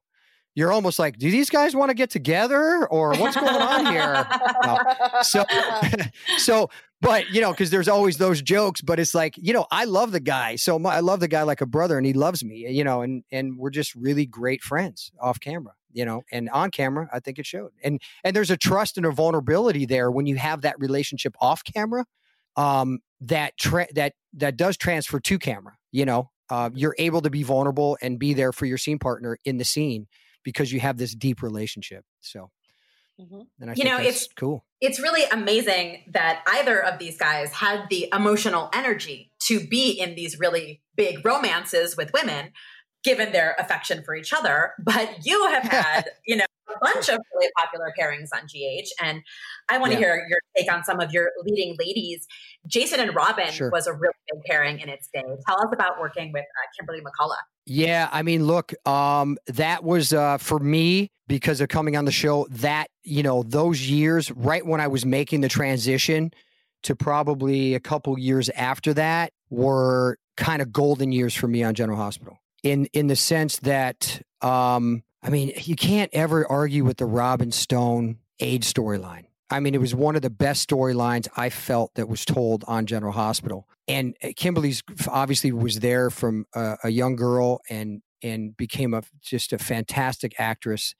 you're 0.55 0.71
almost 0.71 0.99
like, 0.99 1.17
do 1.17 1.31
these 1.31 1.49
guys 1.49 1.75
want 1.75 1.89
to 1.89 1.93
get 1.93 2.09
together 2.09 2.85
or 2.87 3.13
what's 3.15 3.35
going 3.35 3.55
on 3.55 3.85
here? 3.85 4.27
no. 4.63 4.77
So, 5.21 5.45
so, 6.37 6.69
but 6.99 7.29
you 7.29 7.41
know, 7.41 7.51
because 7.51 7.69
there's 7.69 7.87
always 7.87 8.17
those 8.17 8.41
jokes, 8.41 8.81
but 8.81 8.99
it's 8.99 9.15
like, 9.15 9.35
you 9.37 9.53
know, 9.53 9.65
I 9.71 9.85
love 9.85 10.11
the 10.11 10.19
guy 10.19 10.55
so 10.57 10.77
much. 10.77 10.93
I 10.93 10.99
love 10.99 11.19
the 11.19 11.27
guy 11.27 11.43
like 11.43 11.61
a 11.61 11.65
brother, 11.65 11.97
and 11.97 12.05
he 12.05 12.13
loves 12.13 12.43
me, 12.43 12.67
you 12.69 12.83
know, 12.83 13.01
and 13.01 13.23
and 13.31 13.57
we're 13.57 13.69
just 13.69 13.95
really 13.95 14.25
great 14.25 14.61
friends 14.61 15.11
off 15.19 15.39
camera. 15.39 15.73
you 15.93 16.05
know, 16.05 16.23
and 16.31 16.49
on 16.49 16.69
camera, 16.71 17.09
I 17.11 17.19
think 17.19 17.39
it 17.39 17.45
showed. 17.45 17.71
And 17.83 18.01
and 18.23 18.35
there's 18.35 18.51
a 18.51 18.57
trust 18.57 18.97
and 18.97 19.05
a 19.05 19.11
vulnerability 19.11 19.85
there 19.85 20.11
when 20.11 20.25
you 20.25 20.35
have 20.35 20.61
that 20.61 20.79
relationship 20.79 21.35
off 21.39 21.63
camera, 21.63 22.05
um, 22.55 22.99
that 23.21 23.57
tra- 23.57 23.91
that 23.95 24.13
that 24.33 24.57
does 24.57 24.77
transfer 24.77 25.19
to 25.19 25.39
camera. 25.39 25.75
You 25.91 26.05
know, 26.05 26.29
uh, 26.49 26.69
you're 26.73 26.95
able 26.99 27.21
to 27.21 27.29
be 27.29 27.43
vulnerable 27.43 27.97
and 28.01 28.19
be 28.19 28.33
there 28.33 28.51
for 28.51 28.65
your 28.65 28.77
scene 28.77 28.99
partner 28.99 29.37
in 29.45 29.57
the 29.57 29.65
scene 29.65 30.07
because 30.43 30.71
you 30.71 30.79
have 30.79 30.97
this 30.97 31.13
deep 31.13 31.41
relationship. 31.41 32.03
So, 32.19 32.51
mm-hmm. 33.19 33.41
and 33.59 33.71
I 33.71 33.73
you 33.75 33.83
know, 33.83 33.97
it's 33.97 34.27
cool. 34.35 34.65
It's 34.79 34.99
really 34.99 35.23
amazing 35.31 36.03
that 36.11 36.43
either 36.47 36.83
of 36.83 36.99
these 36.99 37.17
guys 37.17 37.51
had 37.51 37.85
the 37.89 38.09
emotional 38.13 38.69
energy 38.73 39.31
to 39.47 39.59
be 39.59 39.91
in 39.91 40.15
these 40.15 40.39
really 40.39 40.81
big 40.95 41.25
romances 41.25 41.95
with 41.95 42.11
women 42.13 42.51
given 43.03 43.31
their 43.31 43.55
affection 43.57 44.03
for 44.03 44.15
each 44.15 44.33
other. 44.33 44.73
But 44.79 45.25
you 45.25 45.47
have 45.47 45.63
had, 45.71 46.09
you 46.25 46.37
know, 46.37 46.45
a 46.75 46.79
bunch 46.81 47.09
of 47.09 47.19
really 47.33 47.51
popular 47.57 47.93
pairings 47.99 48.29
on 48.33 48.45
GH. 48.45 48.89
And 49.01 49.21
I 49.69 49.77
want 49.77 49.93
to 49.93 49.99
yeah. 49.99 50.05
hear 50.05 50.27
your 50.29 50.39
take 50.55 50.71
on 50.71 50.83
some 50.83 50.99
of 50.99 51.11
your 51.11 51.31
leading 51.43 51.75
ladies. 51.79 52.27
Jason 52.67 52.99
and 52.99 53.15
Robin 53.15 53.51
sure. 53.51 53.69
was 53.71 53.87
a 53.87 53.93
really 53.93 54.13
big 54.31 54.43
pairing 54.43 54.79
in 54.79 54.89
its 54.89 55.09
day. 55.13 55.23
Tell 55.47 55.57
us 55.59 55.69
about 55.73 55.99
working 55.99 56.31
with 56.31 56.43
uh, 56.43 56.67
Kimberly 56.77 57.01
McCullough. 57.01 57.35
Yeah, 57.65 58.09
I 58.11 58.23
mean, 58.23 58.45
look, 58.45 58.73
um, 58.87 59.37
that 59.47 59.83
was 59.83 60.13
uh, 60.13 60.37
for 60.37 60.59
me 60.59 61.11
because 61.27 61.61
of 61.61 61.69
coming 61.69 61.95
on 61.95 62.05
the 62.05 62.11
show. 62.11 62.47
That 62.49 62.87
you 63.03 63.23
know, 63.23 63.43
those 63.43 63.81
years, 63.81 64.31
right 64.31 64.65
when 64.65 64.81
I 64.81 64.87
was 64.87 65.05
making 65.05 65.41
the 65.41 65.49
transition 65.49 66.31
to 66.83 66.95
probably 66.95 67.75
a 67.75 67.79
couple 67.79 68.17
years 68.17 68.49
after 68.49 68.93
that, 68.95 69.31
were 69.49 70.17
kind 70.37 70.61
of 70.61 70.71
golden 70.71 71.11
years 71.11 71.35
for 71.35 71.47
me 71.47 71.63
on 71.63 71.75
General 71.75 71.97
Hospital 71.97 72.39
in 72.63 72.85
in 72.93 73.07
the 73.07 73.15
sense 73.15 73.57
that 73.59 74.21
um, 74.41 75.03
I 75.23 75.29
mean 75.29 75.53
you 75.63 75.75
can't 75.75 76.09
ever 76.13 76.49
argue 76.49 76.83
with 76.83 76.97
the 76.97 77.05
Robin 77.05 77.51
Stone 77.51 78.17
age 78.39 78.71
storyline. 78.71 79.25
I 79.51 79.59
mean, 79.59 79.75
it 79.75 79.81
was 79.81 79.93
one 79.93 80.15
of 80.15 80.21
the 80.21 80.29
best 80.29 80.67
storylines 80.69 81.27
I 81.35 81.49
felt 81.49 81.93
that 81.95 82.07
was 82.07 82.23
told 82.23 82.63
on 82.67 82.85
General 82.85 83.11
Hospital. 83.11 83.67
And 83.85 84.15
uh, 84.23 84.29
Kimberly's 84.37 84.81
obviously 85.09 85.51
was 85.51 85.81
there 85.81 86.09
from 86.09 86.45
a, 86.55 86.77
a 86.85 86.89
young 86.89 87.15
girl 87.17 87.61
and 87.69 88.01
and 88.23 88.55
became 88.55 88.93
a 88.93 89.03
just 89.21 89.51
a 89.51 89.57
fantastic 89.57 90.33
actress. 90.39 90.95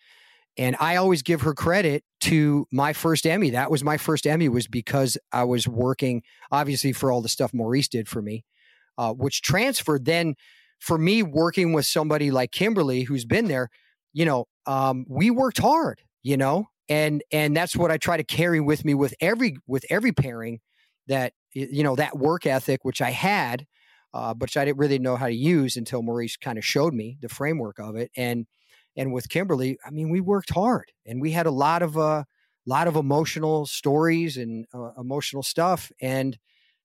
And 0.58 0.76
I 0.82 0.98
always 0.98 1.22
give 1.22 1.42
her 1.42 1.54
credit 1.54 2.04
to 2.22 2.68
my 2.72 2.92
first 2.92 3.26
Emmy. 3.26 3.52
That 3.52 3.72
was 3.72 3.86
my 3.86 3.96
first 3.96 4.28
Emmy 4.28 4.50
was 4.50 4.68
because 4.68 5.18
I 5.32 5.46
was 5.46 5.66
working 5.66 6.24
obviously 6.52 6.92
for 6.92 7.10
all 7.12 7.22
the 7.22 7.30
stuff 7.30 7.54
Maurice 7.54 7.88
did 7.88 8.10
for 8.10 8.22
me, 8.22 8.44
uh, 8.98 9.14
which 9.14 9.42
transferred 9.42 10.04
then 10.04 10.36
for 10.80 10.98
me 10.98 11.24
working 11.24 11.72
with 11.72 11.86
somebody 11.86 12.32
like 12.32 12.52
Kimberly 12.52 13.04
who's 13.04 13.24
been 13.24 13.48
there, 13.48 13.70
you 14.14 14.26
know, 14.26 14.46
um, 14.66 15.06
we 15.08 15.32
worked 15.32 15.60
hard, 15.60 16.02
you 16.24 16.38
know, 16.38 16.68
and 16.90 17.24
and 17.32 17.56
that's 17.56 17.76
what 17.76 17.92
I 17.92 17.98
try 17.98 18.18
to 18.18 18.24
carry 18.24 18.60
with 18.60 18.84
me 18.86 18.94
with 18.94 19.14
every 19.22 19.58
with 19.68 19.86
every 19.90 20.12
pairing 20.12 20.60
that 21.08 21.34
you 21.54 21.84
know 21.84 21.96
that 21.96 22.18
work 22.18 22.46
ethic 22.46 22.84
which 22.84 23.02
I 23.02 23.12
had, 23.12 23.66
uh, 24.14 24.34
but 24.34 24.56
I 24.58 24.66
didn't 24.66 24.78
really 24.78 25.00
know 25.00 25.16
how 25.16 25.28
to 25.28 25.34
use 25.34 25.78
until 25.78 26.02
Maurice 26.02 26.38
kind 26.38 26.58
of 26.58 26.66
showed 26.66 26.94
me 26.94 27.18
the 27.22 27.30
framework 27.30 27.80
of 27.80 27.96
it. 27.96 28.12
And 28.16 28.46
and 28.98 29.14
with 29.14 29.30
Kimberly, 29.30 29.78
I 29.86 29.90
mean, 29.90 30.10
we 30.10 30.20
worked 30.20 30.52
hard 30.54 30.92
and 31.06 31.22
we 31.22 31.32
had 31.32 31.46
a 31.46 31.52
lot 31.52 31.82
of 31.82 31.96
a 31.96 32.00
uh, 32.00 32.24
lot 32.66 32.88
of 32.88 32.96
emotional 32.96 33.66
stories 33.66 34.38
and 34.38 34.66
uh, 34.74 34.92
emotional 34.98 35.44
stuff, 35.44 35.92
and 36.02 36.38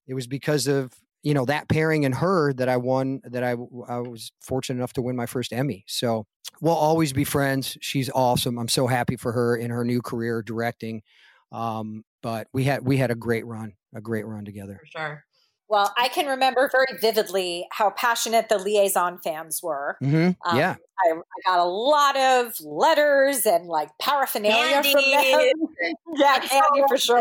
it 0.07 0.15
was 0.15 0.27
because 0.27 0.67
of 0.67 0.93
you 1.27 1.35
know 1.35 1.45
that 1.45 1.69
pairing 1.69 2.05
and 2.05 2.15
her 2.15 2.53
that 2.53 2.69
I 2.69 2.77
won 2.77 3.21
that 3.25 3.43
I 3.43 3.57
I 3.89 3.99
was 3.99 4.31
fortunate 4.41 4.79
enough 4.79 4.93
to 4.93 5.03
win 5.03 5.17
my 5.17 5.27
first 5.27 5.53
Emmy. 5.53 5.83
So 5.89 6.25
we'll 6.61 6.73
always 6.73 7.13
be 7.13 7.25
friends. 7.25 7.77
She's 7.81 8.09
awesome. 8.15 8.61
I'm 8.61 8.69
so 8.69 8.87
happy 8.87 9.17
for 9.17 9.33
her 9.33 9.57
in 9.57 9.73
her 9.73 9.85
new 9.85 10.01
career 10.03 10.41
directing. 10.41 11.03
Um, 11.51 12.05
but 12.23 12.47
we 12.53 12.63
had 12.63 12.87
we 12.87 12.99
had 12.99 13.11
a 13.11 13.17
great 13.17 13.45
run, 13.45 13.73
a 13.93 14.01
great 14.01 14.25
run 14.25 14.45
together. 14.45 14.81
For 14.81 14.99
sure. 14.99 15.26
Well, 15.69 15.93
I 15.97 16.09
can 16.09 16.27
remember 16.27 16.71
very 16.71 16.99
vividly 17.01 17.67
how 17.73 17.91
passionate 17.91 18.49
the 18.49 18.57
Liason 18.57 19.23
fans 19.23 19.61
were. 19.63 19.97
Mm-hmm. 20.03 20.31
Um, 20.49 20.59
yeah. 20.59 20.77
I, 20.99 21.13
I, 21.13 21.51
got 21.51 21.59
a 21.59 21.65
lot 21.65 22.17
of 22.17 22.55
letters 22.61 23.45
and 23.45 23.67
like 23.67 23.91
paraphernalia 24.01 24.83
from 24.83 24.93
them. 24.93 25.53
yeah, 26.15 26.39
candy 26.39 26.83
for 26.89 26.97
sure. 26.97 27.21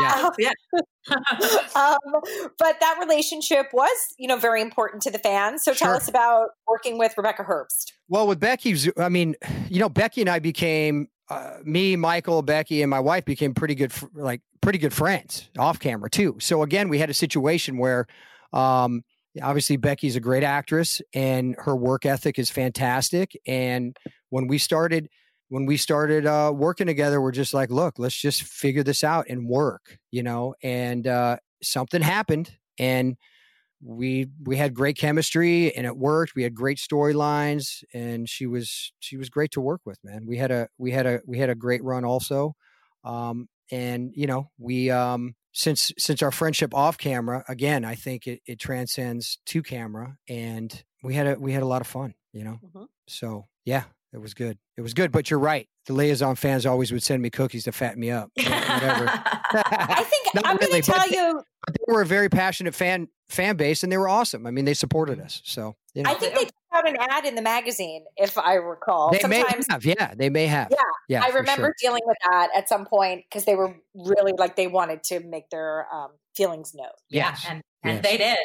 Yeah. 0.00 0.30
yeah. 0.38 0.50
um, 1.76 1.98
but 2.58 2.80
that 2.80 2.96
relationship 2.98 3.66
was, 3.72 4.14
you 4.18 4.26
know, 4.26 4.38
very 4.38 4.62
important 4.62 5.02
to 5.02 5.10
the 5.10 5.18
fans. 5.18 5.62
So 5.62 5.74
tell 5.74 5.94
us 5.94 6.08
about 6.08 6.50
working 6.66 6.98
with 6.98 7.14
Rebecca 7.16 7.44
Herbst. 7.44 7.92
Well, 8.08 8.26
with 8.26 8.40
Becky, 8.40 8.74
I 8.96 9.10
mean, 9.10 9.36
you 9.68 9.80
know, 9.80 9.90
Becky 9.90 10.22
and 10.22 10.30
I 10.30 10.38
became 10.38 11.08
uh, 11.34 11.58
me, 11.64 11.96
Michael, 11.96 12.42
Becky, 12.42 12.82
and 12.82 12.90
my 12.90 13.00
wife 13.00 13.24
became 13.24 13.54
pretty 13.54 13.74
good, 13.74 13.92
like 14.14 14.40
pretty 14.60 14.78
good 14.78 14.92
friends 14.92 15.50
off 15.58 15.78
camera 15.78 16.08
too. 16.10 16.36
So 16.40 16.62
again, 16.62 16.88
we 16.88 16.98
had 16.98 17.10
a 17.10 17.14
situation 17.14 17.78
where, 17.78 18.06
um, 18.52 19.02
obviously 19.42 19.76
Becky's 19.76 20.16
a 20.16 20.20
great 20.20 20.44
actress 20.44 21.02
and 21.12 21.56
her 21.58 21.74
work 21.74 22.06
ethic 22.06 22.38
is 22.38 22.50
fantastic. 22.50 23.36
And 23.46 23.96
when 24.30 24.46
we 24.46 24.58
started, 24.58 25.08
when 25.48 25.66
we 25.66 25.76
started 25.76 26.26
uh, 26.26 26.52
working 26.54 26.86
together, 26.86 27.20
we're 27.20 27.32
just 27.32 27.52
like, 27.52 27.70
look, 27.70 27.98
let's 27.98 28.20
just 28.20 28.42
figure 28.42 28.82
this 28.82 29.04
out 29.04 29.26
and 29.28 29.48
work, 29.48 29.98
you 30.10 30.22
know. 30.22 30.54
And 30.62 31.06
uh, 31.06 31.36
something 31.62 32.02
happened, 32.02 32.50
and 32.78 33.16
we 33.82 34.26
we 34.42 34.56
had 34.56 34.74
great 34.74 34.96
chemistry 34.96 35.74
and 35.76 35.86
it 35.86 35.96
worked. 35.96 36.34
We 36.34 36.42
had 36.42 36.54
great 36.54 36.78
storylines 36.78 37.84
and 37.92 38.28
she 38.28 38.46
was 38.46 38.92
she 39.00 39.16
was 39.16 39.28
great 39.28 39.50
to 39.52 39.60
work 39.60 39.82
with 39.84 39.98
man. 40.02 40.24
We 40.26 40.38
had 40.38 40.50
a 40.50 40.68
we 40.78 40.90
had 40.90 41.06
a 41.06 41.20
we 41.26 41.38
had 41.38 41.50
a 41.50 41.54
great 41.54 41.82
run 41.84 42.04
also. 42.04 42.54
Um 43.04 43.48
and 43.70 44.12
you 44.14 44.26
know 44.26 44.50
we 44.58 44.90
um 44.90 45.34
since 45.52 45.92
since 45.98 46.22
our 46.22 46.30
friendship 46.30 46.74
off 46.74 46.98
camera 46.98 47.44
again 47.48 47.84
i 47.84 47.94
think 47.94 48.26
it, 48.26 48.40
it 48.46 48.58
transcends 48.58 49.38
to 49.46 49.62
camera 49.62 50.16
and 50.28 50.84
we 51.02 51.14
had 51.14 51.26
a 51.26 51.38
we 51.38 51.52
had 51.52 51.62
a 51.62 51.66
lot 51.66 51.80
of 51.80 51.86
fun 51.86 52.14
you 52.32 52.44
know? 52.44 52.58
Mm-hmm. 52.64 52.84
so 53.06 53.46
yeah 53.64 53.84
it 54.14 54.20
was 54.20 54.32
good. 54.32 54.56
It 54.76 54.80
was 54.80 54.94
good, 54.94 55.10
but 55.10 55.28
you're 55.28 55.40
right. 55.40 55.68
The 55.86 55.92
Liason 55.92 56.38
fans 56.38 56.64
always 56.66 56.92
would 56.92 57.02
send 57.02 57.20
me 57.20 57.30
cookies 57.30 57.64
to 57.64 57.72
fatten 57.72 57.98
me 57.98 58.12
up. 58.12 58.30
Whatever. 58.36 59.06
I 59.10 60.04
think 60.04 60.28
I'm 60.46 60.56
really, 60.56 60.70
going 60.70 60.82
to 60.82 60.92
tell 60.92 61.08
you. 61.08 61.42
But 61.66 61.74
they 61.74 61.92
were 61.92 62.02
a 62.02 62.06
very 62.06 62.28
passionate 62.28 62.76
fan 62.76 63.08
fan 63.28 63.56
base, 63.56 63.82
and 63.82 63.90
they 63.90 63.98
were 63.98 64.08
awesome. 64.08 64.46
I 64.46 64.52
mean, 64.52 64.66
they 64.66 64.74
supported 64.74 65.20
us. 65.20 65.42
So 65.44 65.74
you 65.94 66.04
know. 66.04 66.10
I 66.10 66.14
think 66.14 66.34
they 66.34 66.44
put 66.44 66.54
out 66.72 66.88
an 66.88 66.96
ad 67.00 67.24
in 67.24 67.34
the 67.34 67.42
magazine, 67.42 68.04
if 68.16 68.38
I 68.38 68.54
recall. 68.54 69.10
They 69.10 69.18
Sometimes, 69.18 69.68
may 69.68 69.74
have. 69.74 69.84
Yeah, 69.84 70.14
they 70.14 70.30
may 70.30 70.46
have. 70.46 70.68
Yeah, 70.70 70.76
yeah. 71.08 71.24
I 71.24 71.30
remember 71.30 71.66
sure. 71.66 71.74
dealing 71.80 72.02
with 72.06 72.18
that 72.30 72.50
at 72.54 72.68
some 72.68 72.86
point 72.86 73.24
because 73.28 73.44
they 73.44 73.56
were 73.56 73.74
really 73.94 74.32
like 74.38 74.54
they 74.54 74.68
wanted 74.68 75.02
to 75.04 75.20
make 75.20 75.50
their 75.50 75.92
um, 75.92 76.10
feelings 76.36 76.72
known. 76.72 76.86
Yes. 77.10 77.42
Yeah, 77.44 77.50
and 77.50 77.62
and 77.82 77.94
yes. 77.96 78.04
they 78.04 78.16
did. 78.16 78.38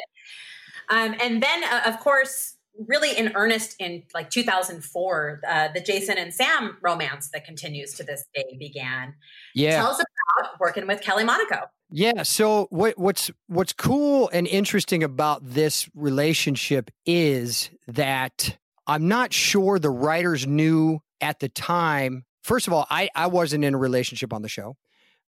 Um, 0.90 1.14
and 1.22 1.40
then, 1.40 1.62
uh, 1.62 1.82
of 1.86 2.00
course, 2.00 2.56
really 2.86 3.16
in 3.16 3.32
earnest 3.34 3.76
in 3.78 4.02
like 4.14 4.30
2004 4.30 5.40
uh, 5.46 5.68
the 5.74 5.80
jason 5.80 6.16
and 6.18 6.32
sam 6.32 6.76
romance 6.82 7.30
that 7.32 7.44
continues 7.44 7.94
to 7.94 8.04
this 8.04 8.24
day 8.34 8.56
began. 8.58 9.14
Yeah. 9.54 9.76
Tell 9.76 9.90
us 9.90 10.00
about 10.38 10.60
working 10.60 10.86
with 10.86 11.00
kelly 11.00 11.24
monaco. 11.24 11.66
Yeah 11.90 12.22
so 12.22 12.66
what, 12.70 12.98
what's 12.98 13.30
what's 13.48 13.72
cool 13.72 14.30
and 14.32 14.46
interesting 14.46 15.02
about 15.02 15.40
this 15.42 15.88
relationship 15.94 16.90
is 17.04 17.70
that 17.88 18.56
i'm 18.86 19.08
not 19.08 19.32
sure 19.32 19.78
the 19.78 19.90
writers 19.90 20.46
knew 20.46 21.00
at 21.20 21.40
the 21.40 21.48
time. 21.48 22.24
First 22.42 22.66
of 22.66 22.72
all 22.72 22.86
i, 22.90 23.10
I 23.14 23.26
wasn't 23.26 23.64
in 23.64 23.74
a 23.74 23.78
relationship 23.78 24.32
on 24.32 24.42
the 24.42 24.48
show 24.48 24.76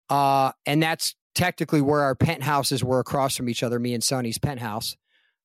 uh, 0.09 0.53
and 0.67 0.83
that's 0.83 1.15
technically 1.35 1.81
where 1.81 2.03
our 2.03 2.15
penthouses 2.15 2.85
were 2.85 3.01
across 3.01 3.37
from 3.37 3.49
each 3.49 3.63
other 3.63 3.79
me 3.79 3.95
and 3.95 4.05
sonny's 4.05 4.39
penthouse 4.39 4.97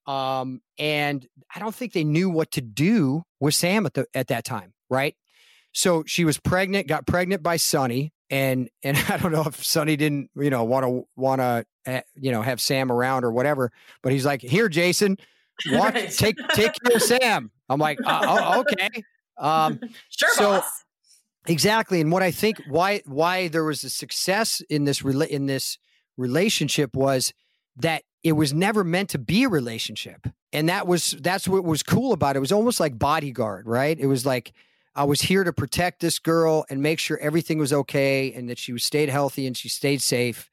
um, 0.08 0.62
and 0.80 1.28
I 1.54 1.60
don't 1.60 1.76
think 1.76 1.94
they 1.94 2.04
knew 2.04 2.30
what 2.30 2.52
to 2.52 2.62
do 2.62 3.24
with 3.40 3.54
Sam 3.54 3.86
at 3.86 3.94
the 3.94 4.08
at 4.14 4.28
that 4.28 4.46
time, 4.46 4.74
right? 4.90 5.16
So 5.74 6.04
she 6.08 6.26
was 6.26 6.40
pregnant, 6.40 6.88
got 6.88 7.06
pregnant 7.06 7.44
by 7.44 7.58
Sonny, 7.58 8.14
and 8.30 8.70
and 8.84 8.98
I 9.10 9.18
don't 9.18 9.32
know 9.32 9.44
if 9.44 9.64
Sonny 9.64 9.96
didn't, 9.96 10.32
you 10.36 10.50
know, 10.50 10.64
want 10.64 10.86
to 10.86 11.08
want 11.16 11.42
to, 11.42 11.66
eh, 11.86 12.02
you 12.16 12.32
know, 12.32 12.42
have 12.42 12.62
Sam 12.62 12.92
around 12.92 13.26
or 13.26 13.32
whatever. 13.32 13.72
But 14.02 14.14
he's 14.14 14.26
like, 14.26 14.42
"Here, 14.42 14.70
Jason, 14.70 15.18
watch, 15.72 15.94
right. 15.94 16.12
take 16.18 16.38
take 16.54 16.72
care 16.84 16.96
of 16.96 17.02
Sam." 17.02 17.52
I'm 17.70 17.80
like, 17.80 18.00
uh, 18.04 18.22
"Oh, 18.24 18.60
okay." 18.62 19.04
Um, 19.38 19.80
sure, 20.10 20.34
so, 20.34 20.44
boss. 20.52 20.84
Exactly, 21.48 22.02
and 22.02 22.12
what 22.12 22.24
I 22.24 22.32
think 22.32 22.62
why 22.68 23.02
why 23.06 23.48
there 23.48 23.64
was 23.64 23.84
a 23.84 23.90
success 23.90 24.62
in 24.70 24.86
this 24.86 25.02
rela- 25.02 25.28
in 25.28 25.46
this 25.46 25.78
relationship 26.18 26.96
was 26.96 27.34
that 27.78 28.04
it 28.24 28.34
was 28.34 28.54
never 28.54 28.84
meant 28.84 29.10
to 29.12 29.20
be 29.20 29.44
a 29.44 29.50
relationship. 29.50 30.28
And 30.52 30.70
that 30.70 30.88
was 30.88 31.12
that's 31.22 31.48
what 31.48 31.64
was 31.64 31.84
cool 31.84 32.14
about 32.14 32.36
it. 32.36 32.38
It 32.38 32.42
was 32.42 32.52
almost 32.52 32.80
like 32.80 32.98
bodyguard, 32.98 33.68
right? 33.68 33.98
It 34.00 34.08
was 34.08 34.26
like 34.26 34.54
I 34.96 35.04
was 35.04 35.22
here 35.22 35.44
to 35.44 35.54
protect 35.54 36.00
this 36.00 36.18
girl 36.18 36.66
and 36.70 36.82
make 36.82 37.00
sure 37.00 37.20
everything 37.20 37.60
was 37.60 37.72
okay 37.72 38.34
and 38.34 38.50
that 38.50 38.58
she 38.58 38.78
stayed 38.80 39.10
healthy 39.10 39.46
and 39.46 39.56
she 39.56 39.70
stayed 39.70 40.02
safe. 40.02 40.50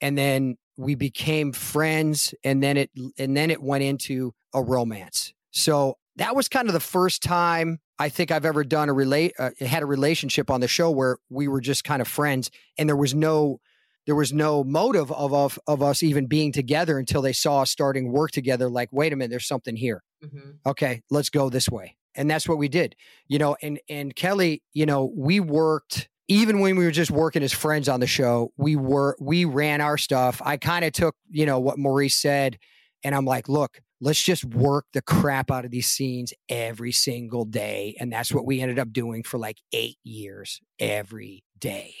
And 0.00 0.18
then 0.18 0.56
we 0.76 0.96
became 0.96 1.52
friends 1.52 2.34
and 2.42 2.62
then 2.62 2.76
it 2.76 2.90
and 3.18 3.36
then 3.36 3.50
it 3.50 3.62
went 3.62 3.84
into 3.84 4.34
a 4.52 4.62
romance. 4.62 5.32
So 5.52 5.98
that 6.16 6.34
was 6.34 6.48
kind 6.48 6.68
of 6.68 6.74
the 6.74 6.80
first 6.80 7.22
time 7.22 7.80
I 7.98 8.08
think 8.08 8.32
I've 8.32 8.44
ever 8.44 8.64
done 8.64 8.88
a 8.88 8.92
relate 8.92 9.34
uh, 9.38 9.50
had 9.60 9.82
a 9.82 9.86
relationship 9.86 10.50
on 10.50 10.60
the 10.60 10.68
show 10.68 10.90
where 10.90 11.18
we 11.30 11.46
were 11.46 11.60
just 11.60 11.84
kind 11.84 12.02
of 12.02 12.08
friends 12.08 12.50
and 12.76 12.88
there 12.88 12.96
was 12.96 13.14
no 13.14 13.60
there 14.06 14.14
was 14.14 14.32
no 14.32 14.64
motive 14.64 15.10
of 15.12 15.32
of, 15.32 15.58
of 15.66 15.82
us 15.82 16.02
even 16.02 16.26
being 16.26 16.52
together 16.52 16.98
until 16.98 17.22
they 17.22 17.32
saw 17.32 17.62
us 17.62 17.70
starting 17.70 18.12
work 18.12 18.30
together 18.30 18.68
like 18.68 18.88
wait 18.92 19.12
a 19.12 19.16
minute 19.16 19.30
there's 19.30 19.46
something 19.46 19.76
here. 19.76 20.02
Mm-hmm. 20.24 20.50
okay 20.66 21.02
let's 21.10 21.28
go 21.28 21.50
this 21.50 21.68
way. 21.68 21.96
And 22.14 22.30
that's 22.30 22.48
what 22.48 22.58
we 22.58 22.68
did 22.68 22.94
you 23.28 23.38
know 23.38 23.56
and 23.62 23.80
and 23.88 24.14
kelly 24.14 24.62
you 24.72 24.86
know 24.86 25.12
we 25.16 25.40
worked 25.40 26.08
even 26.28 26.60
when 26.60 26.76
we 26.76 26.84
were 26.84 26.90
just 26.90 27.10
working 27.10 27.42
as 27.42 27.52
friends 27.52 27.88
on 27.88 28.00
the 28.00 28.06
show 28.06 28.52
we 28.56 28.76
were 28.76 29.16
we 29.20 29.44
ran 29.44 29.80
our 29.80 29.98
stuff. 29.98 30.40
I 30.44 30.56
kind 30.56 30.84
of 30.84 30.92
took 30.92 31.16
you 31.30 31.46
know 31.46 31.58
what 31.58 31.78
maurice 31.78 32.16
said 32.16 32.58
and 33.02 33.14
i'm 33.14 33.24
like 33.24 33.48
look 33.48 33.80
let's 34.00 34.22
just 34.22 34.44
work 34.44 34.86
the 34.92 35.02
crap 35.02 35.50
out 35.50 35.64
of 35.64 35.70
these 35.70 35.86
scenes 35.86 36.34
every 36.48 36.92
single 36.92 37.46
day. 37.46 37.96
And 37.98 38.12
that's 38.12 38.32
what 38.32 38.44
we 38.44 38.60
ended 38.60 38.78
up 38.78 38.92
doing 38.92 39.22
for 39.22 39.38
like 39.38 39.56
eight 39.72 39.96
years 40.04 40.60
every 40.78 41.42
day 41.58 41.94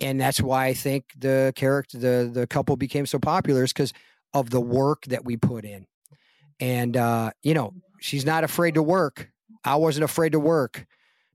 and 0.00 0.20
that's 0.20 0.40
why 0.40 0.66
i 0.66 0.74
think 0.74 1.04
the 1.16 1.52
character 1.56 1.98
the 1.98 2.30
the 2.32 2.46
couple 2.46 2.76
became 2.76 3.06
so 3.06 3.18
popular 3.18 3.64
is 3.64 3.72
because 3.72 3.92
of 4.34 4.50
the 4.50 4.60
work 4.60 5.04
that 5.06 5.24
we 5.24 5.36
put 5.36 5.64
in. 5.64 5.86
And 6.60 6.96
uh 6.96 7.30
you 7.42 7.54
know 7.54 7.72
she's 8.00 8.24
not 8.24 8.44
afraid 8.44 8.74
to 8.74 8.82
work. 8.82 9.30
I 9.64 9.76
wasn't 9.76 10.04
afraid 10.04 10.32
to 10.32 10.40
work. 10.40 10.86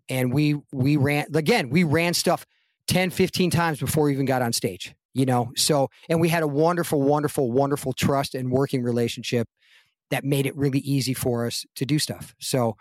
And 0.10 0.34
we 0.34 0.56
we 0.72 0.98
ran 0.98 1.26
again 1.34 1.70
we 1.70 1.84
ran 1.84 2.14
stuff 2.14 2.46
10 2.88 3.10
15 3.10 3.50
times 3.50 3.80
before 3.80 4.06
we 4.06 4.14
even 4.14 4.26
got 4.26 4.42
on 4.42 4.54
stage 4.54 4.96
you 5.16 5.28
know? 5.28 5.52
So 5.56 5.90
and 6.10 6.20
we 6.20 6.30
had 6.30 6.44
a 6.44 6.48
wonderful 6.48 7.02
wonderful 7.02 7.52
wonderful 7.52 7.94
trust 7.94 8.36
and 8.36 8.52
working 8.52 8.84
relationship 8.84 9.48
that 10.10 10.24
made 10.24 10.46
it 10.46 10.56
really 10.56 10.80
easy 10.80 11.14
for 11.14 11.48
us 11.48 11.66
to 11.76 11.86
do 11.86 11.98
stuff. 11.98 12.36
So 12.40 12.76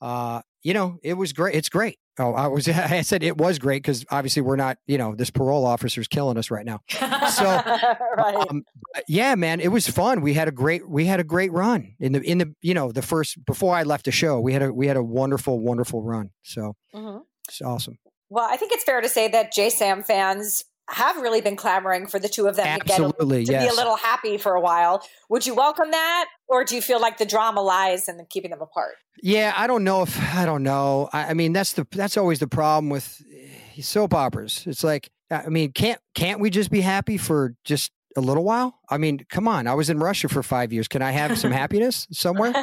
uh 0.00 0.40
you 0.62 0.74
know 0.74 0.98
it 1.02 1.14
was 1.14 1.32
great 1.32 1.54
it's 1.54 1.68
great 1.68 1.98
oh 2.18 2.32
i 2.34 2.46
was 2.46 2.68
i 2.68 3.00
said 3.02 3.22
it 3.22 3.36
was 3.38 3.58
great 3.58 3.82
because 3.82 4.04
obviously 4.10 4.42
we're 4.42 4.56
not 4.56 4.76
you 4.86 4.98
know 4.98 5.14
this 5.14 5.30
parole 5.30 5.64
officer's 5.66 6.08
killing 6.08 6.36
us 6.36 6.50
right 6.50 6.66
now 6.66 6.80
so 6.88 7.44
right. 8.16 8.46
um, 8.50 8.62
yeah, 9.08 9.34
man, 9.34 9.60
it 9.60 9.68
was 9.68 9.86
fun. 9.88 10.22
We 10.22 10.32
had 10.32 10.48
a 10.48 10.50
great 10.52 10.88
we 10.88 11.04
had 11.04 11.20
a 11.20 11.24
great 11.24 11.52
run 11.52 11.94
in 12.00 12.12
the 12.12 12.20
in 12.22 12.38
the 12.38 12.54
you 12.62 12.72
know 12.72 12.92
the 12.92 13.02
first 13.02 13.44
before 13.44 13.74
I 13.74 13.82
left 13.82 14.06
the 14.06 14.10
show. 14.12 14.40
We 14.40 14.52
had 14.54 14.62
a 14.62 14.72
we 14.72 14.86
had 14.86 14.96
a 14.96 15.02
wonderful 15.02 15.60
wonderful 15.60 16.02
run. 16.02 16.30
So 16.42 16.74
Mhm. 16.94 17.20
it's 17.48 17.60
awesome. 17.60 17.98
Well, 18.30 18.46
I 18.48 18.56
think 18.56 18.72
it's 18.72 18.84
fair 18.84 19.00
to 19.02 19.08
say 19.08 19.28
that 19.28 19.52
JaSam 19.52 20.06
fans 20.06 20.64
have 20.88 21.16
really 21.16 21.40
been 21.40 21.56
clamoring 21.56 22.06
for 22.06 22.18
the 22.18 22.28
two 22.28 22.46
of 22.46 22.56
them 22.56 22.66
Absolutely, 22.66 23.44
to, 23.44 23.52
get 23.52 23.62
a, 23.62 23.66
to 23.66 23.70
be 23.70 23.74
a 23.74 23.76
little 23.76 23.96
happy 23.96 24.38
for 24.38 24.54
a 24.54 24.60
while. 24.60 25.06
Would 25.28 25.46
you 25.46 25.54
welcome 25.54 25.90
that, 25.90 26.26
or 26.48 26.64
do 26.64 26.76
you 26.76 26.82
feel 26.82 27.00
like 27.00 27.18
the 27.18 27.26
drama 27.26 27.60
lies 27.60 28.08
in 28.08 28.24
keeping 28.30 28.50
them 28.50 28.60
apart? 28.60 28.94
Yeah, 29.22 29.52
I 29.56 29.66
don't 29.66 29.84
know 29.84 30.02
if 30.02 30.18
I 30.34 30.46
don't 30.46 30.62
know. 30.62 31.08
I, 31.12 31.30
I 31.30 31.34
mean, 31.34 31.52
that's 31.52 31.72
the 31.72 31.86
that's 31.90 32.16
always 32.16 32.38
the 32.38 32.46
problem 32.46 32.90
with 32.90 33.20
eh, 33.32 33.82
soap 33.82 34.14
operas. 34.14 34.64
It's 34.66 34.84
like 34.84 35.10
I 35.30 35.48
mean, 35.48 35.72
can't 35.72 36.00
can't 36.14 36.40
we 36.40 36.50
just 36.50 36.70
be 36.70 36.80
happy 36.80 37.16
for 37.16 37.54
just 37.64 37.90
a 38.16 38.20
little 38.20 38.44
while? 38.44 38.78
I 38.88 38.98
mean, 38.98 39.20
come 39.28 39.48
on. 39.48 39.66
I 39.66 39.74
was 39.74 39.90
in 39.90 39.98
Russia 39.98 40.28
for 40.28 40.42
five 40.42 40.72
years. 40.72 40.88
Can 40.88 41.02
I 41.02 41.10
have 41.10 41.38
some 41.38 41.50
happiness 41.52 42.06
somewhere? 42.12 42.54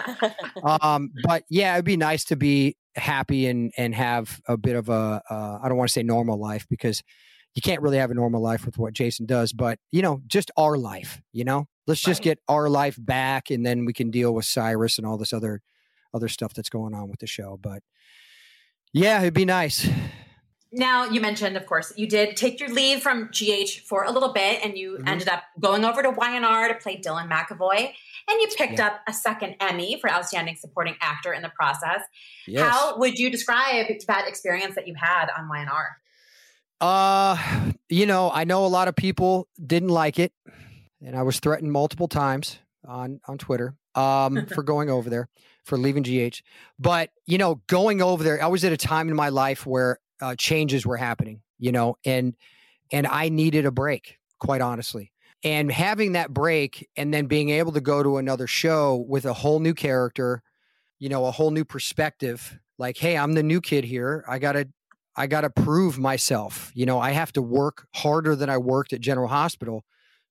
um, 0.63 1.11
but 1.23 1.43
yeah, 1.49 1.73
it'd 1.73 1.85
be 1.85 1.97
nice 1.97 2.23
to 2.25 2.35
be 2.35 2.77
happy 2.95 3.47
and 3.47 3.71
and 3.77 3.93
have 3.95 4.39
a 4.47 4.55
bit 4.55 4.75
of 4.75 4.87
a 4.87 5.21
uh, 5.29 5.59
I 5.61 5.67
don't 5.67 5.77
want 5.77 5.89
to 5.89 5.93
say 5.93 6.03
normal 6.03 6.39
life 6.39 6.65
because 6.69 7.03
you 7.55 7.61
can't 7.61 7.81
really 7.81 7.97
have 7.97 8.11
a 8.11 8.15
normal 8.15 8.41
life 8.41 8.65
with 8.65 8.77
what 8.77 8.93
Jason 8.93 9.25
does, 9.25 9.53
but 9.53 9.79
you 9.91 10.01
know, 10.01 10.21
just 10.27 10.51
our 10.57 10.77
life, 10.77 11.21
you 11.31 11.43
know? 11.43 11.67
Let's 11.85 12.01
just 12.01 12.19
Right. 12.19 12.23
get 12.35 12.39
our 12.47 12.69
life 12.69 12.95
back 12.97 13.49
and 13.51 13.65
then 13.65 13.85
we 13.85 13.93
can 13.93 14.09
deal 14.09 14.33
with 14.33 14.45
Cyrus 14.45 14.97
and 14.97 15.05
all 15.05 15.17
this 15.17 15.33
other 15.33 15.61
other 16.13 16.27
stuff 16.27 16.53
that's 16.53 16.69
going 16.69 16.93
on 16.93 17.09
with 17.09 17.19
the 17.19 17.27
show. 17.27 17.57
But 17.61 17.81
yeah, 18.93 19.19
it'd 19.21 19.33
be 19.33 19.45
nice. 19.45 19.87
Now, 20.71 21.05
you 21.05 21.21
mentioned, 21.21 21.55
of 21.57 21.65
course, 21.67 21.93
you 21.97 22.07
did 22.07 22.35
take 22.35 22.59
your 22.59 22.69
leave 22.69 23.01
from 23.01 23.29
GH 23.31 23.81
for 23.87 24.03
a 24.05 24.11
little 24.11 24.31
bit 24.33 24.63
and 24.63 24.75
you 24.77 24.97
Mhm. 24.99 25.07
ended 25.07 25.27
up 25.29 25.43
going 25.59 25.83
over 25.85 26.01
to 26.01 26.09
Y&R 26.09 26.67
to 26.67 26.73
play 26.75 26.99
Dylan 26.99 27.29
McAvoy. 27.29 27.93
And 28.27 28.41
you 28.41 28.47
picked 28.57 28.79
Yeah. 28.79 28.87
up 28.87 29.01
a 29.07 29.13
second 29.13 29.55
Emmy 29.59 29.99
for 29.99 30.09
Outstanding 30.09 30.55
Supporting 30.55 30.95
Actor 31.01 31.33
in 31.33 31.41
the 31.43 31.49
process. 31.49 32.01
Yes. 32.47 32.67
How 32.67 32.97
would 32.97 33.19
you 33.19 33.29
describe 33.29 33.87
that 34.07 34.27
experience 34.27 34.73
that 34.75 34.87
you 34.87 34.95
had 34.95 35.29
on 35.29 35.47
Y&R? 35.49 35.97
Uh, 36.83 37.37
you 37.87 38.05
know, 38.05 38.29
I 38.29 38.43
know 38.43 38.65
a 38.65 38.67
lot 38.67 38.89
of 38.89 38.95
people 38.97 39.47
didn't 39.65 39.87
like 39.87 40.19
it, 40.19 40.33
and 41.01 41.15
I 41.15 41.21
was 41.21 41.39
threatened 41.39 41.71
multiple 41.71 42.09
times 42.09 42.59
on 42.85 43.21
on 43.25 43.37
Twitter 43.37 43.75
um, 43.95 44.45
for 44.53 44.63
going 44.63 44.89
over 44.89 45.09
there 45.09 45.29
for 45.63 45.77
leaving 45.77 46.03
GH. 46.03 46.41
But 46.77 47.11
you 47.25 47.37
know, 47.37 47.61
going 47.67 48.01
over 48.01 48.21
there, 48.21 48.43
I 48.43 48.47
was 48.47 48.65
at 48.65 48.73
a 48.73 48.77
time 48.77 49.07
in 49.07 49.15
my 49.15 49.29
life 49.29 49.65
where 49.65 49.99
uh, 50.21 50.35
changes 50.35 50.85
were 50.85 50.97
happening. 50.97 51.41
You 51.57 51.71
know, 51.71 51.95
and 52.03 52.35
and 52.91 53.07
I 53.07 53.29
needed 53.29 53.65
a 53.65 53.71
break, 53.71 54.17
quite 54.41 54.59
honestly. 54.59 55.13
And 55.41 55.71
having 55.71 56.13
that 56.13 56.33
break, 56.33 56.89
and 56.97 57.13
then 57.13 57.27
being 57.27 57.49
able 57.49 57.71
to 57.71 57.81
go 57.81 58.03
to 58.03 58.17
another 58.17 58.45
show 58.45 59.05
with 59.07 59.23
a 59.23 59.31
whole 59.31 59.61
new 59.61 59.73
character, 59.73 60.43
you 60.99 61.07
know, 61.07 61.27
a 61.27 61.31
whole 61.31 61.51
new 61.51 61.63
perspective. 61.63 62.59
Like, 62.77 62.97
hey, 62.97 63.17
I'm 63.17 63.35
the 63.35 63.43
new 63.43 63.61
kid 63.61 63.85
here. 63.85 64.25
I 64.27 64.39
gotta 64.39 64.67
I 65.15 65.27
got 65.27 65.41
to 65.41 65.49
prove 65.49 65.97
myself. 65.99 66.71
You 66.73 66.85
know, 66.85 66.99
I 66.99 67.11
have 67.11 67.31
to 67.33 67.41
work 67.41 67.87
harder 67.93 68.35
than 68.35 68.49
I 68.49 68.57
worked 68.57 68.93
at 68.93 69.01
General 69.01 69.27
Hospital 69.27 69.83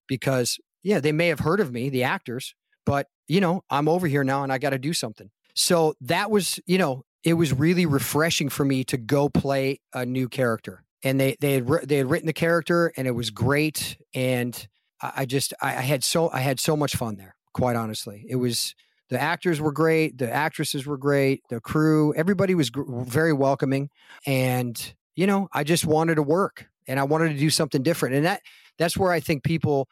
because, 0.08 0.58
yeah, 0.82 1.00
they 1.00 1.12
may 1.12 1.28
have 1.28 1.40
heard 1.40 1.60
of 1.60 1.72
me, 1.72 1.88
the 1.88 2.02
actors, 2.02 2.54
but, 2.84 3.06
you 3.28 3.40
know, 3.40 3.62
I'm 3.70 3.88
over 3.88 4.06
here 4.06 4.24
now 4.24 4.42
and 4.42 4.52
I 4.52 4.58
got 4.58 4.70
to 4.70 4.78
do 4.78 4.92
something. 4.92 5.30
So 5.54 5.94
that 6.00 6.30
was, 6.30 6.58
you 6.66 6.78
know, 6.78 7.04
it 7.22 7.34
was 7.34 7.52
really 7.52 7.86
refreshing 7.86 8.48
for 8.48 8.64
me 8.64 8.84
to 8.84 8.96
go 8.96 9.28
play 9.28 9.80
a 9.92 10.04
new 10.04 10.28
character. 10.28 10.84
And 11.04 11.18
they 11.20 11.36
they 11.40 11.54
had 11.54 11.66
they 11.84 11.96
had 11.98 12.10
written 12.10 12.26
the 12.26 12.32
character 12.32 12.92
and 12.96 13.06
it 13.06 13.12
was 13.12 13.30
great. 13.30 13.96
And 14.14 14.68
I, 15.00 15.24
just 15.24 15.52
I 15.60 15.72
had 15.72 16.04
so 16.04 16.30
I 16.30 16.40
had 16.40 16.60
so 16.60 16.76
much 16.76 16.94
fun 16.96 17.16
there. 17.16 17.34
Quite 17.54 17.76
honestly, 17.76 18.24
it 18.28 18.36
was 18.36 18.74
the 19.12 19.20
actors 19.20 19.60
were 19.60 19.72
great, 19.72 20.18
the 20.18 20.32
actresses 20.32 20.86
were 20.86 20.96
great, 20.96 21.42
the 21.50 21.60
crew, 21.60 22.14
everybody 22.14 22.54
was 22.54 22.70
gr- 22.70 23.02
very 23.04 23.32
welcoming 23.32 23.90
and 24.26 24.94
you 25.14 25.26
know 25.26 25.48
i 25.52 25.64
just 25.64 25.84
wanted 25.84 26.14
to 26.14 26.22
work 26.22 26.66
and 26.86 26.98
i 26.98 27.02
wanted 27.02 27.30
to 27.30 27.38
do 27.38 27.50
something 27.50 27.82
different 27.82 28.14
and 28.14 28.24
that 28.24 28.40
that's 28.78 28.96
where 28.96 29.12
i 29.12 29.20
think 29.20 29.42
people 29.42 29.88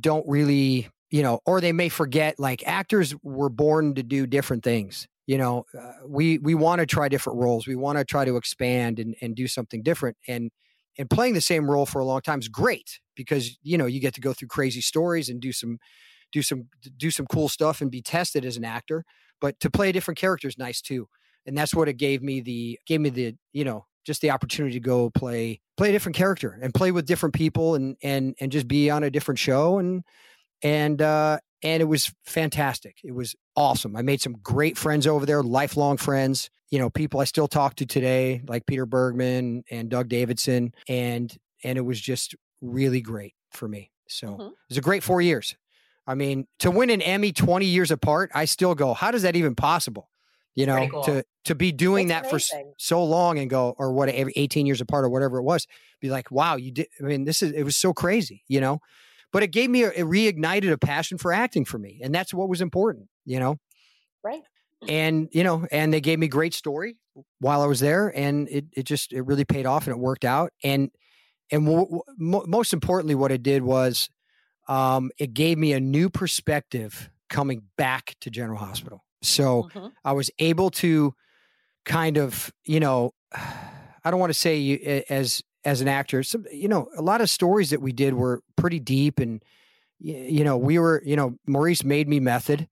don't 0.00 0.26
really 0.28 0.88
you 1.10 1.22
know 1.22 1.40
or 1.46 1.60
they 1.60 1.72
may 1.72 1.88
forget 1.88 2.38
like 2.38 2.66
actors 2.66 3.14
were 3.22 3.48
born 3.48 3.94
to 3.94 4.02
do 4.02 4.26
different 4.26 4.62
things 4.62 5.08
you 5.26 5.38
know 5.38 5.64
uh, 5.78 5.92
we 6.06 6.38
we 6.38 6.54
want 6.54 6.80
to 6.80 6.86
try 6.86 7.08
different 7.08 7.38
roles 7.38 7.66
we 7.66 7.76
want 7.76 7.98
to 7.98 8.04
try 8.04 8.24
to 8.24 8.36
expand 8.36 8.98
and 8.98 9.14
and 9.20 9.34
do 9.34 9.46
something 9.46 9.82
different 9.82 10.16
and 10.28 10.50
and 10.98 11.08
playing 11.08 11.34
the 11.34 11.40
same 11.40 11.70
role 11.70 11.86
for 11.86 12.00
a 12.00 12.04
long 12.04 12.20
time 12.20 12.40
is 12.40 12.48
great 12.48 13.00
because 13.14 13.58
you 13.62 13.78
know 13.78 13.86
you 13.86 14.00
get 14.00 14.14
to 14.14 14.20
go 14.20 14.32
through 14.32 14.48
crazy 14.48 14.80
stories 14.80 15.28
and 15.28 15.40
do 15.40 15.52
some 15.52 15.78
do 16.32 16.42
some 16.42 16.68
do 16.96 17.10
some 17.10 17.26
cool 17.26 17.48
stuff 17.48 17.80
and 17.80 17.90
be 17.90 18.02
tested 18.02 18.44
as 18.44 18.56
an 18.56 18.64
actor 18.64 19.04
but 19.40 19.58
to 19.60 19.70
play 19.70 19.88
a 19.88 19.92
different 19.92 20.18
character 20.18 20.46
is 20.48 20.58
nice 20.58 20.82
too. 20.82 21.08
And 21.46 21.56
that's 21.56 21.74
what 21.74 21.88
it 21.88 21.94
gave 21.94 22.22
me 22.22 22.40
the 22.40 22.78
gave 22.86 23.00
me 23.00 23.08
the 23.10 23.36
you 23.52 23.64
know 23.64 23.86
just 24.04 24.20
the 24.20 24.30
opportunity 24.30 24.74
to 24.74 24.80
go 24.80 25.10
play 25.10 25.60
play 25.76 25.88
a 25.88 25.92
different 25.92 26.16
character 26.16 26.58
and 26.62 26.74
play 26.74 26.92
with 26.92 27.06
different 27.06 27.34
people 27.34 27.74
and 27.74 27.96
and 28.02 28.34
and 28.40 28.52
just 28.52 28.68
be 28.68 28.90
on 28.90 29.02
a 29.02 29.10
different 29.10 29.38
show. 29.38 29.78
And 29.78 30.04
and 30.62 31.00
uh 31.02 31.38
and 31.62 31.82
it 31.82 31.86
was 31.86 32.12
fantastic. 32.24 32.98
It 33.04 33.12
was 33.12 33.36
awesome. 33.54 33.94
I 33.96 34.02
made 34.02 34.22
some 34.22 34.34
great 34.42 34.78
friends 34.78 35.06
over 35.06 35.26
there 35.26 35.42
lifelong 35.42 35.96
friends 35.96 36.50
you 36.70 36.78
know 36.78 36.88
people 36.88 37.18
i 37.20 37.24
still 37.24 37.48
talk 37.48 37.74
to 37.74 37.84
today 37.84 38.40
like 38.46 38.64
peter 38.66 38.86
bergman 38.86 39.64
and 39.70 39.90
doug 39.90 40.08
davidson. 40.08 40.72
And 40.88 41.36
and 41.64 41.76
it 41.78 41.82
was 41.82 42.00
just 42.00 42.34
really 42.60 43.00
great 43.00 43.34
for 43.50 43.68
me. 43.68 43.90
So 44.08 44.28
Mhm. 44.36 44.50
it 44.52 44.56
was 44.68 44.78
a 44.78 44.82
great 44.82 45.02
four 45.02 45.20
years 45.20 45.56
i 46.06 46.14
mean 46.14 46.46
to 46.58 46.70
win 46.70 46.90
an 46.90 47.02
emmy 47.02 47.32
20 47.32 47.66
years 47.66 47.90
apart 47.90 48.30
i 48.34 48.44
still 48.44 48.74
go 48.74 48.94
how 48.94 49.10
does 49.10 49.22
that 49.22 49.36
even 49.36 49.54
possible 49.54 50.10
you 50.54 50.66
know 50.66 50.88
cool. 50.88 51.02
to 51.04 51.24
to 51.44 51.54
be 51.54 51.72
doing 51.72 52.08
that 52.08 52.28
for 52.28 52.38
so 52.78 53.04
long 53.04 53.38
and 53.38 53.48
go 53.50 53.74
or 53.78 53.92
what 53.92 54.08
every 54.08 54.32
18 54.36 54.66
years 54.66 54.80
apart 54.80 55.04
or 55.04 55.08
whatever 55.08 55.38
it 55.38 55.42
was 55.42 55.66
be 56.00 56.10
like 56.10 56.30
wow 56.30 56.56
you 56.56 56.72
did 56.72 56.86
i 57.00 57.04
mean 57.04 57.24
this 57.24 57.42
is 57.42 57.52
it 57.52 57.62
was 57.62 57.76
so 57.76 57.92
crazy 57.92 58.42
you 58.48 58.60
know 58.60 58.80
but 59.32 59.42
it 59.44 59.52
gave 59.52 59.70
me 59.70 59.84
a, 59.84 59.90
it 59.90 60.04
reignited 60.04 60.72
a 60.72 60.78
passion 60.78 61.18
for 61.18 61.32
acting 61.32 61.64
for 61.64 61.78
me 61.78 62.00
and 62.02 62.14
that's 62.14 62.34
what 62.34 62.48
was 62.48 62.60
important 62.60 63.08
you 63.24 63.38
know 63.38 63.56
Right. 64.22 64.42
and 64.88 65.28
you 65.32 65.44
know 65.44 65.66
and 65.70 65.92
they 65.94 66.00
gave 66.00 66.18
me 66.18 66.28
great 66.28 66.52
story 66.54 66.96
while 67.38 67.62
i 67.62 67.66
was 67.66 67.80
there 67.80 68.08
and 68.16 68.48
it, 68.48 68.64
it 68.72 68.82
just 68.84 69.12
it 69.12 69.22
really 69.22 69.44
paid 69.44 69.66
off 69.66 69.86
and 69.86 69.96
it 69.96 70.00
worked 70.00 70.24
out 70.24 70.52
and 70.64 70.90
and 71.50 71.64
w- 71.66 72.00
w- 72.18 72.44
most 72.46 72.72
importantly 72.72 73.14
what 73.14 73.32
it 73.32 73.42
did 73.42 73.62
was 73.62 74.10
um, 74.70 75.12
it 75.18 75.34
gave 75.34 75.58
me 75.58 75.74
a 75.74 75.80
new 75.80 76.10
perspective 76.10 77.10
coming 77.30 77.64
back 77.78 78.16
to 78.22 78.30
general 78.30 78.58
hospital 78.58 79.04
so 79.22 79.68
Mhm. 79.74 79.92
I 80.04 80.14
was 80.14 80.30
able 80.40 80.70
to 80.72 81.14
kind 81.84 82.18
of, 82.18 82.52
you 82.64 82.80
know, 82.80 83.12
I 84.04 84.10
don't 84.10 84.20
want 84.20 84.30
to 84.30 84.38
say 84.38 84.56
you, 84.56 85.02
as 85.10 85.42
as 85.64 85.82
an 85.82 85.88
actor, 85.88 86.22
some, 86.22 86.46
you 86.52 86.68
know, 86.68 86.88
a 86.96 87.02
lot 87.02 87.20
of 87.20 87.28
stories 87.28 87.70
that 87.70 87.82
we 87.82 87.92
did 87.92 88.14
were 88.14 88.42
pretty 88.56 88.80
deep, 88.80 89.18
and 89.20 89.42
you 89.98 90.44
know, 90.44 90.58
we 90.58 90.78
were, 90.78 91.02
you 91.04 91.16
know, 91.16 91.36
Maurice 91.46 91.84
made 91.84 92.08
me 92.08 92.20
method, 92.20 92.68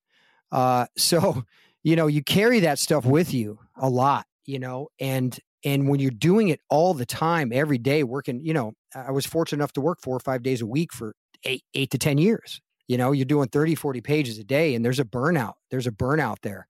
uh, 0.52 0.86
so 0.98 1.44
you 1.84 1.96
know, 1.96 2.06
you 2.08 2.22
carry 2.22 2.60
that 2.60 2.78
stuff 2.78 3.06
with 3.06 3.34
you 3.34 3.58
a 3.76 3.88
lot, 3.90 4.26
you 4.46 4.58
know, 4.58 4.88
and 5.00 5.38
and 5.64 5.88
when 5.88 6.00
you're 6.00 6.10
doing 6.12 6.48
it 6.48 6.60
all 6.70 6.94
the 6.94 7.06
time, 7.06 7.52
every 7.52 7.78
day, 7.78 8.04
working, 8.04 8.40
you 8.44 8.54
know, 8.54 8.74
I 8.94 9.10
was 9.12 9.26
fortunate 9.26 9.58
enough 9.60 9.72
to 9.74 9.80
work 9.80 10.00
four 10.02 10.16
or 10.16 10.20
five 10.20 10.42
days 10.42 10.60
a 10.62 10.66
week 10.66 10.92
for 10.92 11.14
eight, 11.44 11.64
eight 11.74 11.90
to 11.90 11.98
10 11.98 12.18
years. 12.18 12.60
You 12.86 12.96
know, 12.96 13.12
you're 13.12 13.26
doing 13.26 13.48
30, 13.48 13.74
40 13.74 14.00
pages 14.00 14.38
a 14.38 14.44
day 14.44 14.74
and 14.74 14.84
there's 14.84 14.98
a 14.98 15.04
burnout. 15.04 15.54
There's 15.70 15.86
a 15.86 15.92
burnout 15.92 16.40
there. 16.42 16.66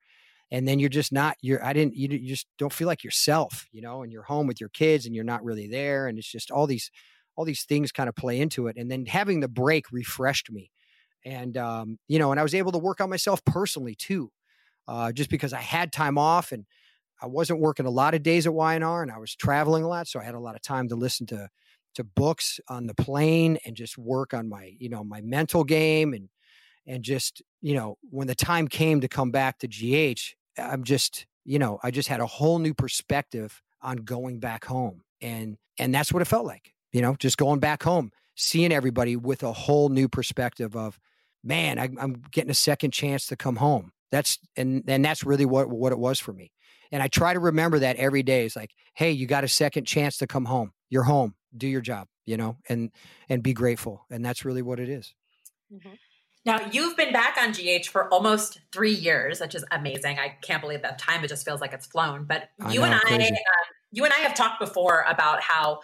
And 0.50 0.66
then 0.66 0.78
you're 0.78 0.88
just 0.88 1.12
not, 1.12 1.36
you're, 1.42 1.64
I 1.64 1.72
didn't, 1.72 1.94
you, 1.94 2.08
you 2.08 2.28
just 2.28 2.46
don't 2.58 2.72
feel 2.72 2.86
like 2.86 3.04
yourself, 3.04 3.66
you 3.70 3.82
know, 3.82 4.02
and 4.02 4.10
you're 4.10 4.22
home 4.22 4.46
with 4.46 4.60
your 4.60 4.70
kids 4.70 5.04
and 5.06 5.14
you're 5.14 5.24
not 5.24 5.44
really 5.44 5.68
there. 5.68 6.08
And 6.08 6.18
it's 6.18 6.30
just 6.30 6.50
all 6.50 6.66
these, 6.66 6.90
all 7.36 7.44
these 7.44 7.64
things 7.64 7.92
kind 7.92 8.08
of 8.08 8.16
play 8.16 8.40
into 8.40 8.66
it. 8.66 8.76
And 8.76 8.90
then 8.90 9.06
having 9.06 9.40
the 9.40 9.48
break 9.48 9.92
refreshed 9.92 10.50
me. 10.50 10.70
And, 11.24 11.56
um, 11.56 11.98
you 12.08 12.18
know, 12.18 12.30
and 12.30 12.40
I 12.40 12.42
was 12.42 12.54
able 12.54 12.72
to 12.72 12.78
work 12.78 13.00
on 13.00 13.10
myself 13.10 13.44
personally 13.44 13.94
too, 13.94 14.32
uh, 14.88 15.12
just 15.12 15.28
because 15.28 15.52
I 15.52 15.60
had 15.60 15.92
time 15.92 16.16
off 16.16 16.50
and 16.50 16.64
I 17.20 17.26
wasn't 17.26 17.60
working 17.60 17.86
a 17.86 17.90
lot 17.90 18.14
of 18.14 18.22
days 18.22 18.46
at 18.46 18.54
Y&R 18.54 19.02
and 19.02 19.12
I 19.12 19.18
was 19.18 19.34
traveling 19.34 19.84
a 19.84 19.88
lot. 19.88 20.08
So 20.08 20.18
I 20.18 20.24
had 20.24 20.34
a 20.34 20.40
lot 20.40 20.54
of 20.54 20.62
time 20.62 20.88
to 20.88 20.96
listen 20.96 21.26
to, 21.26 21.48
to 21.94 22.04
books 22.04 22.60
on 22.68 22.86
the 22.86 22.94
plane 22.94 23.58
and 23.64 23.76
just 23.76 23.98
work 23.98 24.34
on 24.34 24.48
my, 24.48 24.72
you 24.78 24.88
know, 24.88 25.04
my 25.04 25.20
mental 25.20 25.64
game 25.64 26.12
and, 26.12 26.28
and 26.86 27.02
just, 27.02 27.42
you 27.60 27.74
know, 27.74 27.98
when 28.10 28.26
the 28.26 28.34
time 28.34 28.68
came 28.68 29.00
to 29.00 29.08
come 29.08 29.30
back 29.30 29.58
to 29.58 29.68
GH, 29.68 30.34
I'm 30.58 30.84
just, 30.84 31.26
you 31.44 31.58
know, 31.58 31.78
I 31.82 31.90
just 31.90 32.08
had 32.08 32.20
a 32.20 32.26
whole 32.26 32.58
new 32.58 32.74
perspective 32.74 33.62
on 33.82 33.98
going 33.98 34.40
back 34.40 34.64
home. 34.64 35.02
And, 35.20 35.56
and 35.78 35.94
that's 35.94 36.12
what 36.12 36.22
it 36.22 36.26
felt 36.26 36.46
like, 36.46 36.74
you 36.92 37.02
know, 37.02 37.16
just 37.16 37.36
going 37.36 37.60
back 37.60 37.82
home, 37.82 38.10
seeing 38.36 38.72
everybody 38.72 39.16
with 39.16 39.42
a 39.42 39.52
whole 39.52 39.88
new 39.88 40.08
perspective 40.08 40.76
of, 40.76 40.98
man, 41.44 41.78
I, 41.78 41.88
I'm 42.00 42.22
getting 42.30 42.50
a 42.50 42.54
second 42.54 42.92
chance 42.92 43.26
to 43.26 43.36
come 43.36 43.56
home. 43.56 43.92
That's, 44.10 44.38
and, 44.56 44.82
and 44.88 45.04
that's 45.04 45.24
really 45.24 45.46
what, 45.46 45.68
what 45.68 45.92
it 45.92 45.98
was 45.98 46.18
for 46.18 46.32
me. 46.32 46.52
And 46.90 47.02
I 47.02 47.08
try 47.08 47.34
to 47.34 47.40
remember 47.40 47.80
that 47.80 47.96
every 47.96 48.22
day. 48.22 48.46
It's 48.46 48.56
like, 48.56 48.70
hey, 48.94 49.12
you 49.12 49.26
got 49.26 49.44
a 49.44 49.48
second 49.48 49.84
chance 49.84 50.16
to 50.18 50.26
come 50.26 50.46
home. 50.46 50.72
You're 50.90 51.04
home. 51.04 51.34
Do 51.56 51.66
your 51.66 51.80
job, 51.80 52.08
you 52.26 52.36
know, 52.36 52.56
and 52.68 52.90
and 53.28 53.42
be 53.42 53.52
grateful. 53.52 54.04
And 54.10 54.24
that's 54.24 54.44
really 54.44 54.62
what 54.62 54.80
it 54.80 54.88
is. 54.88 55.14
Mm-hmm. 55.72 55.94
Now 56.44 56.60
you've 56.72 56.96
been 56.96 57.12
back 57.12 57.36
on 57.40 57.52
GH 57.52 57.86
for 57.86 58.12
almost 58.12 58.60
three 58.72 58.92
years, 58.92 59.40
which 59.40 59.54
is 59.54 59.64
amazing. 59.70 60.18
I 60.18 60.36
can't 60.42 60.62
believe 60.62 60.82
that 60.82 60.98
time; 60.98 61.24
it 61.24 61.28
just 61.28 61.44
feels 61.44 61.60
like 61.60 61.72
it's 61.72 61.86
flown. 61.86 62.24
But 62.24 62.50
I 62.60 62.72
you 62.72 62.80
know, 62.80 62.86
and 62.86 63.22
I, 63.22 63.26
um, 63.26 63.34
you 63.92 64.04
and 64.04 64.12
I 64.12 64.18
have 64.18 64.34
talked 64.34 64.60
before 64.60 65.04
about 65.08 65.42
how 65.42 65.80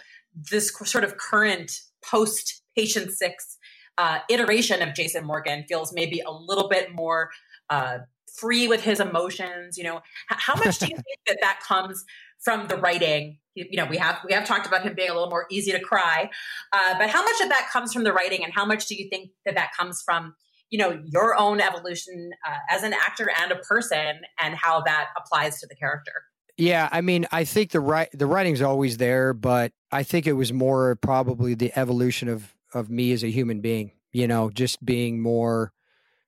this 0.51 0.73
sort 0.85 1.05
of 1.05 1.17
current 1.17 1.81
post 2.03 2.63
Patient 2.77 3.13
Six 3.13 3.59
uh, 3.99 4.19
iteration 4.29 4.83
of 4.83 4.95
Jason 4.95 5.25
Morgan 5.25 5.65
feels 5.69 5.93
maybe 5.93 6.21
a 6.21 6.31
little 6.31 6.69
bit 6.69 6.93
more 6.93 7.31
uh, 7.71 7.99
free 8.37 8.69
with 8.69 8.83
his 8.83 9.01
emotions. 9.01 9.79
You 9.79 9.85
know, 9.85 10.01
how 10.29 10.55
much 10.57 10.79
do 10.79 10.87
you 10.87 10.97
think 10.97 11.19
that 11.27 11.39
that 11.41 11.61
comes 11.61 12.05
from 12.43 12.67
the 12.69 12.77
writing? 12.77 13.39
You 13.55 13.77
know, 13.77 13.87
we 13.87 13.97
have 13.99 14.19
we 14.27 14.33
have 14.35 14.45
talked 14.45 14.67
about 14.67 14.83
him 14.83 14.95
being 14.95 15.11
a 15.11 15.15
little 15.15 15.31
more 15.31 15.47
easy 15.51 15.71
to 15.73 15.81
cry, 15.81 16.29
uh, 16.73 16.99
but 16.99 17.09
how 17.09 17.23
much 17.23 17.41
of 17.41 17.49
that 17.51 17.69
comes 17.73 17.93
from 17.93 18.05
the 18.05 18.13
writing, 18.13 18.43
and 18.43 18.53
how 18.53 18.65
much 18.65 18.87
do 18.87 18.97
you 18.97 19.09
think 19.09 19.31
that 19.47 19.55
that 19.55 19.71
comes 19.77 20.03
from 20.03 20.35
you 20.71 20.79
know 20.79 21.01
your 21.05 21.37
own 21.37 21.61
evolution 21.61 22.31
uh, 22.47 22.57
as 22.69 22.83
an 22.83 22.93
actor 22.93 23.31
and 23.41 23.53
a 23.53 23.57
person, 23.57 24.21
and 24.41 24.57
how 24.57 24.81
that 24.83 25.11
applies 25.17 25.61
to 25.61 25.67
the 25.69 25.77
character? 25.77 26.13
Yeah, 26.57 26.89
I 26.93 27.01
mean, 27.01 27.27
I 27.33 27.45
think 27.45 27.71
the 27.71 27.81
right 27.81 28.09
the 28.13 28.27
writing's 28.27 28.63
always 28.63 28.97
there, 28.97 29.33
but 29.35 29.73
I 29.93 30.03
think 30.03 30.27
it 30.27 30.33
was 30.33 30.53
more 30.53 30.97
probably 30.97 31.55
the 31.55 31.77
evolution 31.79 32.29
of 32.29 32.55
of 32.73 32.91
me 32.91 33.13
as 33.13 33.23
a 33.23 33.31
human 33.31 33.61
being. 33.61 33.93
You 34.13 34.29
know, 34.29 34.51
just 34.51 34.85
being 34.85 35.21
more 35.21 35.73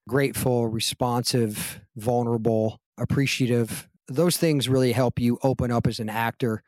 grateful, 0.09 0.69
responsive, 0.69 1.81
vulnerable, 1.97 2.81
appreciative. 2.99 3.89
Those 4.09 4.37
things 4.37 4.69
really 4.69 4.93
help 4.93 5.19
you 5.19 5.39
open 5.43 5.71
up 5.73 5.87
as 5.87 5.99
an 5.99 6.09
actor. 6.09 6.63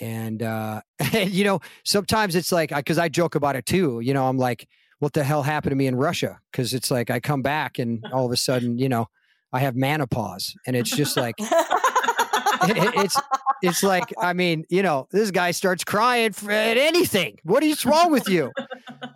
And 0.00 0.42
uh 0.42 0.80
you 1.12 1.44
know, 1.44 1.60
sometimes 1.84 2.34
it's 2.34 2.50
like 2.52 2.74
because 2.74 2.98
I 2.98 3.08
joke 3.08 3.34
about 3.34 3.56
it 3.56 3.66
too. 3.66 4.00
You 4.00 4.14
know, 4.14 4.26
I'm 4.26 4.38
like, 4.38 4.66
what 5.00 5.12
the 5.12 5.24
hell 5.24 5.42
happened 5.42 5.72
to 5.72 5.76
me 5.76 5.86
in 5.86 5.96
Russia? 5.96 6.40
Because 6.50 6.72
it's 6.72 6.90
like 6.90 7.10
I 7.10 7.20
come 7.20 7.42
back 7.42 7.78
and 7.78 8.04
all 8.12 8.24
of 8.24 8.32
a 8.32 8.36
sudden, 8.36 8.78
you 8.78 8.88
know, 8.88 9.06
I 9.52 9.58
have 9.60 9.76
menopause, 9.76 10.54
and 10.66 10.74
it's 10.74 10.90
just 10.96 11.16
like 11.16 11.34
it- 11.40 13.04
it's 13.04 13.20
it's 13.62 13.82
like 13.82 14.12
I 14.18 14.32
mean, 14.32 14.64
you 14.70 14.82
know, 14.82 15.08
this 15.10 15.30
guy 15.30 15.50
starts 15.50 15.84
crying 15.84 16.32
for, 16.32 16.50
at 16.50 16.78
anything. 16.78 17.38
What 17.42 17.62
is 17.62 17.84
wrong 17.84 18.10
with 18.10 18.28
you? 18.28 18.50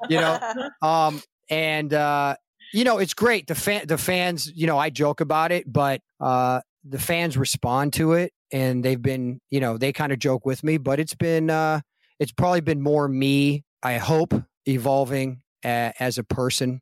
You 0.08 0.18
know, 0.20 0.68
um, 0.82 1.22
and 1.48 1.94
uh, 1.94 2.36
you 2.72 2.84
know, 2.84 2.98
it's 2.98 3.14
great. 3.14 3.46
The 3.46 3.54
fan, 3.54 3.86
the 3.86 3.98
fans, 3.98 4.50
you 4.54 4.66
know, 4.66 4.78
I 4.78 4.90
joke 4.90 5.20
about 5.20 5.52
it, 5.52 5.70
but 5.70 6.00
uh, 6.20 6.60
the 6.84 6.98
fans 6.98 7.36
respond 7.36 7.92
to 7.94 8.12
it, 8.12 8.32
and 8.52 8.84
they've 8.84 9.00
been, 9.00 9.40
you 9.50 9.60
know, 9.60 9.78
they 9.78 9.92
kind 9.92 10.12
of 10.12 10.18
joke 10.18 10.46
with 10.46 10.62
me, 10.62 10.78
but 10.78 11.00
it's 11.00 11.14
been, 11.14 11.50
uh, 11.50 11.80
it's 12.18 12.32
probably 12.32 12.60
been 12.60 12.80
more 12.80 13.08
me. 13.08 13.64
I 13.82 13.98
hope 13.98 14.34
evolving 14.66 15.42
a, 15.64 15.92
as 16.00 16.18
a 16.18 16.24
person, 16.24 16.80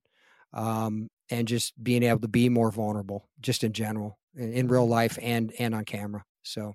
um, 0.52 1.08
and 1.30 1.48
just 1.48 1.72
being 1.82 2.02
able 2.02 2.20
to 2.20 2.28
be 2.28 2.48
more 2.48 2.70
vulnerable, 2.70 3.28
just 3.40 3.64
in 3.64 3.72
general, 3.72 4.18
in, 4.34 4.52
in 4.52 4.68
real 4.68 4.86
life 4.86 5.18
and 5.20 5.52
and 5.58 5.74
on 5.74 5.84
camera. 5.84 6.24
So. 6.42 6.74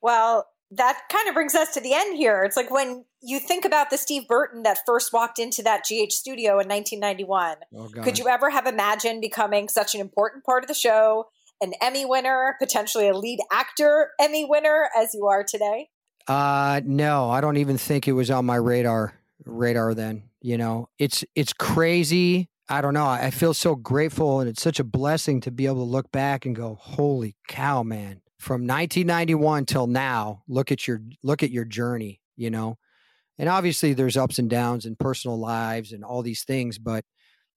Well, 0.00 0.46
that 0.74 1.00
kind 1.10 1.28
of 1.28 1.34
brings 1.34 1.54
us 1.54 1.72
to 1.74 1.80
the 1.80 1.92
end 1.92 2.16
here. 2.16 2.42
It's 2.44 2.56
like 2.56 2.70
when 2.70 3.04
you 3.20 3.38
think 3.38 3.64
about 3.64 3.90
the 3.90 3.98
Steve 3.98 4.26
Burton 4.26 4.62
that 4.62 4.78
first 4.86 5.12
walked 5.12 5.38
into 5.38 5.62
that 5.62 5.82
GH 5.84 6.12
studio 6.12 6.52
in 6.52 6.68
1991. 6.68 7.56
Oh, 7.76 7.88
Could 8.02 8.18
you 8.18 8.26
ever 8.28 8.48
have 8.50 8.66
imagined 8.66 9.20
becoming 9.20 9.68
such 9.68 9.94
an 9.94 10.00
important 10.00 10.44
part 10.44 10.64
of 10.64 10.68
the 10.68 10.74
show, 10.74 11.26
an 11.60 11.74
Emmy 11.82 12.06
winner, 12.06 12.56
potentially 12.58 13.06
a 13.08 13.16
lead 13.16 13.40
actor 13.52 14.10
Emmy 14.18 14.46
winner 14.48 14.88
as 14.96 15.14
you 15.14 15.26
are 15.26 15.44
today? 15.44 15.88
Uh 16.26 16.80
no, 16.84 17.28
I 17.30 17.40
don't 17.40 17.56
even 17.56 17.76
think 17.78 18.06
it 18.08 18.12
was 18.12 18.30
on 18.30 18.46
my 18.46 18.56
radar 18.56 19.14
radar 19.44 19.92
then. 19.92 20.24
You 20.40 20.56
know, 20.56 20.88
it's 20.98 21.24
it's 21.34 21.52
crazy. 21.52 22.48
I 22.68 22.80
don't 22.80 22.94
know. 22.94 23.06
I 23.06 23.30
feel 23.30 23.52
so 23.52 23.74
grateful 23.74 24.40
and 24.40 24.48
it's 24.48 24.62
such 24.62 24.80
a 24.80 24.84
blessing 24.84 25.40
to 25.42 25.50
be 25.50 25.66
able 25.66 25.84
to 25.84 25.90
look 25.90 26.10
back 26.12 26.46
and 26.46 26.56
go, 26.56 26.76
"Holy 26.80 27.34
cow, 27.48 27.82
man. 27.82 28.22
From 28.42 28.66
1991 28.66 29.66
till 29.66 29.86
now, 29.86 30.42
look 30.48 30.72
at 30.72 30.86
your 30.86 31.00
look 31.22 31.42
at 31.42 31.50
your 31.50 31.64
journey, 31.64 32.20
you 32.36 32.50
know." 32.50 32.76
And 33.38 33.48
obviously 33.48 33.94
there's 33.94 34.16
ups 34.16 34.38
and 34.38 34.50
downs 34.50 34.84
in 34.86 34.96
personal 34.96 35.38
lives 35.38 35.92
and 35.92 36.04
all 36.04 36.22
these 36.22 36.44
things, 36.44 36.78
but 36.78 37.04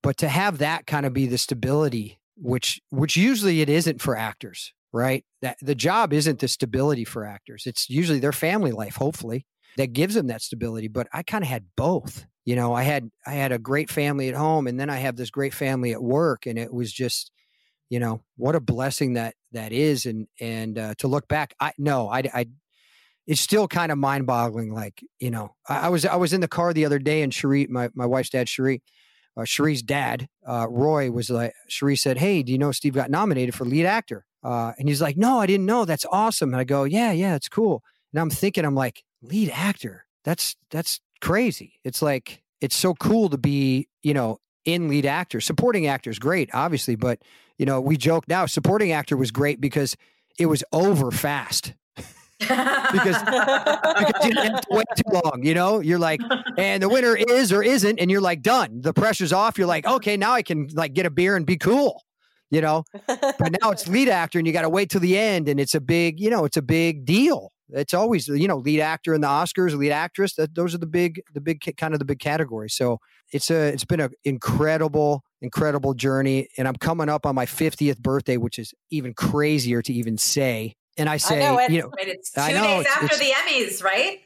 but 0.04 0.18
to 0.18 0.30
have 0.30 0.60
that 0.60 0.88
kind 0.88 1.06
of 1.06 1.14
be 1.14 1.28
the 1.28 1.38
stability 1.38 2.20
which 2.38 2.82
which 2.90 3.18
usually 3.18 3.62
it 3.62 3.70
isn't 3.70 4.02
for 4.02 4.16
actors, 4.16 4.74
right? 4.94 5.24
That 5.42 5.58
the 5.62 5.76
job 5.76 6.14
isn't 6.14 6.40
the 6.40 6.48
stability 6.48 7.06
for 7.06 7.26
actors. 7.26 7.64
It's 7.66 7.90
usually 7.90 8.20
their 8.20 8.32
family 8.32 8.72
life, 8.72 8.96
hopefully, 8.96 9.46
that 9.78 9.94
gives 9.94 10.16
them 10.16 10.28
that 10.28 10.42
stability. 10.42 10.88
But 10.88 11.08
I 11.14 11.24
kind 11.24 11.44
of 11.44 11.50
had 11.50 11.66
both. 11.76 12.26
You 12.46 12.56
know, 12.56 12.74
I 12.74 12.84
had 12.84 13.10
I 13.26 13.34
had 13.34 13.52
a 13.52 13.60
great 13.60 13.90
family 13.90 14.30
at 14.30 14.36
home, 14.36 14.68
and 14.68 14.80
then 14.80 14.90
I 14.90 14.98
have 14.98 15.16
this 15.16 15.30
great 15.32 15.54
family 15.54 15.94
at 15.94 16.04
work, 16.04 16.46
and 16.46 16.60
it 16.60 16.74
was 16.74 16.92
just, 16.92 17.32
you 17.90 18.00
know, 18.00 18.22
what 18.38 18.56
a 18.56 18.60
blessing 18.60 19.14
that 19.14 19.36
that 19.56 19.72
is. 19.72 20.06
And 20.06 20.28
and 20.40 20.78
uh, 20.78 20.94
to 21.00 21.08
look 21.08 21.28
back, 21.28 21.54
I 21.60 21.74
no, 21.78 22.10
I 22.10 22.24
I. 22.34 22.48
It's 23.28 23.42
still 23.42 23.68
kind 23.68 23.92
of 23.92 23.98
mind 23.98 24.28
boggling. 24.28 24.72
Like, 24.72 25.04
you 25.20 25.32
know, 25.32 25.56
I, 25.68 25.88
I 25.88 25.90
was 25.90 26.06
I 26.06 26.16
was 26.16 26.32
in 26.32 26.42
the 26.42 26.48
car 26.48 26.74
the 26.74 26.86
other 26.86 27.00
day 27.00 27.24
and 27.24 27.34
Sheree, 27.34 27.68
my, 27.68 27.90
my 27.96 28.06
wife's 28.06 28.30
dad, 28.30 28.46
Sheree, 28.46 28.82
uh, 29.36 29.42
Sheree's 29.42 29.82
dad, 29.82 30.28
uh, 30.48 30.68
Roy, 30.70 31.10
was 31.10 31.32
like, 31.32 31.54
Sheree 31.68 31.98
said, 31.98 32.20
Hey, 32.20 32.44
do 32.44 32.52
you 32.52 32.60
know 32.60 32.72
Steve 32.72 32.94
got 32.94 33.10
nominated 33.10 33.56
for 33.56 33.66
lead 33.66 33.88
actor? 33.88 34.26
Uh, 34.44 34.74
and 34.78 34.88
he's 34.88 35.02
like, 35.02 35.18
No, 35.18 35.40
I 35.40 35.48
didn't 35.48 35.66
know. 35.66 35.86
That's 35.86 36.06
awesome. 36.12 36.54
And 36.54 36.60
I 36.60 36.66
go, 36.66 36.84
Yeah, 36.84 37.12
yeah, 37.14 37.36
it's 37.36 37.50
cool. 37.50 37.82
And 38.14 38.22
I'm 38.22 38.30
thinking, 38.30 38.64
I'm 38.64 38.76
like, 38.76 39.04
lead 39.24 39.50
actor? 39.50 40.06
That's 40.24 40.56
that's 40.72 41.02
crazy. 41.20 41.80
It's 41.84 42.02
like 42.02 42.44
it's 42.62 42.76
so 42.76 42.94
cool 42.94 43.30
to 43.30 43.38
be, 43.38 43.90
you 44.04 44.14
know, 44.14 44.38
in 44.64 44.88
lead 44.88 45.06
actor. 45.06 45.42
Supporting 45.42 45.88
actor 45.88 46.10
is 46.10 46.20
great, 46.20 46.50
obviously, 46.54 46.96
but 46.96 47.20
you 47.58 47.66
know, 47.66 47.80
we 47.82 47.98
joke 47.98 48.28
now, 48.28 48.46
supporting 48.46 48.92
actor 48.92 49.18
was 49.18 49.32
great 49.32 49.62
because 49.62 49.96
it 50.38 50.48
was 50.48 50.64
over 50.72 51.12
fast. 51.12 51.74
because 52.40 53.18
because 53.18 54.26
you 54.26 54.34
didn't 54.34 54.66
wait 54.70 54.86
too 54.98 55.20
long. 55.24 55.40
You 55.42 55.54
know, 55.54 55.80
you're 55.80 56.00
like, 56.00 56.20
and 56.58 56.84
the 56.84 56.90
winner 56.90 57.16
is 57.16 57.54
or 57.54 57.64
isn't, 57.64 57.98
and 57.98 58.12
you're 58.12 58.22
like 58.22 58.42
done. 58.42 58.82
The 58.82 58.94
pressure's 58.94 59.32
off. 59.32 59.58
You're 59.58 59.68
like, 59.68 59.88
okay, 59.88 60.18
now 60.18 60.34
I 60.34 60.42
can 60.42 60.68
like 60.74 60.94
get 60.94 61.06
a 61.06 61.10
beer 61.10 61.38
and 61.38 61.46
be 61.46 61.58
cool. 61.58 62.04
You 62.52 62.62
know, 62.62 62.84
but 63.08 63.56
now 63.62 63.72
it's 63.72 63.88
lead 63.88 64.10
actor, 64.10 64.38
and 64.38 64.46
you 64.46 64.54
got 64.54 64.64
to 64.64 64.70
wait 64.70 64.90
till 64.90 65.02
the 65.02 65.18
end, 65.18 65.48
and 65.48 65.60
it's 65.60 65.76
a 65.76 65.82
big, 65.82 66.20
you 66.20 66.30
know, 66.30 66.46
it's 66.46 66.58
a 66.58 66.62
big 66.62 67.06
deal. 67.06 67.52
It's 67.70 67.94
always, 67.94 68.28
you 68.28 68.48
know, 68.48 68.58
lead 68.58 68.80
actor 68.82 69.14
in 69.14 69.22
the 69.22 69.28
Oscars, 69.28 69.76
lead 69.76 69.92
actress. 69.92 70.36
That 70.36 70.54
those 70.56 70.76
are 70.76 70.78
the 70.78 70.86
big, 70.86 71.22
the 71.34 71.42
big 71.42 71.62
kind 71.78 71.94
of 71.94 72.00
the 72.00 72.06
big 72.06 72.20
categories. 72.20 72.76
So 72.76 73.00
it's 73.32 73.50
a, 73.50 73.68
it's 73.70 73.86
been 73.86 74.00
an 74.00 74.12
incredible, 74.24 75.24
incredible 75.42 75.94
journey, 75.96 76.48
and 76.58 76.68
I'm 76.68 76.76
coming 76.76 77.10
up 77.10 77.26
on 77.26 77.34
my 77.36 77.46
50th 77.46 77.98
birthday, 78.00 78.38
which 78.38 78.60
is 78.60 78.74
even 78.92 79.14
crazier 79.14 79.82
to 79.82 79.94
even 79.94 80.18
say. 80.18 80.76
And 80.98 81.10
I 81.10 81.18
say, 81.18 81.40
know 81.40 81.58
it. 81.60 81.72
you 81.72 81.82
know, 81.82 81.92
it's 81.98 82.32
two 82.32 82.42
know, 82.42 82.48
days 82.64 82.82
it's- 82.82 82.94
after 82.96 83.06
it's- 83.06 83.20
the 83.20 83.32
Emmys, 83.32 83.84
right? 83.84 84.20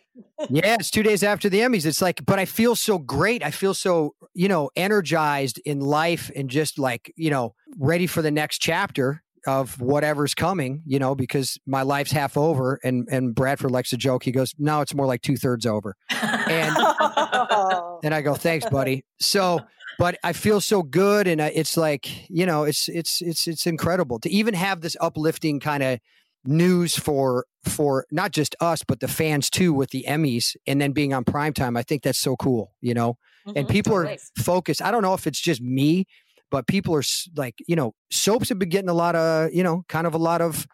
yeah, 0.50 0.76
it's 0.80 0.92
two 0.92 1.02
days 1.04 1.24
after 1.24 1.48
the 1.50 1.60
Emmys. 1.62 1.86
It's 1.86 2.02
like, 2.02 2.26
but 2.26 2.40
I 2.40 2.46
feel 2.46 2.76
so 2.76 2.98
great. 3.00 3.42
I 3.44 3.52
feel 3.52 3.74
so, 3.74 4.16
you 4.34 4.48
know, 4.50 4.70
energized 4.76 5.60
in 5.66 5.80
life 5.80 6.30
and 6.36 6.50
just 6.50 6.78
like, 6.78 7.12
you 7.16 7.30
know, 7.30 7.56
ready 7.78 8.06
for 8.06 8.22
the 8.22 8.32
next 8.32 8.58
chapter. 8.60 9.24
Of 9.48 9.80
whatever's 9.80 10.34
coming, 10.34 10.82
you 10.86 11.00
know, 11.00 11.16
because 11.16 11.58
my 11.66 11.82
life's 11.82 12.12
half 12.12 12.38
over. 12.38 12.80
And 12.84 13.08
and 13.12 13.34
Bradford 13.36 13.72
likes 13.72 13.90
to 13.92 13.98
joke. 13.98 14.24
He 14.24 14.32
goes, 14.32 14.54
"No, 14.58 14.82
it's 14.82 14.94
more 14.94 15.06
like 15.06 15.22
two 15.22 15.38
thirds 15.38 15.66
over." 15.66 15.96
And 16.10 16.76
and 18.04 18.14
I 18.14 18.22
go, 18.24 18.36
"Thanks, 18.36 18.66
buddy." 18.70 19.06
So, 19.20 19.60
but 19.98 20.18
I 20.24 20.34
feel 20.34 20.62
so 20.62 20.84
good, 20.84 21.28
and 21.28 21.42
I, 21.42 21.48
it's 21.48 21.78
like 21.78 22.30
you 22.30 22.46
know, 22.46 22.64
it's 22.64 22.88
it's 22.90 23.22
it's 23.22 23.48
it's 23.48 23.66
incredible 23.68 24.20
to 24.20 24.30
even 24.30 24.54
have 24.54 24.82
this 24.82 24.96
uplifting 25.00 25.60
kind 25.60 25.84
of 25.84 26.00
news 26.46 26.98
for 26.98 27.46
for 27.66 28.06
not 28.12 28.32
just 28.32 28.56
us 28.62 28.82
but 28.88 29.02
the 29.02 29.08
fans 29.10 29.50
too 29.50 29.74
with 29.74 29.90
the 29.90 30.06
Emmys 30.08 30.56
and 30.66 30.80
then 30.80 30.94
being 30.94 31.14
on 31.14 31.26
primetime. 31.26 31.78
I 31.78 31.84
think 31.84 32.02
that's 32.04 32.18
so 32.20 32.36
cool, 32.38 32.72
you 32.82 32.94
know. 32.94 33.18
and 33.46 33.68
Mhm, 33.68 33.70
people 33.70 33.94
totally. 33.94 34.16
are 34.16 34.42
focused. 34.44 34.82
I 34.82 34.90
don't 34.92 35.02
know 35.02 35.14
if 35.14 35.26
it's 35.28 35.40
just 35.42 35.62
me, 35.62 36.06
but 36.52 36.68
people 36.68 36.95
are 36.95 37.04
like, 37.36 37.56
you 37.68 37.76
know, 37.76 37.93
soaps 38.12 38.50
have 38.50 38.60
been 38.60 38.70
getting 38.70 38.89
a 38.89 38.93
lot 38.93 39.16
of, 39.16 39.54
you 39.54 39.64
know, 39.64 39.84
kind 39.88 40.08
of 40.08 40.14
a 40.14 40.18
lot 40.18 40.41
of 40.41 40.68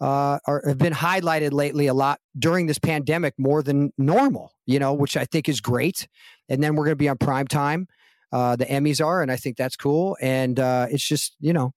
uh 0.00 0.38
are 0.46 0.62
have 0.64 0.78
been 0.78 0.92
highlighted 0.92 1.52
lately 1.52 1.88
a 1.88 1.94
lot 1.94 2.20
during 2.38 2.66
this 2.66 2.78
pandemic 2.78 3.34
more 3.36 3.62
than 3.62 3.92
normal, 3.98 4.52
you 4.66 4.78
know, 4.78 4.92
which 4.92 5.16
I 5.16 5.24
think 5.24 5.48
is 5.48 5.60
great. 5.60 6.06
And 6.48 6.62
then 6.62 6.76
we're 6.76 6.84
going 6.84 6.92
to 6.92 6.96
be 6.96 7.08
on 7.08 7.18
prime 7.18 7.48
time. 7.48 7.88
Uh 8.32 8.54
the 8.56 8.66
Emmys 8.66 9.04
are 9.04 9.22
and 9.22 9.32
I 9.32 9.36
think 9.36 9.56
that's 9.56 9.76
cool 9.76 10.16
and 10.20 10.60
uh 10.60 10.86
it's 10.90 11.06
just, 11.06 11.36
you 11.40 11.52
know, 11.52 11.72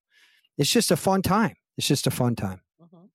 it's 0.58 0.72
just 0.72 0.92
a 0.92 0.98
fun 0.98 1.22
time. 1.22 1.56
It's 1.78 1.88
just 1.88 2.06
a 2.06 2.12
fun 2.12 2.36
time. 2.36 2.62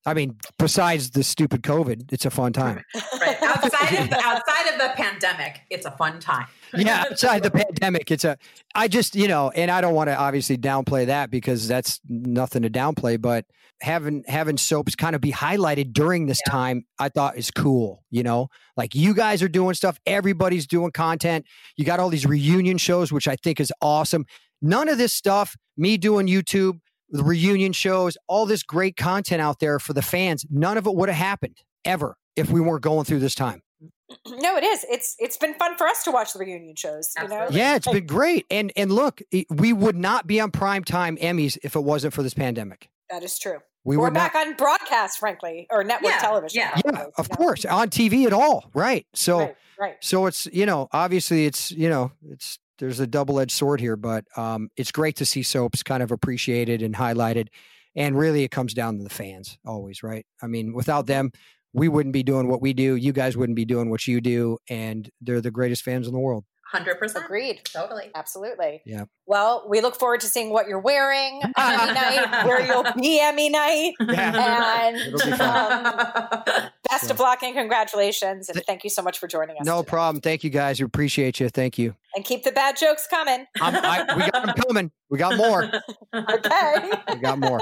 I 0.07 0.15
mean, 0.15 0.37
besides 0.59 1.11
the 1.11 1.23
stupid 1.25 1.63
COVID, 1.63 2.13
it's 2.13 2.25
a 2.25 2.31
fun 2.31 2.53
time. 2.53 2.83
Right. 3.21 3.37
Outside 3.43 3.95
of 4.05 4.11
the, 4.11 4.17
outside 4.25 4.73
of 4.73 4.79
the 4.79 4.93
pandemic, 4.95 5.61
it's 5.69 5.85
a 5.85 5.91
fun 5.91 6.21
time. 6.21 6.47
yeah, 6.77 7.05
outside 7.11 7.43
the 7.43 7.51
pandemic, 7.51 8.11
it's 8.11 8.25
a. 8.25 8.39
I 8.75 8.87
just 8.89 9.17
you 9.17 9.27
know, 9.29 9.51
and 9.51 9.71
I 9.71 9.81
don't 9.81 9.95
want 9.95 10.09
to 10.09 10.17
obviously 10.17 10.57
downplay 10.57 11.07
that 11.07 11.31
because 11.31 11.67
that's 11.69 12.01
nothing 12.09 12.63
to 12.63 12.71
downplay. 12.71 13.21
But 13.21 13.47
having 13.83 14.25
having 14.29 14.57
soaps 14.57 14.95
kind 14.95 15.15
of 15.17 15.21
be 15.21 15.33
highlighted 15.33 15.93
during 15.93 16.27
this 16.27 16.41
Yeah. 16.47 16.53
time, 16.53 16.85
I 16.99 17.09
thought 17.09 17.37
is 17.37 17.51
cool. 17.51 18.05
You 18.11 18.23
know, 18.23 18.49
like 18.77 18.95
you 18.95 19.13
guys 19.13 19.43
are 19.43 19.49
doing 19.49 19.75
stuff, 19.75 19.99
everybody's 20.07 20.67
doing 20.69 20.93
content. 20.93 21.47
You 21.77 21.85
got 21.85 21.99
all 22.01 22.09
these 22.11 22.27
reunion 22.27 22.79
shows, 22.79 23.13
which 23.13 23.27
I 23.29 23.37
think 23.37 23.61
is 23.61 23.73
awesome. 23.83 24.25
None 24.63 24.89
of 24.89 24.99
this 24.99 25.13
stuff, 25.13 25.57
me 25.77 25.97
doing 25.99 26.27
YouTube, 26.29 26.79
the 27.11 27.25
reunion 27.25 27.73
shows, 27.73 28.17
all 28.27 28.47
this 28.47 28.63
great 28.63 28.97
content 28.97 29.41
out 29.41 29.59
there 29.61 29.79
for 29.79 29.93
the 29.93 30.03
fans. 30.03 30.45
None 30.51 30.77
of 30.77 30.87
it 30.87 30.95
would 30.95 31.09
have 31.09 31.19
happened 31.19 31.57
ever 31.85 32.17
if 32.35 32.51
we 32.51 32.61
weren't 32.61 32.83
going 32.83 33.05
through 33.05 33.21
this 33.21 33.35
time. 33.35 33.63
no, 34.29 34.57
it 34.57 34.65
is. 34.65 34.85
It's 34.91 35.17
it's 35.19 35.37
been 35.37 35.55
fun 35.55 35.77
for 35.77 35.87
us 35.87 36.03
to 36.05 36.11
watch 36.13 36.33
the 36.33 36.39
reunion 36.39 36.77
shows. 36.77 37.13
You 37.21 37.29
know, 37.29 37.47
Yeah, 37.51 37.75
it's 37.77 37.89
been 37.89 38.07
great. 38.07 38.47
And 38.51 38.73
and 38.77 38.93
look, 38.93 39.21
we 39.51 39.73
would 39.73 39.97
not 39.97 40.27
be 40.27 40.41
on 40.41 40.51
primetime 40.53 41.19
Emmys 41.21 41.59
if 41.63 41.75
it 41.77 41.81
wasn't 41.81 42.15
for 42.15 42.23
this 42.23 42.35
pandemic. 42.35 42.89
that 43.11 43.23
is 43.23 43.39
true. 43.39 43.59
We 43.85 43.97
We're 43.97 44.11
back 44.11 44.35
not. 44.35 44.49
on 44.49 44.55
broadcast, 44.55 45.19
frankly, 45.21 45.69
or 45.71 45.85
network 45.85 46.11
Yeah, 46.13 46.19
television. 46.19 46.59
yeah. 46.61 46.73
Yeah, 46.77 46.83
probably, 46.91 47.13
of 47.19 47.29
you 47.29 47.31
know? 47.31 47.37
course, 47.37 47.65
on 47.65 47.89
TV 47.89 48.27
at 48.27 48.33
all. 48.33 48.69
Right. 48.75 49.07
So 49.15 49.39
Right, 49.39 49.57
right. 49.79 49.97
so 50.01 50.27
it's 50.27 50.47
you 50.47 50.67
know 50.67 50.89
obviously 50.93 51.47
it's 51.47 51.71
you 51.71 51.89
know 51.89 52.11
it's 52.29 52.59
there's 52.79 53.01
a 53.01 53.07
double 53.07 53.41
edged 53.41 53.53
sword 53.53 53.81
here, 53.81 53.97
but 53.97 54.25
um, 54.37 54.69
it's 54.77 54.93
great 54.93 55.17
to 55.17 55.27
see 55.27 55.43
soaps 55.43 55.83
kind 55.83 56.03
of 56.03 56.11
appreciated 56.11 56.83
and 56.83 56.95
highlighted. 56.95 57.49
And 57.95 58.17
really, 58.19 58.45
it 58.45 58.51
comes 58.51 58.75
down 58.75 58.99
to 58.99 59.05
the 59.05 59.11
fans 59.11 59.59
always, 59.65 60.03
right? 60.03 60.27
I 60.43 60.47
mean, 60.47 60.75
without 60.75 61.07
them, 61.07 61.31
we 61.73 61.89
wouldn't 61.89 62.13
be 62.13 62.23
doing 62.23 62.49
what 62.49 62.61
we 62.61 62.73
do. 62.73 62.97
You 62.97 63.13
guys 63.13 63.37
wouldn't 63.37 63.57
be 63.57 63.65
doing 63.65 63.91
what 63.91 64.07
you 64.07 64.21
do, 64.21 64.59
and 64.69 65.09
they're 65.21 65.41
the 65.41 65.51
greatest 65.51 65.83
fans 65.83 66.07
in 66.07 66.13
the 66.13 66.19
world. 66.19 66.45
Hundred 66.73 66.99
percent. 66.99 67.25
Agreed. 67.25 67.61
Totally. 67.65 68.11
Absolutely. 68.15 68.83
Yeah. 68.85 69.05
Well, 69.25 69.65
we 69.69 69.81
look 69.81 69.95
forward 69.95 70.21
to 70.21 70.27
seeing 70.27 70.51
what 70.51 70.67
you're 70.67 70.81
wearing 70.81 71.41
on 71.45 71.53
Emmy 71.81 71.93
night, 71.95 72.45
where 72.45 72.61
you'll 72.67 72.85
be 73.01 73.21
Emmy 73.21 73.49
night, 73.49 73.93
and 74.01 74.97
It'll 74.97 75.19
be 75.31 75.37
fun. 75.37 75.87
um, 75.87 76.69
best 76.91 77.11
of 77.11 77.21
luck 77.21 77.43
and 77.45 77.55
congratulations. 77.55 78.49
And 78.49 78.61
thank 78.67 78.83
you 78.83 78.91
so 78.91 79.01
much 79.01 79.19
for 79.21 79.29
joining 79.29 79.57
us. 79.59 79.65
No 79.65 79.79
today. 79.83 79.91
problem. 79.91 80.21
Thank 80.21 80.43
you 80.43 80.51
guys. 80.51 80.81
We 80.81 80.85
appreciate 80.87 81.39
you. 81.39 81.49
Thank 81.49 81.79
you. 81.79 81.95
And 82.17 82.25
keep 82.25 82.43
the 82.43 82.53
bad 82.53 82.77
jokes 82.77 83.07
coming. 83.09 83.47
I'm, 83.61 83.77
I, 83.77 84.15
we 84.17 84.31
got 84.31 84.47
them 84.47 84.55
coming. 84.67 84.91
We 85.09 85.19
got 85.19 85.37
more. 85.37 85.71
Okay. 86.15 86.91
We 87.11 87.17
got 87.17 87.39
more. 87.39 87.61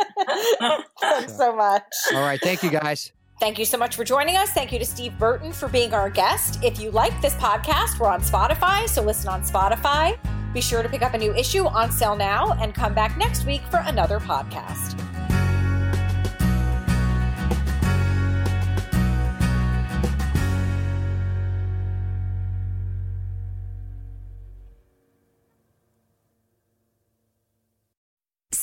Thanks 1.01 1.37
so 1.37 1.55
much. 1.55 1.83
All 2.15 2.23
right. 2.23 2.41
Thank 2.41 2.63
you 2.63 2.71
guys. 2.71 3.13
Thank 3.41 3.59
you 3.59 3.64
so 3.64 3.76
much 3.76 3.97
for 3.97 4.05
joining 4.05 4.37
us. 4.37 4.51
Thank 4.53 4.72
you 4.72 4.78
to 4.78 4.87
Steve 4.87 5.18
Burton 5.18 5.53
for 5.53 5.68
being 5.68 5.93
our 5.93 6.09
guest. 6.09 6.62
If 6.62 6.80
you 6.80 6.91
like 6.91 7.20
this 7.20 7.35
podcast, 7.35 7.99
we're 7.99 8.09
on 8.09 8.20
Spotify, 8.20 8.89
so 8.89 9.03
listen 9.03 9.28
on 9.28 9.43
Spotify. 9.43 10.16
Be 10.55 10.61
sure 10.61 10.82
to 10.82 10.89
pick 10.89 11.03
up 11.03 11.14
a 11.14 11.18
new 11.18 11.35
issue 11.35 11.66
on 11.66 11.91
sale 11.91 12.16
now 12.16 12.53
and 12.53 12.72
come 12.72 12.95
back 12.95 13.18
next 13.18 13.45
week 13.45 13.62
for 13.70 13.78
another 13.87 14.20
podcast. 14.20 15.14